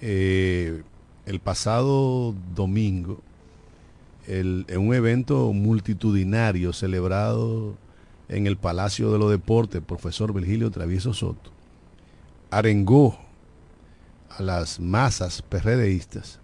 eh, 0.00 0.82
el 1.26 1.40
pasado 1.40 2.34
domingo, 2.54 3.20
el- 4.28 4.64
en 4.68 4.78
un 4.86 4.94
evento 4.94 5.52
multitudinario 5.52 6.72
celebrado 6.72 7.74
en 8.32 8.46
el 8.46 8.56
Palacio 8.56 9.12
de 9.12 9.18
los 9.18 9.30
Deportes, 9.30 9.82
profesor 9.82 10.32
Virgilio 10.32 10.70
Travieso 10.70 11.12
Soto, 11.12 11.50
arengó 12.50 13.18
a 14.30 14.42
las 14.42 14.80
masas 14.80 15.42
PRDistas 15.42 16.40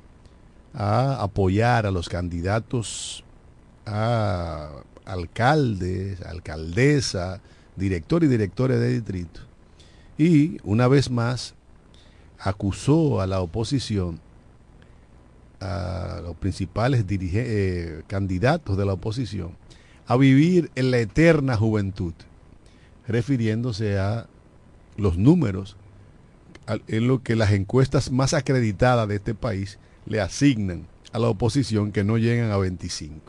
a 0.74 1.22
apoyar 1.22 1.86
a 1.86 1.91
los 1.91 2.09
candidatos 2.09 3.24
a 3.86 4.68
alcaldes, 5.07 6.20
alcaldesa, 6.22 7.41
director 7.76 8.22
y 8.22 8.26
directores 8.26 8.78
de 8.78 8.93
distrito. 8.93 9.41
Y 10.18 10.59
una 10.64 10.89
vez 10.89 11.11
más 11.11 11.55
acusó 12.39 13.22
a 13.22 13.26
la 13.26 13.41
oposición, 13.41 14.20
a 15.61 16.20
los 16.22 16.36
principales 16.36 17.05
eh, 17.09 18.03
candidatos 18.07 18.76
de 18.76 18.84
la 18.84 18.93
oposición, 18.93 19.57
a 20.09 20.17
vivir 20.17 20.71
en 20.75 20.91
la 20.91 20.99
eterna 20.99 21.55
juventud, 21.55 22.15
refiriéndose 23.07 23.99
a 23.99 24.27
los 24.97 25.19
números 25.19 25.77
en 26.67 27.07
lo 27.07 27.23
que 27.23 27.37
las 27.37 27.53
encuestas 27.53 28.11
más 28.11 28.33
acreditadas 28.33 29.07
de 29.07 29.17
este 29.17 29.35
país 29.35 29.79
le 30.07 30.23
asignan 30.23 30.87
a 31.13 31.19
la 31.19 31.29
oposición 31.29 31.93
que 31.93 32.05
no 32.05 32.17
llegan 32.17 32.51
a 32.51 32.57
25. 32.57 33.21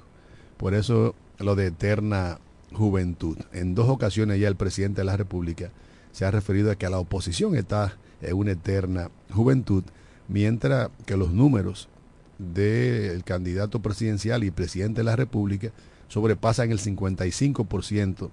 Por 0.56 0.74
eso 0.74 1.16
lo 1.38 1.56
de 1.56 1.68
eterna 1.68 2.40
juventud. 2.72 3.38
En 3.52 3.76
dos 3.76 3.90
ocasiones 3.90 4.40
ya 4.40 4.48
el 4.48 4.56
presidente 4.56 5.02
de 5.02 5.06
la 5.06 5.18
República 5.18 5.72
se 6.14 6.24
ha 6.24 6.32
referido 6.32 6.72
a 6.72 6.76
que 6.76 6.90
la 6.90 7.00
oposición 7.00 7.56
está 7.56 7.98
en 8.22 8.36
una 8.36 8.52
eterna 8.52 9.10
juventud, 9.34 9.84
mientras 10.30 10.92
que 11.06 11.18
los 11.18 11.32
números 11.32 11.90
del 12.38 13.26
candidato 13.26 13.82
presidencial 13.82 14.46
y 14.46 14.52
presidente 14.52 15.02
de 15.02 15.06
la 15.06 15.18
República 15.18 15.72
sobrepasan 16.10 16.72
el 16.72 16.80
55% 16.80 18.30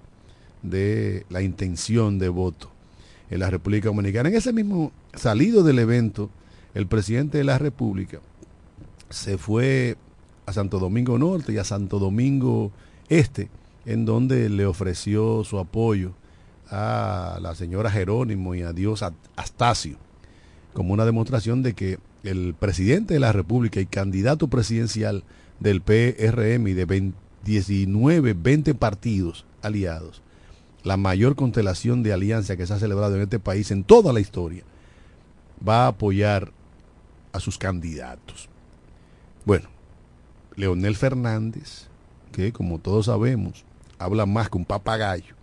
de 0.63 1.25
la 1.31 1.43
intención 1.43 2.19
de 2.19 2.29
voto 2.29 2.71
en 3.31 3.41
la 3.41 3.51
República 3.51 3.89
Dominicana. 3.89 4.29
En 4.29 4.35
ese 4.35 4.53
mismo 4.53 4.93
salido 5.15 5.63
del 5.63 5.79
evento, 5.79 6.31
el 6.75 6.87
presidente 6.87 7.39
de 7.39 7.45
la 7.45 7.59
República 7.59 8.19
se 9.11 9.39
fue 9.39 9.97
a 10.47 10.53
Santo 10.53 10.79
Domingo 10.79 11.19
Norte 11.19 11.53
y 11.53 11.59
a 11.59 11.65
Santo 11.65 11.99
Domingo 11.99 12.73
Este, 13.09 13.49
en 13.85 14.05
donde 14.05 14.49
le 14.49 14.67
ofreció 14.67 15.45
su 15.45 15.59
apoyo 15.59 16.13
a 16.71 17.39
la 17.41 17.55
señora 17.55 17.91
Jerónimo 17.91 18.55
y 18.55 18.63
a 18.63 18.73
Dios 18.73 19.05
Astacio, 19.37 19.97
como 20.73 20.93
una 20.93 21.05
demostración 21.05 21.63
de 21.63 21.75
que 21.75 21.99
el 22.25 22.55
presidente 22.55 23.15
de 23.15 23.21
la 23.21 23.33
República 23.33 23.81
y 23.81 23.87
candidato 23.87 24.49
presidencial 24.49 25.23
del 25.61 25.81
PRM 25.81 26.67
y 26.67 26.73
de 26.73 26.85
19, 27.47 28.35
20 28.35 28.75
partidos 28.75 29.47
aliados, 29.63 30.21
la 30.83 30.97
mayor 30.97 31.37
constelación 31.37 32.03
de 32.03 32.13
alianza 32.13 32.57
que 32.57 32.67
se 32.67 32.75
ha 32.75 32.79
celebrado 32.79 33.15
en 33.15 33.23
este 33.23 33.39
país 33.39 33.71
en 33.71 33.85
toda 33.85 34.13
la 34.13 34.21
historia, 34.21 34.65
va 35.67 35.85
a 35.85 35.89
apoyar 35.89 36.53
a 37.33 37.41
sus 37.41 37.57
candidatos. 37.57 38.49
Bueno, 39.45 39.69
Leonel 40.57 40.97
Fernández, 40.97 41.87
que 42.33 42.53
como 42.53 42.81
todos 42.81 43.07
sabemos, 43.07 43.65
habla 43.99 44.27
más 44.27 44.51
que 44.51 44.59
un 44.59 44.65
papagayo, 44.65 45.35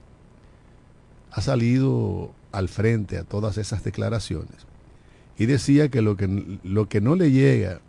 ha 1.32 1.42
salido 1.42 2.32
al 2.52 2.68
frente 2.68 3.18
a 3.18 3.24
todas 3.24 3.58
esas 3.58 3.84
declaraciones 3.84 4.68
y 5.38 5.46
decía 5.46 5.90
que 5.90 6.02
lo 6.02 6.18
que, 6.18 6.60
lo 6.64 6.90
que 6.90 7.00
no 7.00 7.16
le 7.16 7.32
llega, 7.32 7.80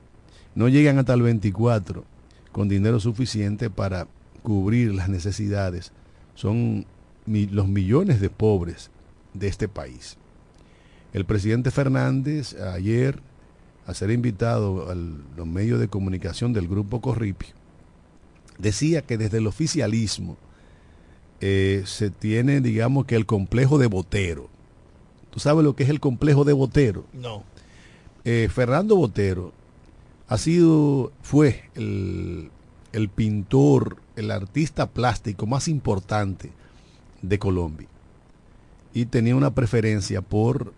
no 0.55 0.69
llegan 0.69 0.99
hasta 0.99 1.15
el 1.15 1.23
24 1.23 2.14
con 2.55 2.69
dinero 2.69 3.01
suficiente 3.01 3.69
para 3.69 4.07
cubrir 4.45 4.95
las 4.95 5.09
necesidades, 5.09 5.91
son 6.37 6.87
los 7.27 7.67
millones 7.67 8.21
de 8.21 8.31
pobres 8.31 8.93
de 9.33 9.49
este 9.49 9.67
país. 9.67 10.19
El 11.13 11.25
presidente 11.25 11.73
Fernández 11.73 12.55
ayer, 12.55 13.19
a 13.89 13.95
ser 13.95 14.13
invitado 14.13 14.89
a 14.89 14.95
los 14.95 15.47
medios 15.49 15.81
de 15.81 15.89
comunicación 15.89 16.53
del 16.53 16.69
grupo 16.69 17.01
Corripio, 17.01 17.55
decía 18.57 19.03
que 19.03 19.19
desde 19.19 19.39
el 19.39 19.49
oficialismo 19.49 20.37
eh, 21.41 21.83
se 21.87 22.09
tiene, 22.11 22.61
digamos 22.61 23.05
que 23.07 23.17
el 23.17 23.27
complejo 23.27 23.79
de 23.79 23.89
Botero. 23.89 24.49
¿Tú 25.31 25.41
sabes 25.41 25.65
lo 25.65 25.75
que 25.75 25.83
es 25.83 25.91
el 25.91 25.99
complejo 25.99 26.45
de 26.45 26.53
Botero? 26.53 27.05
No. 27.15 27.43
Eh, 28.25 28.49
Fernando 28.49 28.95
Botero 28.95 29.53
ha 30.29 30.39
sido, 30.39 31.13
fue 31.23 31.71
el, 31.75 32.51
pintor, 33.15 33.99
el 34.17 34.31
artista 34.31 34.87
plástico 34.87 35.47
más 35.47 35.69
importante 35.69 36.53
de 37.23 37.39
Colombia. 37.39 37.89
Y 38.93 39.07
tenía 39.07 39.37
una 39.37 39.55
preferencia 39.55 40.23
por 40.23 40.73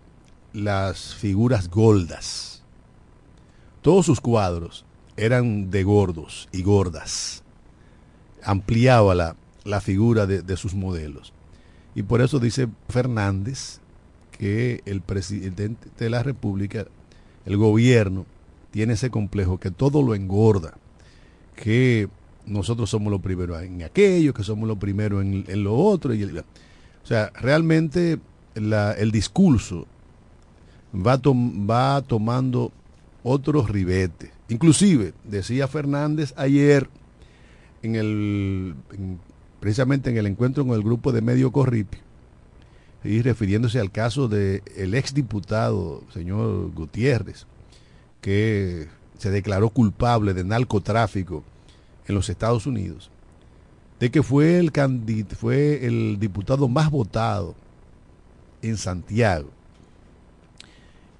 las 0.53 1.13
figuras 1.15 1.69
goldas. 1.69 2.63
Todos 3.81 4.05
sus 4.05 4.19
cuadros 4.19 4.85
eran 5.15 5.69
de 5.69 5.83
gordos 5.83 6.49
y 6.51 6.63
gordas. 6.63 7.43
Ampliaba 8.43 9.15
la, 9.15 9.35
la 9.63 9.81
figura 9.81 10.25
de, 10.25 10.57
sus 10.57 10.73
modelos. 10.73 11.33
Y 11.93 12.03
por 12.03 12.21
eso 12.21 12.39
dice 12.39 12.67
Fernández 12.89 13.79
que 14.31 14.81
el 14.85 15.01
presidente 15.01 15.89
de 15.97 16.09
la 16.09 16.23
República, 16.23 16.85
el 17.45 17.57
gobierno, 17.57 18.25
tiene 18.71 18.93
ese 18.93 19.09
complejo 19.09 19.59
que 19.59 19.71
todo 19.71 20.01
lo 20.01 20.15
engorda, 20.15 20.77
que 21.55 22.09
nosotros 22.45 22.89
somos 22.89 23.11
los 23.11 23.21
primeros 23.21 23.61
en 23.61 23.83
aquello, 23.83 24.33
que 24.33 24.43
somos 24.43 24.67
los 24.67 24.77
primeros 24.77 25.23
en, 25.23 25.63
lo 25.63 25.75
otro. 25.75 26.13
Y 26.13 26.23
o 26.23 26.43
sea, 27.03 27.31
realmente 27.35 28.19
el 28.55 29.11
discurso 29.11 29.85
va, 30.95 31.19
va 31.23 32.01
tomando 32.01 32.71
otros 33.23 33.69
ribetes. 33.69 34.31
Inclusive, 34.49 35.13
decía 35.23 35.67
Fernández 35.67 36.33
ayer 36.37 36.89
en 37.83 37.95
el, 37.95 38.75
precisamente 39.59 40.09
en 40.09 40.17
el 40.17 40.27
encuentro 40.27 40.65
con 40.65 40.75
el 40.75 40.83
grupo 40.83 41.11
de 41.11 41.21
Medio 41.21 41.51
Corripio, 41.51 42.01
y 43.03 43.21
refiriéndose 43.21 43.79
al 43.79 43.91
caso 43.91 44.27
del 44.27 44.61
el 44.75 44.93
exdiputado, 44.95 46.03
señor 46.13 46.71
Gutiérrez, 46.73 47.45
que 48.21 48.87
se 49.17 49.31
declaró 49.31 49.69
culpable 49.69 50.33
de 50.33 50.43
narcotráfico 50.43 51.43
en 52.07 52.15
los 52.15 52.29
Estados 52.29 52.65
Unidos, 52.65 53.09
de 53.99 54.11
que 54.11 54.23
fue 54.23 54.59
el, 54.59 54.71
fue 55.37 55.85
el 55.85 56.17
diputado 56.19 56.67
más 56.67 56.89
votado 56.91 57.55
en 58.61 58.77
Santiago. 58.77 59.49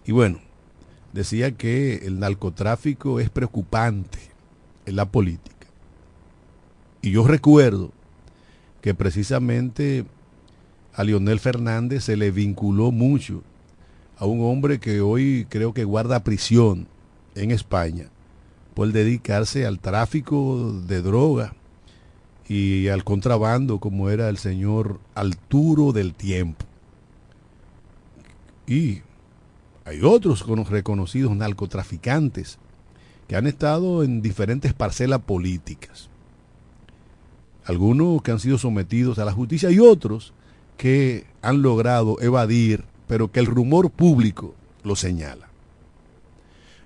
Y 0.05 0.11
bueno, 0.11 0.39
decía 1.13 1.51
que 1.51 2.05
el 2.05 2.19
narcotráfico 2.19 3.19
es 3.19 3.29
preocupante 3.29 4.19
en 4.85 4.95
la 4.95 5.05
política. 5.05 5.67
Y 7.01 7.11
yo 7.11 7.27
recuerdo 7.27 7.91
que 8.81 8.93
precisamente 8.93 10.05
a 10.93 11.03
Lionel 11.03 11.39
Fernández 11.39 12.05
se 12.05 12.17
le 12.17 12.31
vinculó 12.31 12.91
mucho 12.91 13.43
a 14.17 14.25
un 14.25 14.41
hombre 14.43 14.79
que 14.79 15.01
hoy 15.01 15.45
creo 15.49 15.73
que 15.73 15.83
guarda 15.83 16.23
prisión 16.23 16.87
en 17.35 17.51
España 17.51 18.09
por 18.73 18.91
dedicarse 18.91 19.65
al 19.65 19.79
tráfico 19.79 20.73
de 20.87 21.01
droga 21.01 21.53
y 22.47 22.87
al 22.87 23.03
contrabando 23.03 23.79
como 23.79 24.09
era 24.09 24.29
el 24.29 24.37
señor 24.37 24.99
Arturo 25.15 25.91
del 25.91 26.13
Tiempo. 26.13 26.65
Y 28.65 29.01
hay 29.85 30.01
otros 30.01 30.45
reconocidos 30.69 31.35
narcotraficantes 31.35 32.57
que 33.27 33.35
han 33.35 33.47
estado 33.47 34.03
en 34.03 34.21
diferentes 34.21 34.73
parcelas 34.73 35.21
políticas 35.21 36.09
algunos 37.67 38.21
que 38.21 38.31
han 38.31 38.39
sido 38.39 38.57
sometidos 38.57 39.19
a 39.19 39.25
la 39.25 39.33
justicia 39.33 39.69
y 39.69 39.79
otros 39.79 40.33
que 40.77 41.25
han 41.41 41.61
logrado 41.61 42.19
evadir, 42.21 42.85
pero 43.07 43.31
que 43.31 43.39
el 43.39 43.45
rumor 43.45 43.89
público 43.89 44.53
lo 44.83 44.95
señala. 44.95 45.47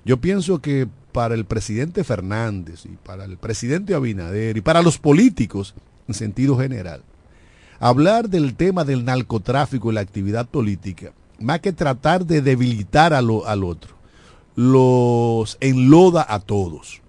Yo 0.05 0.17
pienso 0.17 0.59
que 0.59 0.87
para 1.11 1.35
el 1.35 1.45
presidente 1.45 2.03
Fernández 2.03 2.85
y 2.85 2.95
para 3.05 3.25
el 3.25 3.37
presidente 3.37 3.93
Abinader 3.93 4.57
y 4.57 4.61
para 4.61 4.81
los 4.81 4.97
políticos 4.97 5.75
en 6.07 6.13
sentido 6.13 6.57
general, 6.57 7.03
hablar 7.79 8.29
del 8.29 8.55
tema 8.55 8.83
del 8.85 9.05
narcotráfico 9.05 9.91
y 9.91 9.95
la 9.95 10.01
actividad 10.01 10.47
política, 10.47 11.11
más 11.39 11.59
que 11.59 11.73
tratar 11.73 12.25
de 12.25 12.41
debilitar 12.41 13.13
al 13.13 13.29
otro, 13.29 13.95
los 14.55 15.57
enloda 15.59 16.25
a 16.27 16.39
todos. 16.39 17.01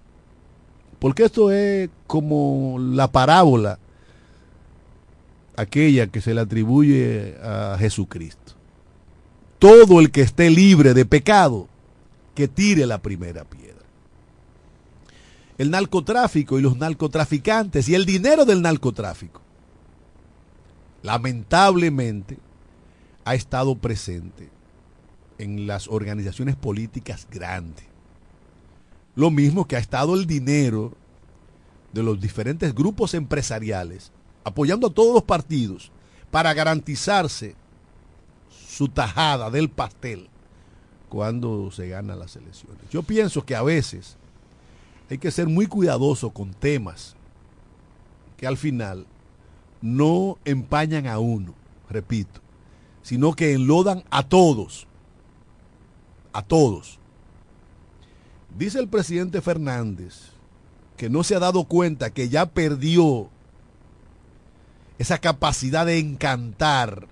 Porque 0.99 1.25
esto 1.25 1.51
es 1.51 1.89
como 2.07 2.77
la 2.79 3.11
parábola, 3.11 3.77
aquella 5.55 6.07
que 6.07 6.21
se 6.21 6.33
le 6.33 6.41
atribuye 6.41 7.35
a 7.43 7.75
Jesucristo. 7.77 8.52
Todo 9.63 10.01
el 10.01 10.11
que 10.11 10.19
esté 10.19 10.49
libre 10.49 10.93
de 10.93 11.05
pecado, 11.05 11.69
que 12.35 12.49
tire 12.49 12.85
la 12.85 13.01
primera 13.01 13.45
piedra. 13.45 13.85
El 15.57 15.71
narcotráfico 15.71 16.59
y 16.59 16.61
los 16.61 16.75
narcotraficantes 16.75 17.87
y 17.87 17.95
el 17.95 18.05
dinero 18.05 18.43
del 18.43 18.61
narcotráfico, 18.61 19.39
lamentablemente, 21.01 22.39
ha 23.23 23.35
estado 23.35 23.77
presente 23.77 24.49
en 25.37 25.65
las 25.65 25.87
organizaciones 25.87 26.57
políticas 26.57 27.25
grandes. 27.31 27.85
Lo 29.15 29.31
mismo 29.31 29.65
que 29.65 29.77
ha 29.77 29.79
estado 29.79 30.15
el 30.15 30.27
dinero 30.27 30.91
de 31.93 32.03
los 32.03 32.19
diferentes 32.19 32.75
grupos 32.75 33.13
empresariales 33.13 34.11
apoyando 34.43 34.87
a 34.87 34.93
todos 34.93 35.13
los 35.13 35.23
partidos 35.23 35.89
para 36.31 36.53
garantizarse 36.53 37.55
su 38.73 38.87
tajada 38.87 39.51
del 39.51 39.69
pastel 39.69 40.29
cuando 41.07 41.69
se 41.69 41.89
ganan 41.89 42.17
las 42.17 42.35
elecciones. 42.35 42.81
Yo 42.89 43.03
pienso 43.03 43.45
que 43.45 43.55
a 43.55 43.61
veces 43.61 44.17
hay 45.11 45.19
que 45.19 45.29
ser 45.29 45.47
muy 45.47 45.67
cuidadoso 45.67 46.31
con 46.31 46.53
temas 46.55 47.15
que 48.35 48.47
al 48.47 48.57
final 48.57 49.05
no 49.79 50.39
empañan 50.43 51.05
a 51.05 51.19
uno, 51.19 51.53
repito, 51.87 52.41
sino 53.03 53.33
que 53.33 53.53
enlodan 53.53 54.03
a 54.09 54.23
todos, 54.23 54.87
a 56.31 56.41
todos. 56.41 56.97
Dice 58.57 58.79
el 58.79 58.87
presidente 58.87 59.41
Fernández 59.41 60.31
que 60.97 61.11
no 61.11 61.23
se 61.23 61.35
ha 61.35 61.39
dado 61.39 61.65
cuenta 61.65 62.09
que 62.09 62.29
ya 62.29 62.47
perdió 62.47 63.29
esa 64.97 65.19
capacidad 65.19 65.85
de 65.85 65.99
encantar, 65.99 67.07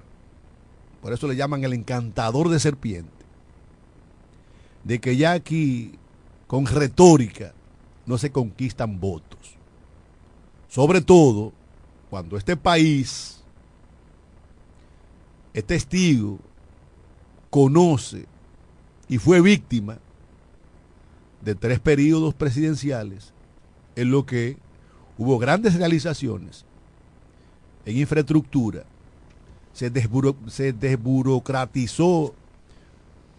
por 1.01 1.13
eso 1.13 1.27
le 1.27 1.35
llaman 1.35 1.63
el 1.63 1.73
encantador 1.73 2.49
de 2.49 2.59
serpiente, 2.59 3.11
de 4.83 4.99
que 4.99 5.17
ya 5.17 5.33
aquí 5.33 5.97
con 6.47 6.65
retórica 6.65 7.53
no 8.05 8.17
se 8.17 8.31
conquistan 8.31 8.99
votos. 8.99 9.57
Sobre 10.67 11.01
todo 11.01 11.53
cuando 12.09 12.37
este 12.37 12.55
país 12.55 13.43
es 15.53 15.65
testigo, 15.65 16.39
conoce 17.49 18.25
y 19.07 19.17
fue 19.17 19.41
víctima 19.41 19.99
de 21.41 21.55
tres 21.55 21.79
periodos 21.79 22.33
presidenciales 22.33 23.33
en 23.95 24.11
lo 24.11 24.25
que 24.25 24.57
hubo 25.17 25.37
grandes 25.39 25.75
realizaciones 25.75 26.65
en 27.85 27.97
infraestructura, 27.97 28.85
se, 29.73 29.89
desburocratizó 29.89 32.33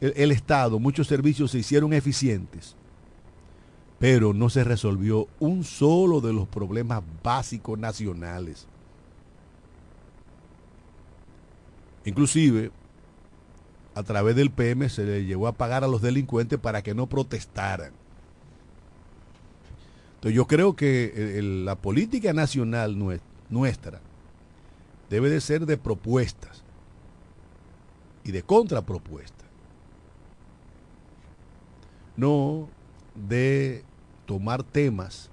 el, 0.01 0.33
Estado, 0.33 0.79
muchos 0.79 1.07
servicios 1.07 1.51
se 1.53 1.59
hicieron 1.59 1.93
eficientes, 1.93 2.75
pero 3.99 4.33
no 4.35 4.51
se 4.51 4.65
resolvió 4.65 5.29
un 5.39 5.63
solo 5.63 6.21
de 6.21 6.33
los 6.33 6.49
problemas 6.49 7.03
básicos 7.23 7.79
nacionales. 7.79 8.67
Inclusive, 12.05 12.73
a 13.95 14.03
través 14.03 14.35
del 14.35 14.51
PM 14.51 14.89
se 14.89 15.05
le 15.05 15.25
llevó 15.25 15.47
a 15.47 15.53
pagar 15.53 15.85
a 15.85 15.89
los 15.89 16.03
delincuentes 16.03 16.59
para 16.59 16.83
que 16.83 16.95
no 16.95 17.07
protestaran. 17.07 17.93
Entonces 20.17 20.35
yo 20.35 20.49
creo 20.49 20.75
que 20.75 21.41
la 21.65 21.77
política 21.77 22.33
nacional 22.33 22.97
nuestra 23.51 24.01
debe 25.13 25.29
de 25.29 25.43
ser 25.43 25.67
de 25.67 25.77
propuestas 25.77 26.63
y 28.25 28.33
de 28.33 28.43
contrapropuestas. 28.43 29.47
No 32.17 32.67
de 33.15 33.85
tomar 34.25 34.63
temas 34.63 35.29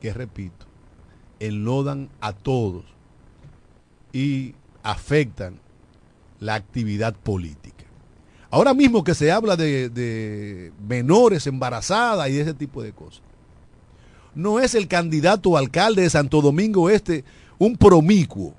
que, 0.00 0.12
repito, 0.12 0.66
enlodan 1.38 2.08
a 2.20 2.32
todos 2.32 2.84
y 4.12 4.56
afectan 4.82 5.60
la 6.40 6.56
actividad 6.56 7.14
política. 7.14 7.84
Ahora 8.50 8.74
mismo 8.74 9.04
que 9.04 9.14
se 9.14 9.30
habla 9.30 9.54
de, 9.54 10.72
menores 10.88 11.46
embarazadas 11.46 12.28
y 12.30 12.32
de 12.32 12.40
ese 12.40 12.54
tipo 12.54 12.82
de 12.82 12.92
cosas, 12.92 13.22
no 14.34 14.58
es 14.58 14.74
el 14.74 14.88
candidato 14.88 15.56
alcalde 15.56 16.02
de 16.02 16.10
Santo 16.10 16.42
Domingo 16.42 16.90
Este 16.90 17.24
un 17.58 17.76
promicuo 17.76 18.54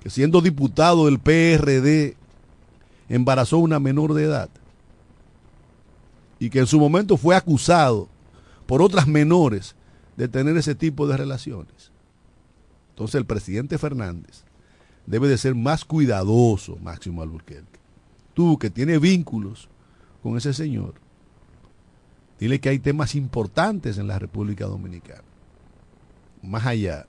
que 0.00 0.10
siendo 0.10 0.40
diputado 0.40 1.06
del 1.06 1.18
PRD 1.18 2.16
embarazó 3.08 3.56
a 3.56 3.60
una 3.60 3.78
menor 3.78 4.14
de 4.14 4.24
edad 4.24 4.50
y 6.38 6.48
que 6.48 6.60
en 6.60 6.66
su 6.66 6.80
momento 6.80 7.16
fue 7.16 7.36
acusado 7.36 8.08
por 8.66 8.80
otras 8.82 9.06
menores 9.06 9.76
de 10.16 10.26
tener 10.26 10.56
ese 10.56 10.74
tipo 10.74 11.06
de 11.06 11.16
relaciones. 11.16 11.92
Entonces 12.90 13.16
el 13.16 13.26
presidente 13.26 13.78
Fernández 13.78 14.44
debe 15.06 15.28
de 15.28 15.38
ser 15.38 15.54
más 15.54 15.84
cuidadoso, 15.84 16.76
Máximo 16.76 17.22
Alburquerque. 17.22 17.78
Tú 18.32 18.58
que 18.58 18.70
tienes 18.70 19.00
vínculos 19.00 19.68
con 20.22 20.36
ese 20.36 20.54
señor, 20.54 20.94
dile 22.38 22.60
que 22.60 22.70
hay 22.70 22.78
temas 22.78 23.14
importantes 23.14 23.98
en 23.98 24.06
la 24.06 24.18
República 24.18 24.66
Dominicana, 24.66 25.24
más 26.42 26.64
allá 26.64 27.06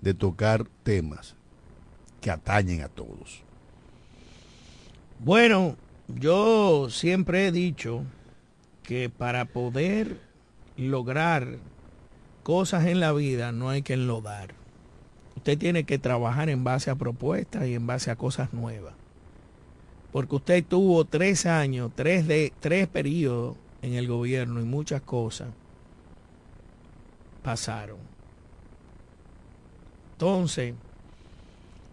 de 0.00 0.14
tocar 0.14 0.68
temas 0.84 1.34
que 2.22 2.30
atañen 2.30 2.80
a 2.80 2.88
todos. 2.88 3.42
Bueno, 5.18 5.76
yo 6.08 6.88
siempre 6.88 7.46
he 7.46 7.52
dicho 7.52 8.04
que 8.82 9.10
para 9.10 9.44
poder 9.44 10.18
lograr 10.76 11.58
cosas 12.42 12.86
en 12.86 13.00
la 13.00 13.12
vida 13.12 13.52
no 13.52 13.68
hay 13.68 13.82
que 13.82 13.94
enlodar. 13.94 14.54
Usted 15.36 15.58
tiene 15.58 15.84
que 15.84 15.98
trabajar 15.98 16.48
en 16.48 16.64
base 16.64 16.90
a 16.90 16.94
propuestas 16.94 17.66
y 17.66 17.74
en 17.74 17.86
base 17.86 18.10
a 18.10 18.16
cosas 18.16 18.52
nuevas. 18.52 18.94
Porque 20.12 20.36
usted 20.36 20.64
tuvo 20.64 21.04
tres 21.04 21.46
años, 21.46 21.90
tres, 21.94 22.26
de, 22.28 22.52
tres 22.60 22.86
periodos 22.86 23.56
en 23.80 23.94
el 23.94 24.06
gobierno 24.06 24.60
y 24.60 24.64
muchas 24.64 25.02
cosas 25.02 25.48
pasaron. 27.42 27.98
Entonces, 30.12 30.74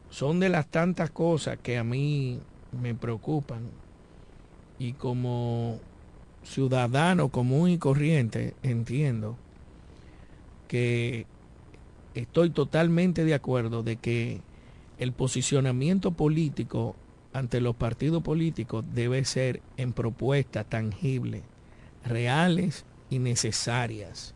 son 0.10 0.40
de 0.40 0.50
las 0.50 0.68
tantas 0.68 1.12
cosas 1.12 1.58
que 1.62 1.78
a 1.78 1.84
mí 1.84 2.40
me 2.82 2.96
preocupan 2.96 3.70
y 4.78 4.94
como 4.94 5.80
ciudadano 6.44 7.30
común 7.30 7.70
y 7.70 7.78
corriente 7.78 8.56
entiendo 8.64 9.38
que 10.68 11.26
estoy 12.14 12.50
totalmente 12.50 13.26
de 13.26 13.34
acuerdo 13.34 13.84
de 13.84 13.98
que 13.98 14.42
el 14.98 15.14
posicionamiento 15.14 16.12
político 16.12 16.96
ante 17.34 17.62
los 17.62 17.76
partidos 17.76 18.24
políticos 18.24 18.86
debe 18.94 19.24
ser 19.26 19.62
en 19.78 19.94
propuestas 19.94 20.66
tangibles, 20.68 21.44
reales 22.04 22.86
y 23.10 23.20
necesarias. 23.20 24.34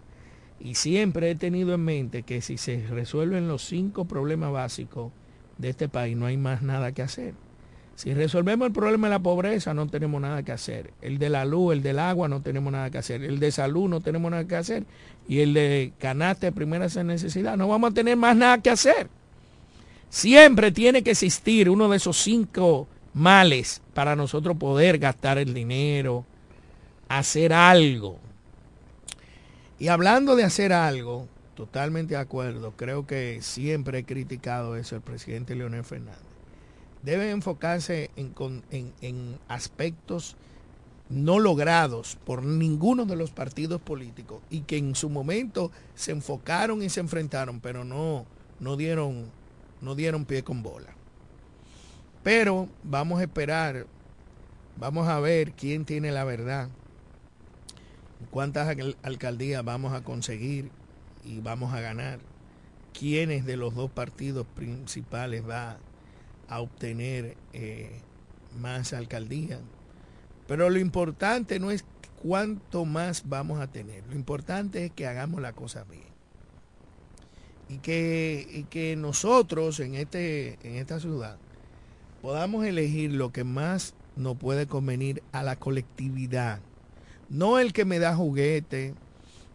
Y 0.60 0.76
siempre 0.76 1.32
he 1.32 1.36
tenido 1.36 1.74
en 1.74 1.82
mente 1.82 2.24
que 2.24 2.42
si 2.42 2.58
se 2.58 2.86
resuelven 2.88 3.48
los 3.48 3.66
cinco 3.66 4.06
problemas 4.06 4.52
básicos, 4.52 5.12
de 5.64 5.70
este 5.70 5.90
país 5.90 6.16
no 6.16 6.28
hay 6.28 6.38
más 6.38 6.62
nada 6.62 6.92
que 6.92 7.02
hacer. 7.02 7.34
Si 7.96 8.14
resolvemos 8.14 8.68
el 8.68 8.74
problema 8.74 9.08
de 9.08 9.12
la 9.12 9.20
pobreza, 9.20 9.74
no 9.74 9.88
tenemos 9.88 10.20
nada 10.20 10.44
que 10.44 10.52
hacer. 10.52 10.92
El 11.02 11.20
de 11.20 11.30
la 11.30 11.46
luz, 11.46 11.74
el 11.74 11.84
del 11.84 12.00
agua, 12.00 12.28
no 12.28 12.42
tenemos 12.42 12.72
nada 12.74 12.90
que 12.90 12.98
hacer. 12.98 13.24
El 13.24 13.40
de 13.40 13.52
salud, 13.52 13.88
no 13.88 14.02
tenemos 14.02 14.30
nada 14.30 14.46
que 14.46 14.56
hacer. 14.56 14.84
Y 15.28 15.40
el 15.40 15.54
de 15.54 15.94
canasta 16.00 16.48
de 16.48 16.52
primera 16.52 16.88
necesidad, 17.04 17.56
no 17.56 17.68
vamos 17.68 17.92
a 17.92 17.94
tener 17.94 18.18
más 18.18 18.36
nada 18.36 18.58
que 18.60 18.72
hacer. 18.72 19.08
Siempre 20.10 20.72
tiene 20.72 21.04
que 21.04 21.12
existir 21.12 21.70
uno 21.70 21.88
de 21.88 21.98
esos 21.98 22.18
cinco 22.18 22.88
males 23.14 23.82
para 23.94 24.16
nosotros 24.16 24.58
poder 24.58 24.98
gastar 24.98 25.38
el 25.38 25.54
dinero, 25.54 26.26
hacer 27.08 27.54
algo. 27.54 28.20
Y 29.80 29.88
hablando 29.88 30.36
de 30.36 30.44
hacer 30.44 30.74
algo, 30.74 31.28
Totalmente 31.56 32.16
de 32.16 32.20
acuerdo. 32.20 32.74
Creo 32.76 33.06
que 33.06 33.40
siempre 33.42 34.00
he 34.00 34.06
criticado 34.06 34.76
eso 34.76 34.96
el 34.96 35.02
presidente 35.02 35.56
Leonel 35.56 35.84
Fernández. 35.84 36.22
Debe 37.04 37.30
enfocarse 37.32 38.10
en, 38.16 39.40
aspectos 39.48 40.36
no 41.10 41.38
logrados 41.38 42.18
por 42.26 42.44
ninguno 42.44 43.06
de 43.06 43.18
los 43.18 43.32
partidos 43.32 43.82
políticos 43.82 44.42
y 44.50 44.62
que 44.62 44.78
en 44.78 44.96
su 44.96 45.10
momento 45.10 45.70
se 45.96 46.12
enfocaron 46.12 46.82
y 46.82 46.90
se 46.90 47.02
enfrentaron, 47.02 47.60
pero 47.60 47.84
no, 47.84 48.26
no, 48.60 48.78
dieron, 48.78 49.30
no 49.82 49.96
dieron 49.96 50.26
pie 50.26 50.44
con 50.44 50.64
bola. 50.64 50.96
Pero 52.24 52.70
vamos 52.84 53.20
a 53.20 53.24
esperar, 53.24 53.86
vamos 54.78 55.08
a 55.10 55.20
ver 55.20 55.52
quién 55.52 55.84
tiene 55.84 56.12
la 56.12 56.24
verdad, 56.24 56.70
cuántas 58.32 58.76
alcaldías 59.04 59.64
vamos 59.64 59.94
a 59.94 60.06
conseguir 60.06 60.72
y 61.26 61.40
vamos 61.40 61.74
a 61.74 61.82
ganar, 61.82 62.20
quiénes 62.98 63.46
de 63.46 63.58
los 63.58 63.76
dos 63.76 63.92
partidos 63.92 64.46
principales 64.56 65.48
va 65.48 65.78
a 66.48 66.62
obtener 66.62 67.36
eh, 67.54 68.00
más 68.60 68.94
alcaldías. 68.94 69.60
Pero 70.48 70.70
lo 70.70 70.80
importante 70.80 71.60
no 71.60 71.72
es 71.72 71.86
cuánto 72.22 72.86
más 72.86 73.28
vamos 73.28 73.60
a 73.60 73.68
tener, 73.68 74.06
lo 74.08 74.16
importante 74.16 74.86
es 74.86 74.92
que 74.92 75.08
hagamos 75.08 75.42
la 75.42 75.54
cosa 75.54 75.84
bien. 75.86 76.14
Y 77.70 77.78
que, 77.80 78.46
y 78.52 78.64
que 78.66 78.96
nosotros 78.96 79.80
en, 79.80 79.96
este, 79.96 80.60
en 80.64 80.76
esta 80.76 81.00
ciudad 81.00 81.38
podamos 82.22 82.66
elegir 82.66 83.14
lo 83.14 83.32
que 83.32 83.44
más 83.44 83.96
no 84.16 84.36
puede 84.36 84.68
convenir 84.68 85.24
a 85.32 85.44
la 85.44 85.56
colectividad. 85.56 86.60
No 87.30 87.58
el 87.58 87.74
que 87.74 87.86
me 87.86 88.00
da 88.00 88.16
juguete, 88.16 88.94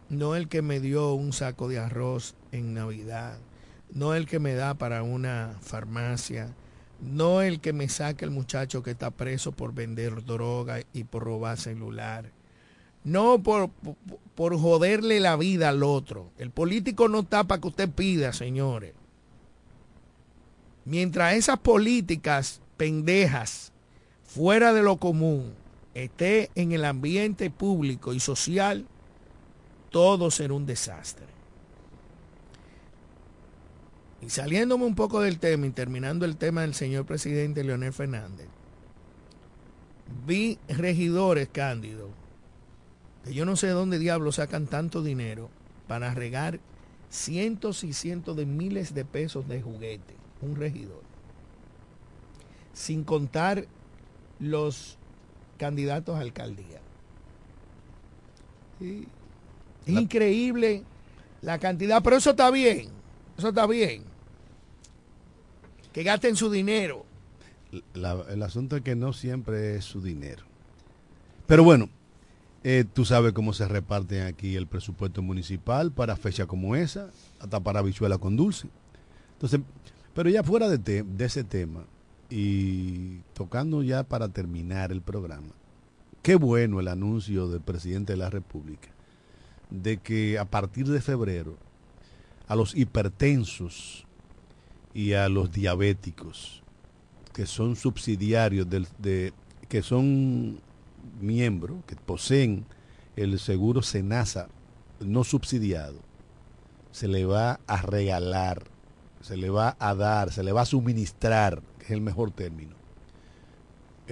no 0.09 0.35
el 0.35 0.47
que 0.47 0.61
me 0.61 0.79
dio 0.79 1.13
un 1.13 1.33
saco 1.33 1.67
de 1.67 1.79
arroz 1.79 2.35
en 2.51 2.73
Navidad, 2.73 3.37
no 3.91 4.15
el 4.15 4.25
que 4.27 4.39
me 4.39 4.53
da 4.55 4.73
para 4.73 5.03
una 5.03 5.55
farmacia, 5.61 6.53
no 6.99 7.41
el 7.41 7.59
que 7.59 7.73
me 7.73 7.87
saque 7.89 8.25
el 8.25 8.31
muchacho 8.31 8.83
que 8.83 8.91
está 8.91 9.11
preso 9.11 9.51
por 9.51 9.73
vender 9.73 10.25
droga 10.25 10.81
y 10.93 11.03
por 11.03 11.23
robar 11.23 11.57
celular, 11.57 12.31
no 13.03 13.41
por, 13.41 13.69
por, 13.69 13.95
por 14.35 14.59
joderle 14.59 15.19
la 15.19 15.35
vida 15.35 15.69
al 15.69 15.83
otro. 15.83 16.31
El 16.37 16.51
político 16.51 17.07
no 17.07 17.19
está 17.19 17.43
para 17.43 17.61
que 17.61 17.67
usted 17.67 17.89
pida, 17.89 18.33
señores. 18.33 18.93
Mientras 20.85 21.35
esas 21.35 21.59
políticas 21.59 22.61
pendejas, 22.75 23.71
fuera 24.23 24.73
de 24.73 24.81
lo 24.81 24.97
común, 24.97 25.53
esté 25.93 26.49
en 26.55 26.71
el 26.71 26.83
ambiente 26.83 27.49
público 27.49 28.13
y 28.13 28.19
social, 28.19 28.85
todo 29.89 30.31
será 30.31 30.53
un 30.53 30.65
desastre. 30.65 31.27
Y 34.21 34.29
saliéndome 34.29 34.85
un 34.85 34.95
poco 34.95 35.21
del 35.21 35.39
tema 35.39 35.65
y 35.67 35.71
terminando 35.71 36.25
el 36.25 36.35
tema 36.35 36.61
del 36.61 36.73
señor 36.73 37.05
presidente 37.05 37.63
Leonel 37.63 37.93
Fernández, 37.93 38.47
vi 40.25 40.59
regidores 40.67 41.47
cándidos, 41.49 42.09
que 43.23 43.33
yo 43.33 43.45
no 43.45 43.55
sé 43.55 43.67
de 43.67 43.73
dónde 43.73 43.99
diablos 43.99 44.35
sacan 44.35 44.67
tanto 44.67 45.01
dinero 45.01 45.49
para 45.87 46.13
regar 46.13 46.59
cientos 47.09 47.83
y 47.83 47.93
cientos 47.93 48.35
de 48.35 48.45
miles 48.45 48.93
de 48.93 49.05
pesos 49.05 49.47
de 49.47 49.61
juguete, 49.61 50.15
un 50.41 50.55
regidor, 50.55 51.01
sin 52.73 53.03
contar 53.03 53.67
los 54.39 54.97
candidatos 55.57 56.17
a 56.17 56.21
alcaldía. 56.21 56.81
Es 59.89 59.95
la... 59.95 60.01
increíble 60.01 60.83
la 61.41 61.57
cantidad, 61.59 62.01
pero 62.03 62.17
eso 62.17 62.31
está 62.31 62.51
bien, 62.51 62.89
eso 63.37 63.49
está 63.49 63.65
bien. 63.65 64.03
Que 65.93 66.03
gasten 66.03 66.35
su 66.35 66.51
dinero. 66.51 67.05
La, 67.93 68.17
el 68.29 68.43
asunto 68.43 68.75
es 68.75 68.81
que 68.83 68.95
no 68.95 69.13
siempre 69.13 69.75
es 69.75 69.85
su 69.85 70.01
dinero. 70.01 70.43
Pero 71.47 71.63
bueno, 71.63 71.89
eh, 72.63 72.85
tú 72.93 73.05
sabes 73.05 73.33
cómo 73.33 73.53
se 73.53 73.67
reparten 73.67 74.23
aquí 74.23 74.55
el 74.55 74.67
presupuesto 74.67 75.21
municipal 75.21 75.91
para 75.91 76.15
fecha 76.15 76.45
como 76.45 76.75
esa, 76.75 77.09
hasta 77.39 77.59
para 77.59 77.81
bichuela 77.81 78.17
con 78.17 78.35
dulce. 78.35 78.67
Entonces, 79.33 79.61
pero 80.13 80.29
ya 80.29 80.43
fuera 80.43 80.69
de, 80.69 80.77
te, 80.77 81.03
de 81.03 81.25
ese 81.25 81.43
tema 81.43 81.85
y 82.29 83.19
tocando 83.33 83.81
ya 83.81 84.03
para 84.03 84.29
terminar 84.29 84.91
el 84.91 85.01
programa, 85.01 85.53
qué 86.21 86.35
bueno 86.35 86.79
el 86.79 86.89
anuncio 86.89 87.47
del 87.47 87.61
presidente 87.61 88.13
de 88.13 88.17
la 88.17 88.29
República 88.29 88.89
de 89.69 89.97
que 89.97 90.39
a 90.39 90.45
partir 90.45 90.87
de 90.87 91.01
febrero 91.01 91.57
a 92.47 92.55
los 92.55 92.75
hipertensos 92.75 94.05
y 94.93 95.13
a 95.13 95.29
los 95.29 95.51
diabéticos 95.51 96.63
que 97.33 97.45
son 97.45 97.75
subsidiarios 97.75 98.69
del, 98.69 98.87
de 98.97 99.33
que 99.67 99.81
son 99.83 100.59
miembros 101.21 101.77
que 101.85 101.95
poseen 101.95 102.65
el 103.15 103.39
seguro 103.39 103.81
Senasa 103.81 104.47
no 104.99 105.23
subsidiado 105.23 105.99
se 106.91 107.07
le 107.07 107.25
va 107.25 107.59
a 107.67 107.81
regalar 107.81 108.63
se 109.21 109.37
le 109.37 109.49
va 109.49 109.75
a 109.79 109.93
dar 109.93 110.31
se 110.31 110.43
le 110.43 110.51
va 110.51 110.61
a 110.61 110.65
suministrar 110.65 111.61
que 111.77 111.85
es 111.85 111.91
el 111.91 112.01
mejor 112.01 112.31
término 112.31 112.79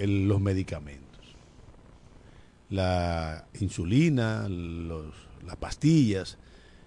los 0.06 0.40
medicamentos. 0.40 1.06
La 2.70 3.46
insulina 3.60 4.46
los 4.48 5.14
las 5.46 5.56
pastillas 5.56 6.38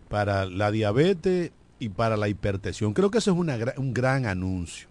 para 0.10 0.46
la 0.46 0.72
diabetes 0.72 1.52
y 1.80 1.90
para 1.90 2.18
la 2.18 2.28
hipertensión. 2.28 2.94
Creo 2.94 3.10
que 3.10 3.18
eso 3.18 3.32
es 3.32 3.78
un 3.78 3.94
gran 3.94 4.26
anuncio, 4.26 4.88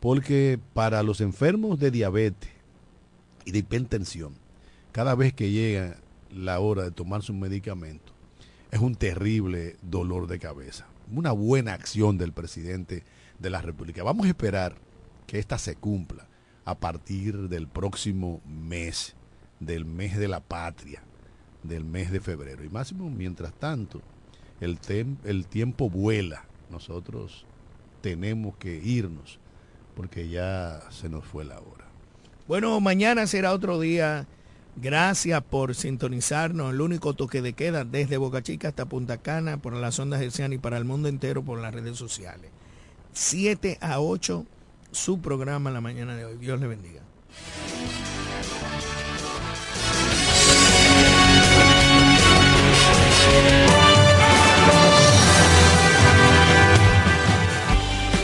porque 0.00 0.60
para 0.74 1.02
los 1.02 1.20
enfermos 1.20 1.78
de 1.78 1.90
diabetes 1.90 2.50
y 3.44 3.52
de 3.52 3.58
hipertensión, 3.58 4.34
cada 4.92 5.14
vez 5.14 5.32
que 5.32 5.50
llega 5.50 5.96
la 6.30 6.60
hora 6.60 6.84
de 6.84 6.90
tomar 6.90 7.22
su 7.22 7.32
medicamento, 7.32 8.12
es 8.70 8.80
un 8.80 8.94
terrible 8.94 9.76
dolor 9.82 10.26
de 10.26 10.38
cabeza. 10.38 10.86
Una 11.10 11.32
buena 11.32 11.72
acción 11.72 12.18
del 12.18 12.32
presidente 12.32 13.02
de 13.38 13.50
la 13.50 13.62
República. 13.62 14.02
Vamos 14.02 14.26
a 14.26 14.30
esperar 14.30 14.76
que 15.26 15.38
esta 15.38 15.56
se 15.56 15.74
cumpla 15.74 16.28
a 16.66 16.78
partir 16.78 17.48
del 17.48 17.66
próximo 17.66 18.42
mes, 18.46 19.16
del 19.58 19.86
mes 19.86 20.18
de 20.18 20.28
la 20.28 20.40
patria 20.40 21.02
del 21.62 21.84
mes 21.84 22.10
de 22.10 22.20
febrero. 22.20 22.64
Y 22.64 22.68
máximo, 22.68 23.10
mientras 23.10 23.52
tanto, 23.54 24.00
el, 24.60 24.78
el 25.24 25.46
tiempo 25.46 25.90
vuela. 25.90 26.44
Nosotros 26.70 27.46
tenemos 28.00 28.56
que 28.56 28.76
irnos 28.76 29.38
porque 29.96 30.28
ya 30.28 30.80
se 30.90 31.08
nos 31.08 31.24
fue 31.24 31.44
la 31.44 31.58
hora. 31.58 31.86
Bueno, 32.46 32.80
mañana 32.80 33.26
será 33.26 33.52
otro 33.52 33.80
día. 33.80 34.26
Gracias 34.76 35.42
por 35.42 35.74
sintonizarnos. 35.74 36.72
El 36.72 36.80
único 36.80 37.14
toque 37.14 37.42
de 37.42 37.52
queda 37.52 37.84
desde 37.84 38.16
Boca 38.16 38.42
Chica 38.42 38.68
hasta 38.68 38.86
Punta 38.86 39.18
Cana 39.18 39.56
por 39.56 39.72
las 39.74 39.98
ondas 39.98 40.22
hercianas 40.22 40.54
y 40.54 40.58
para 40.58 40.76
el 40.76 40.84
mundo 40.84 41.08
entero 41.08 41.42
por 41.42 41.58
las 41.58 41.74
redes 41.74 41.96
sociales. 41.96 42.50
7 43.12 43.78
a 43.80 44.00
8, 44.00 44.46
su 44.92 45.20
programa 45.20 45.70
la 45.70 45.80
mañana 45.80 46.14
de 46.14 46.26
hoy. 46.26 46.36
Dios 46.36 46.60
le 46.60 46.68
bendiga. 46.68 47.07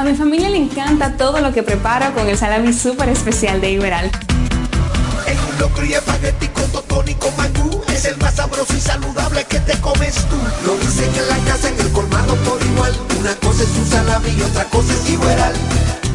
A 0.00 0.02
mi 0.02 0.14
familia 0.14 0.48
le 0.48 0.56
encanta 0.56 1.12
todo 1.18 1.42
lo 1.42 1.52
que 1.52 1.62
preparo 1.62 2.14
con 2.14 2.26
el 2.26 2.34
salami 2.34 2.72
súper 2.72 3.10
especial 3.10 3.60
de 3.60 3.72
Iberal. 3.72 4.10
En 5.26 5.58
locro 5.58 5.84
y 5.84 5.92
espagueti 5.92 6.48
con 6.48 6.64
totón 6.72 7.06
y 7.06 7.12
con 7.16 7.36
mangú. 7.36 7.82
Es 7.86 8.06
el 8.06 8.16
más 8.16 8.36
sabroso 8.36 8.72
y 8.74 8.80
saludable 8.80 9.44
que 9.44 9.60
te 9.60 9.78
comes 9.82 10.14
tú. 10.14 10.36
Lo 10.64 10.74
dicen 10.78 11.10
en 11.14 11.28
la 11.28 11.36
casa, 11.44 11.68
en 11.68 11.78
el 11.78 11.92
colmado 11.92 12.34
por 12.36 12.62
igual. 12.62 12.96
Una 13.20 13.34
cosa 13.34 13.62
es 13.62 13.68
su 13.68 13.84
salami 13.84 14.30
y 14.38 14.40
otra 14.40 14.64
cosa 14.70 14.90
es 14.90 15.10
igual. 15.10 15.52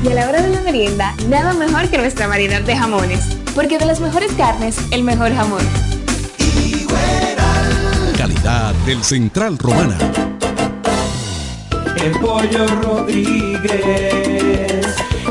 Y 0.03 0.07
a 0.07 0.15
la 0.15 0.29
hora 0.29 0.41
de 0.41 0.49
la 0.49 0.61
merienda, 0.61 1.13
nada 1.29 1.53
mejor 1.53 1.87
que 1.87 1.99
nuestra 1.99 2.25
variedad 2.25 2.61
de 2.61 2.75
jamones. 2.75 3.19
Porque 3.53 3.77
de 3.77 3.85
las 3.85 3.99
mejores 3.99 4.31
carnes, 4.33 4.77
el 4.89 5.03
mejor 5.03 5.31
jamón. 5.35 5.61
Calidad 8.17 8.73
del 8.87 9.03
Central 9.03 9.59
Romana. 9.59 10.34
El 12.03 12.11
pollo 12.19 12.67
Rodríguez 12.83 13.75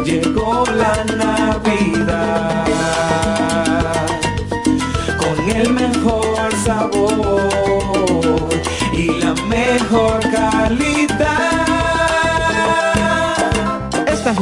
llegó 0.05 0.65
la 0.67 1.05
Navidad 1.05 2.65
con 5.19 5.51
el 5.51 5.71
mejor 5.73 6.53
sabor 6.65 8.49
y 8.93 9.07
la 9.21 9.35
mejor 9.49 10.21
calidad. 10.31 11.44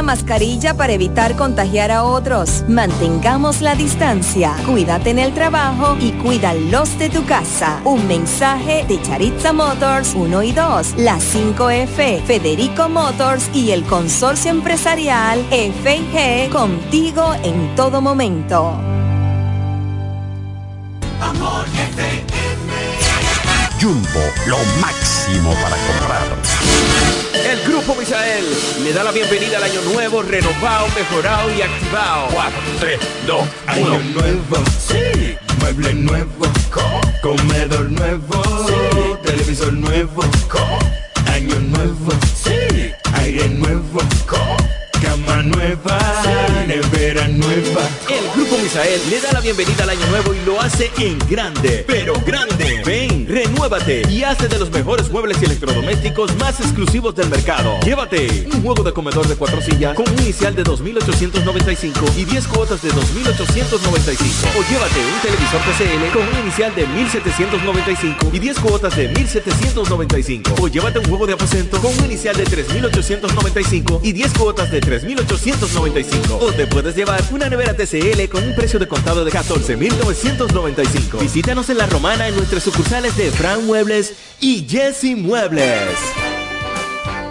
mascarilla 0.00 0.74
para 0.74 0.94
evitar 0.94 1.36
contagiar 1.36 1.90
a 1.90 2.04
otros. 2.04 2.64
Mantengamos 2.68 3.60
la 3.60 3.74
distancia. 3.74 4.54
Cuídate 4.64 5.10
en 5.10 5.18
el 5.18 5.34
trabajo 5.34 5.96
y 6.00 6.12
cuida 6.12 6.54
los 6.54 6.98
de 6.98 7.10
tu 7.10 7.26
casa. 7.26 7.82
Un 7.84 8.08
mensaje 8.08 8.86
de 8.88 9.02
Charitza 9.02 9.52
Motors 9.52 10.14
1 10.14 10.42
y 10.44 10.52
2, 10.52 10.94
la 10.96 11.18
5F, 11.18 12.22
Federico 12.22 12.88
Motors 12.88 13.50
y 13.52 13.72
el 13.72 13.82
consorcio 13.84 14.50
empresarial 14.50 15.40
FG 15.50 16.50
contigo 16.50 17.34
en 17.42 17.74
todo 17.74 18.00
momento. 18.00 18.78
Amor 21.20 21.66
Jumbo, 23.82 24.20
lo 24.46 24.58
máximo 24.80 25.52
para 25.54 25.76
comprar. 25.76 27.21
El 27.34 27.62
Grupo 27.66 27.94
Misael 27.94 28.44
le 28.82 28.92
da 28.92 29.02
la 29.04 29.10
bienvenida 29.10 29.56
al 29.56 29.64
año 29.64 29.80
nuevo, 29.92 30.22
renovado, 30.22 30.86
mejorado 30.94 31.50
y 31.54 31.62
activado. 31.62 32.28
4, 32.32 32.60
3, 32.80 33.00
2, 33.26 33.40
1. 33.40 33.48
Año 33.66 33.98
nuevo, 34.14 34.64
sí. 34.78 35.36
Mueble 35.60 35.94
nuevo, 35.94 36.46
comedor 37.22 37.90
nuevo, 37.90 39.18
televisor 39.22 39.72
nuevo, 39.72 40.22
año 41.26 41.58
nuevo, 41.60 42.12
sí. 42.34 42.92
Aire 43.14 43.48
nuevo, 43.48 44.00
cama 45.02 45.42
nueva, 45.42 45.98
nevera 46.66 47.28
nueva. 47.28 47.88
El 48.08 48.30
Grupo 48.34 48.58
Misael 48.58 49.00
le 49.10 49.20
da 49.20 49.32
la 49.32 49.40
bienvenida 49.40 49.84
al 49.84 49.90
año 49.90 50.06
nuevo 50.08 50.34
y 50.34 50.44
lo 50.44 50.60
hace 50.60 50.90
en 50.98 51.18
grande, 51.28 51.84
pero 51.86 52.14
grande. 52.26 52.82
Renuévate 53.32 54.02
y 54.10 54.24
hace 54.24 54.46
de 54.46 54.58
los 54.58 54.70
mejores 54.70 55.10
muebles 55.10 55.40
y 55.40 55.46
electrodomésticos 55.46 56.36
más 56.36 56.60
exclusivos 56.60 57.14
del 57.14 57.30
mercado. 57.30 57.80
Llévate 57.82 58.46
un 58.52 58.62
juego 58.62 58.82
de 58.82 58.92
comedor 58.92 59.26
de 59.26 59.36
cuatro 59.36 59.62
sillas 59.62 59.94
con 59.94 60.06
un 60.06 60.18
inicial 60.18 60.54
de 60.54 60.62
2.895 60.62 62.14
y 62.18 62.26
10 62.26 62.46
cuotas 62.48 62.82
de 62.82 62.90
2.895. 62.90 62.98
O 64.54 64.62
llévate 64.68 65.00
un 65.00 65.20
televisor 65.22 65.60
TCL 65.62 66.12
con 66.12 66.28
un 66.28 66.42
inicial 66.42 66.74
de 66.74 66.86
1.795 66.86 68.34
y 68.34 68.38
10 68.38 68.58
cuotas 68.58 68.96
de 68.96 69.10
1.795. 69.14 70.60
O 70.60 70.68
llévate 70.68 70.98
un 70.98 71.06
juego 71.06 71.26
de 71.26 71.32
aposento 71.32 71.80
con 71.80 71.90
un 71.98 72.04
inicial 72.04 72.36
de 72.36 72.44
3.895 72.44 74.00
y 74.02 74.12
10 74.12 74.32
cuotas 74.34 74.70
de 74.70 74.82
3.895. 74.82 76.38
O 76.38 76.52
te 76.52 76.66
puedes 76.66 76.94
llevar 76.94 77.22
una 77.30 77.48
nevera 77.48 77.74
TCL 77.74 78.28
con 78.30 78.44
un 78.44 78.54
precio 78.54 78.78
de 78.78 78.86
contado 78.86 79.24
de 79.24 79.32
14.995. 79.32 81.18
Visítanos 81.18 81.70
en 81.70 81.78
La 81.78 81.86
Romana 81.86 82.28
en 82.28 82.36
nuestras 82.36 82.62
sucursales 82.62 83.16
de 83.16 83.21
Fran 83.30 83.66
Muebles 83.66 84.14
y 84.40 84.66
Jesse 84.68 85.16
Muebles. 85.16 85.96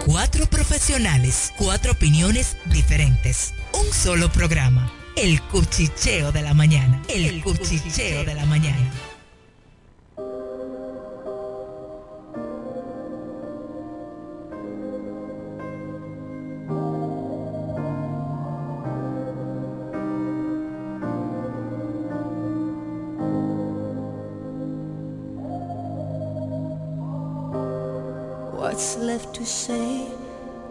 Cuatro 0.06 0.46
profesionales, 0.46 1.52
cuatro 1.58 1.92
opiniones 1.92 2.56
diferentes. 2.66 3.52
Un 3.74 3.92
solo 3.92 4.32
programa. 4.32 4.90
El 5.16 5.42
cuchicheo 5.42 6.32
de 6.32 6.42
la 6.42 6.54
mañana. 6.54 7.02
El, 7.08 7.42
cuchicheo 7.42 8.24
de 8.24 8.34
la 8.34 8.46
mañana. 8.46 8.90
Left 29.22 29.34
to 29.36 29.46
say? 29.46 30.08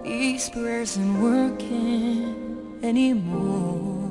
These 0.04 0.50
prayers 0.50 0.98
aren't 0.98 1.22
working 1.22 2.80
anymore. 2.84 4.10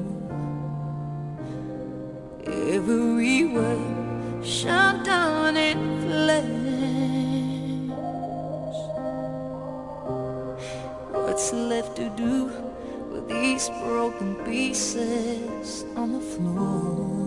Every 2.47 3.45
word 3.47 4.45
shut 4.45 5.05
down 5.05 5.57
in 5.57 5.79
flames. 6.01 7.93
What's 11.13 11.53
left 11.53 11.97
to 11.97 12.09
do 12.17 12.51
with 13.13 13.29
these 13.29 13.69
broken 13.85 14.37
pieces 14.47 15.85
on 15.97 16.13
the 16.13 16.21
floor? 16.21 17.20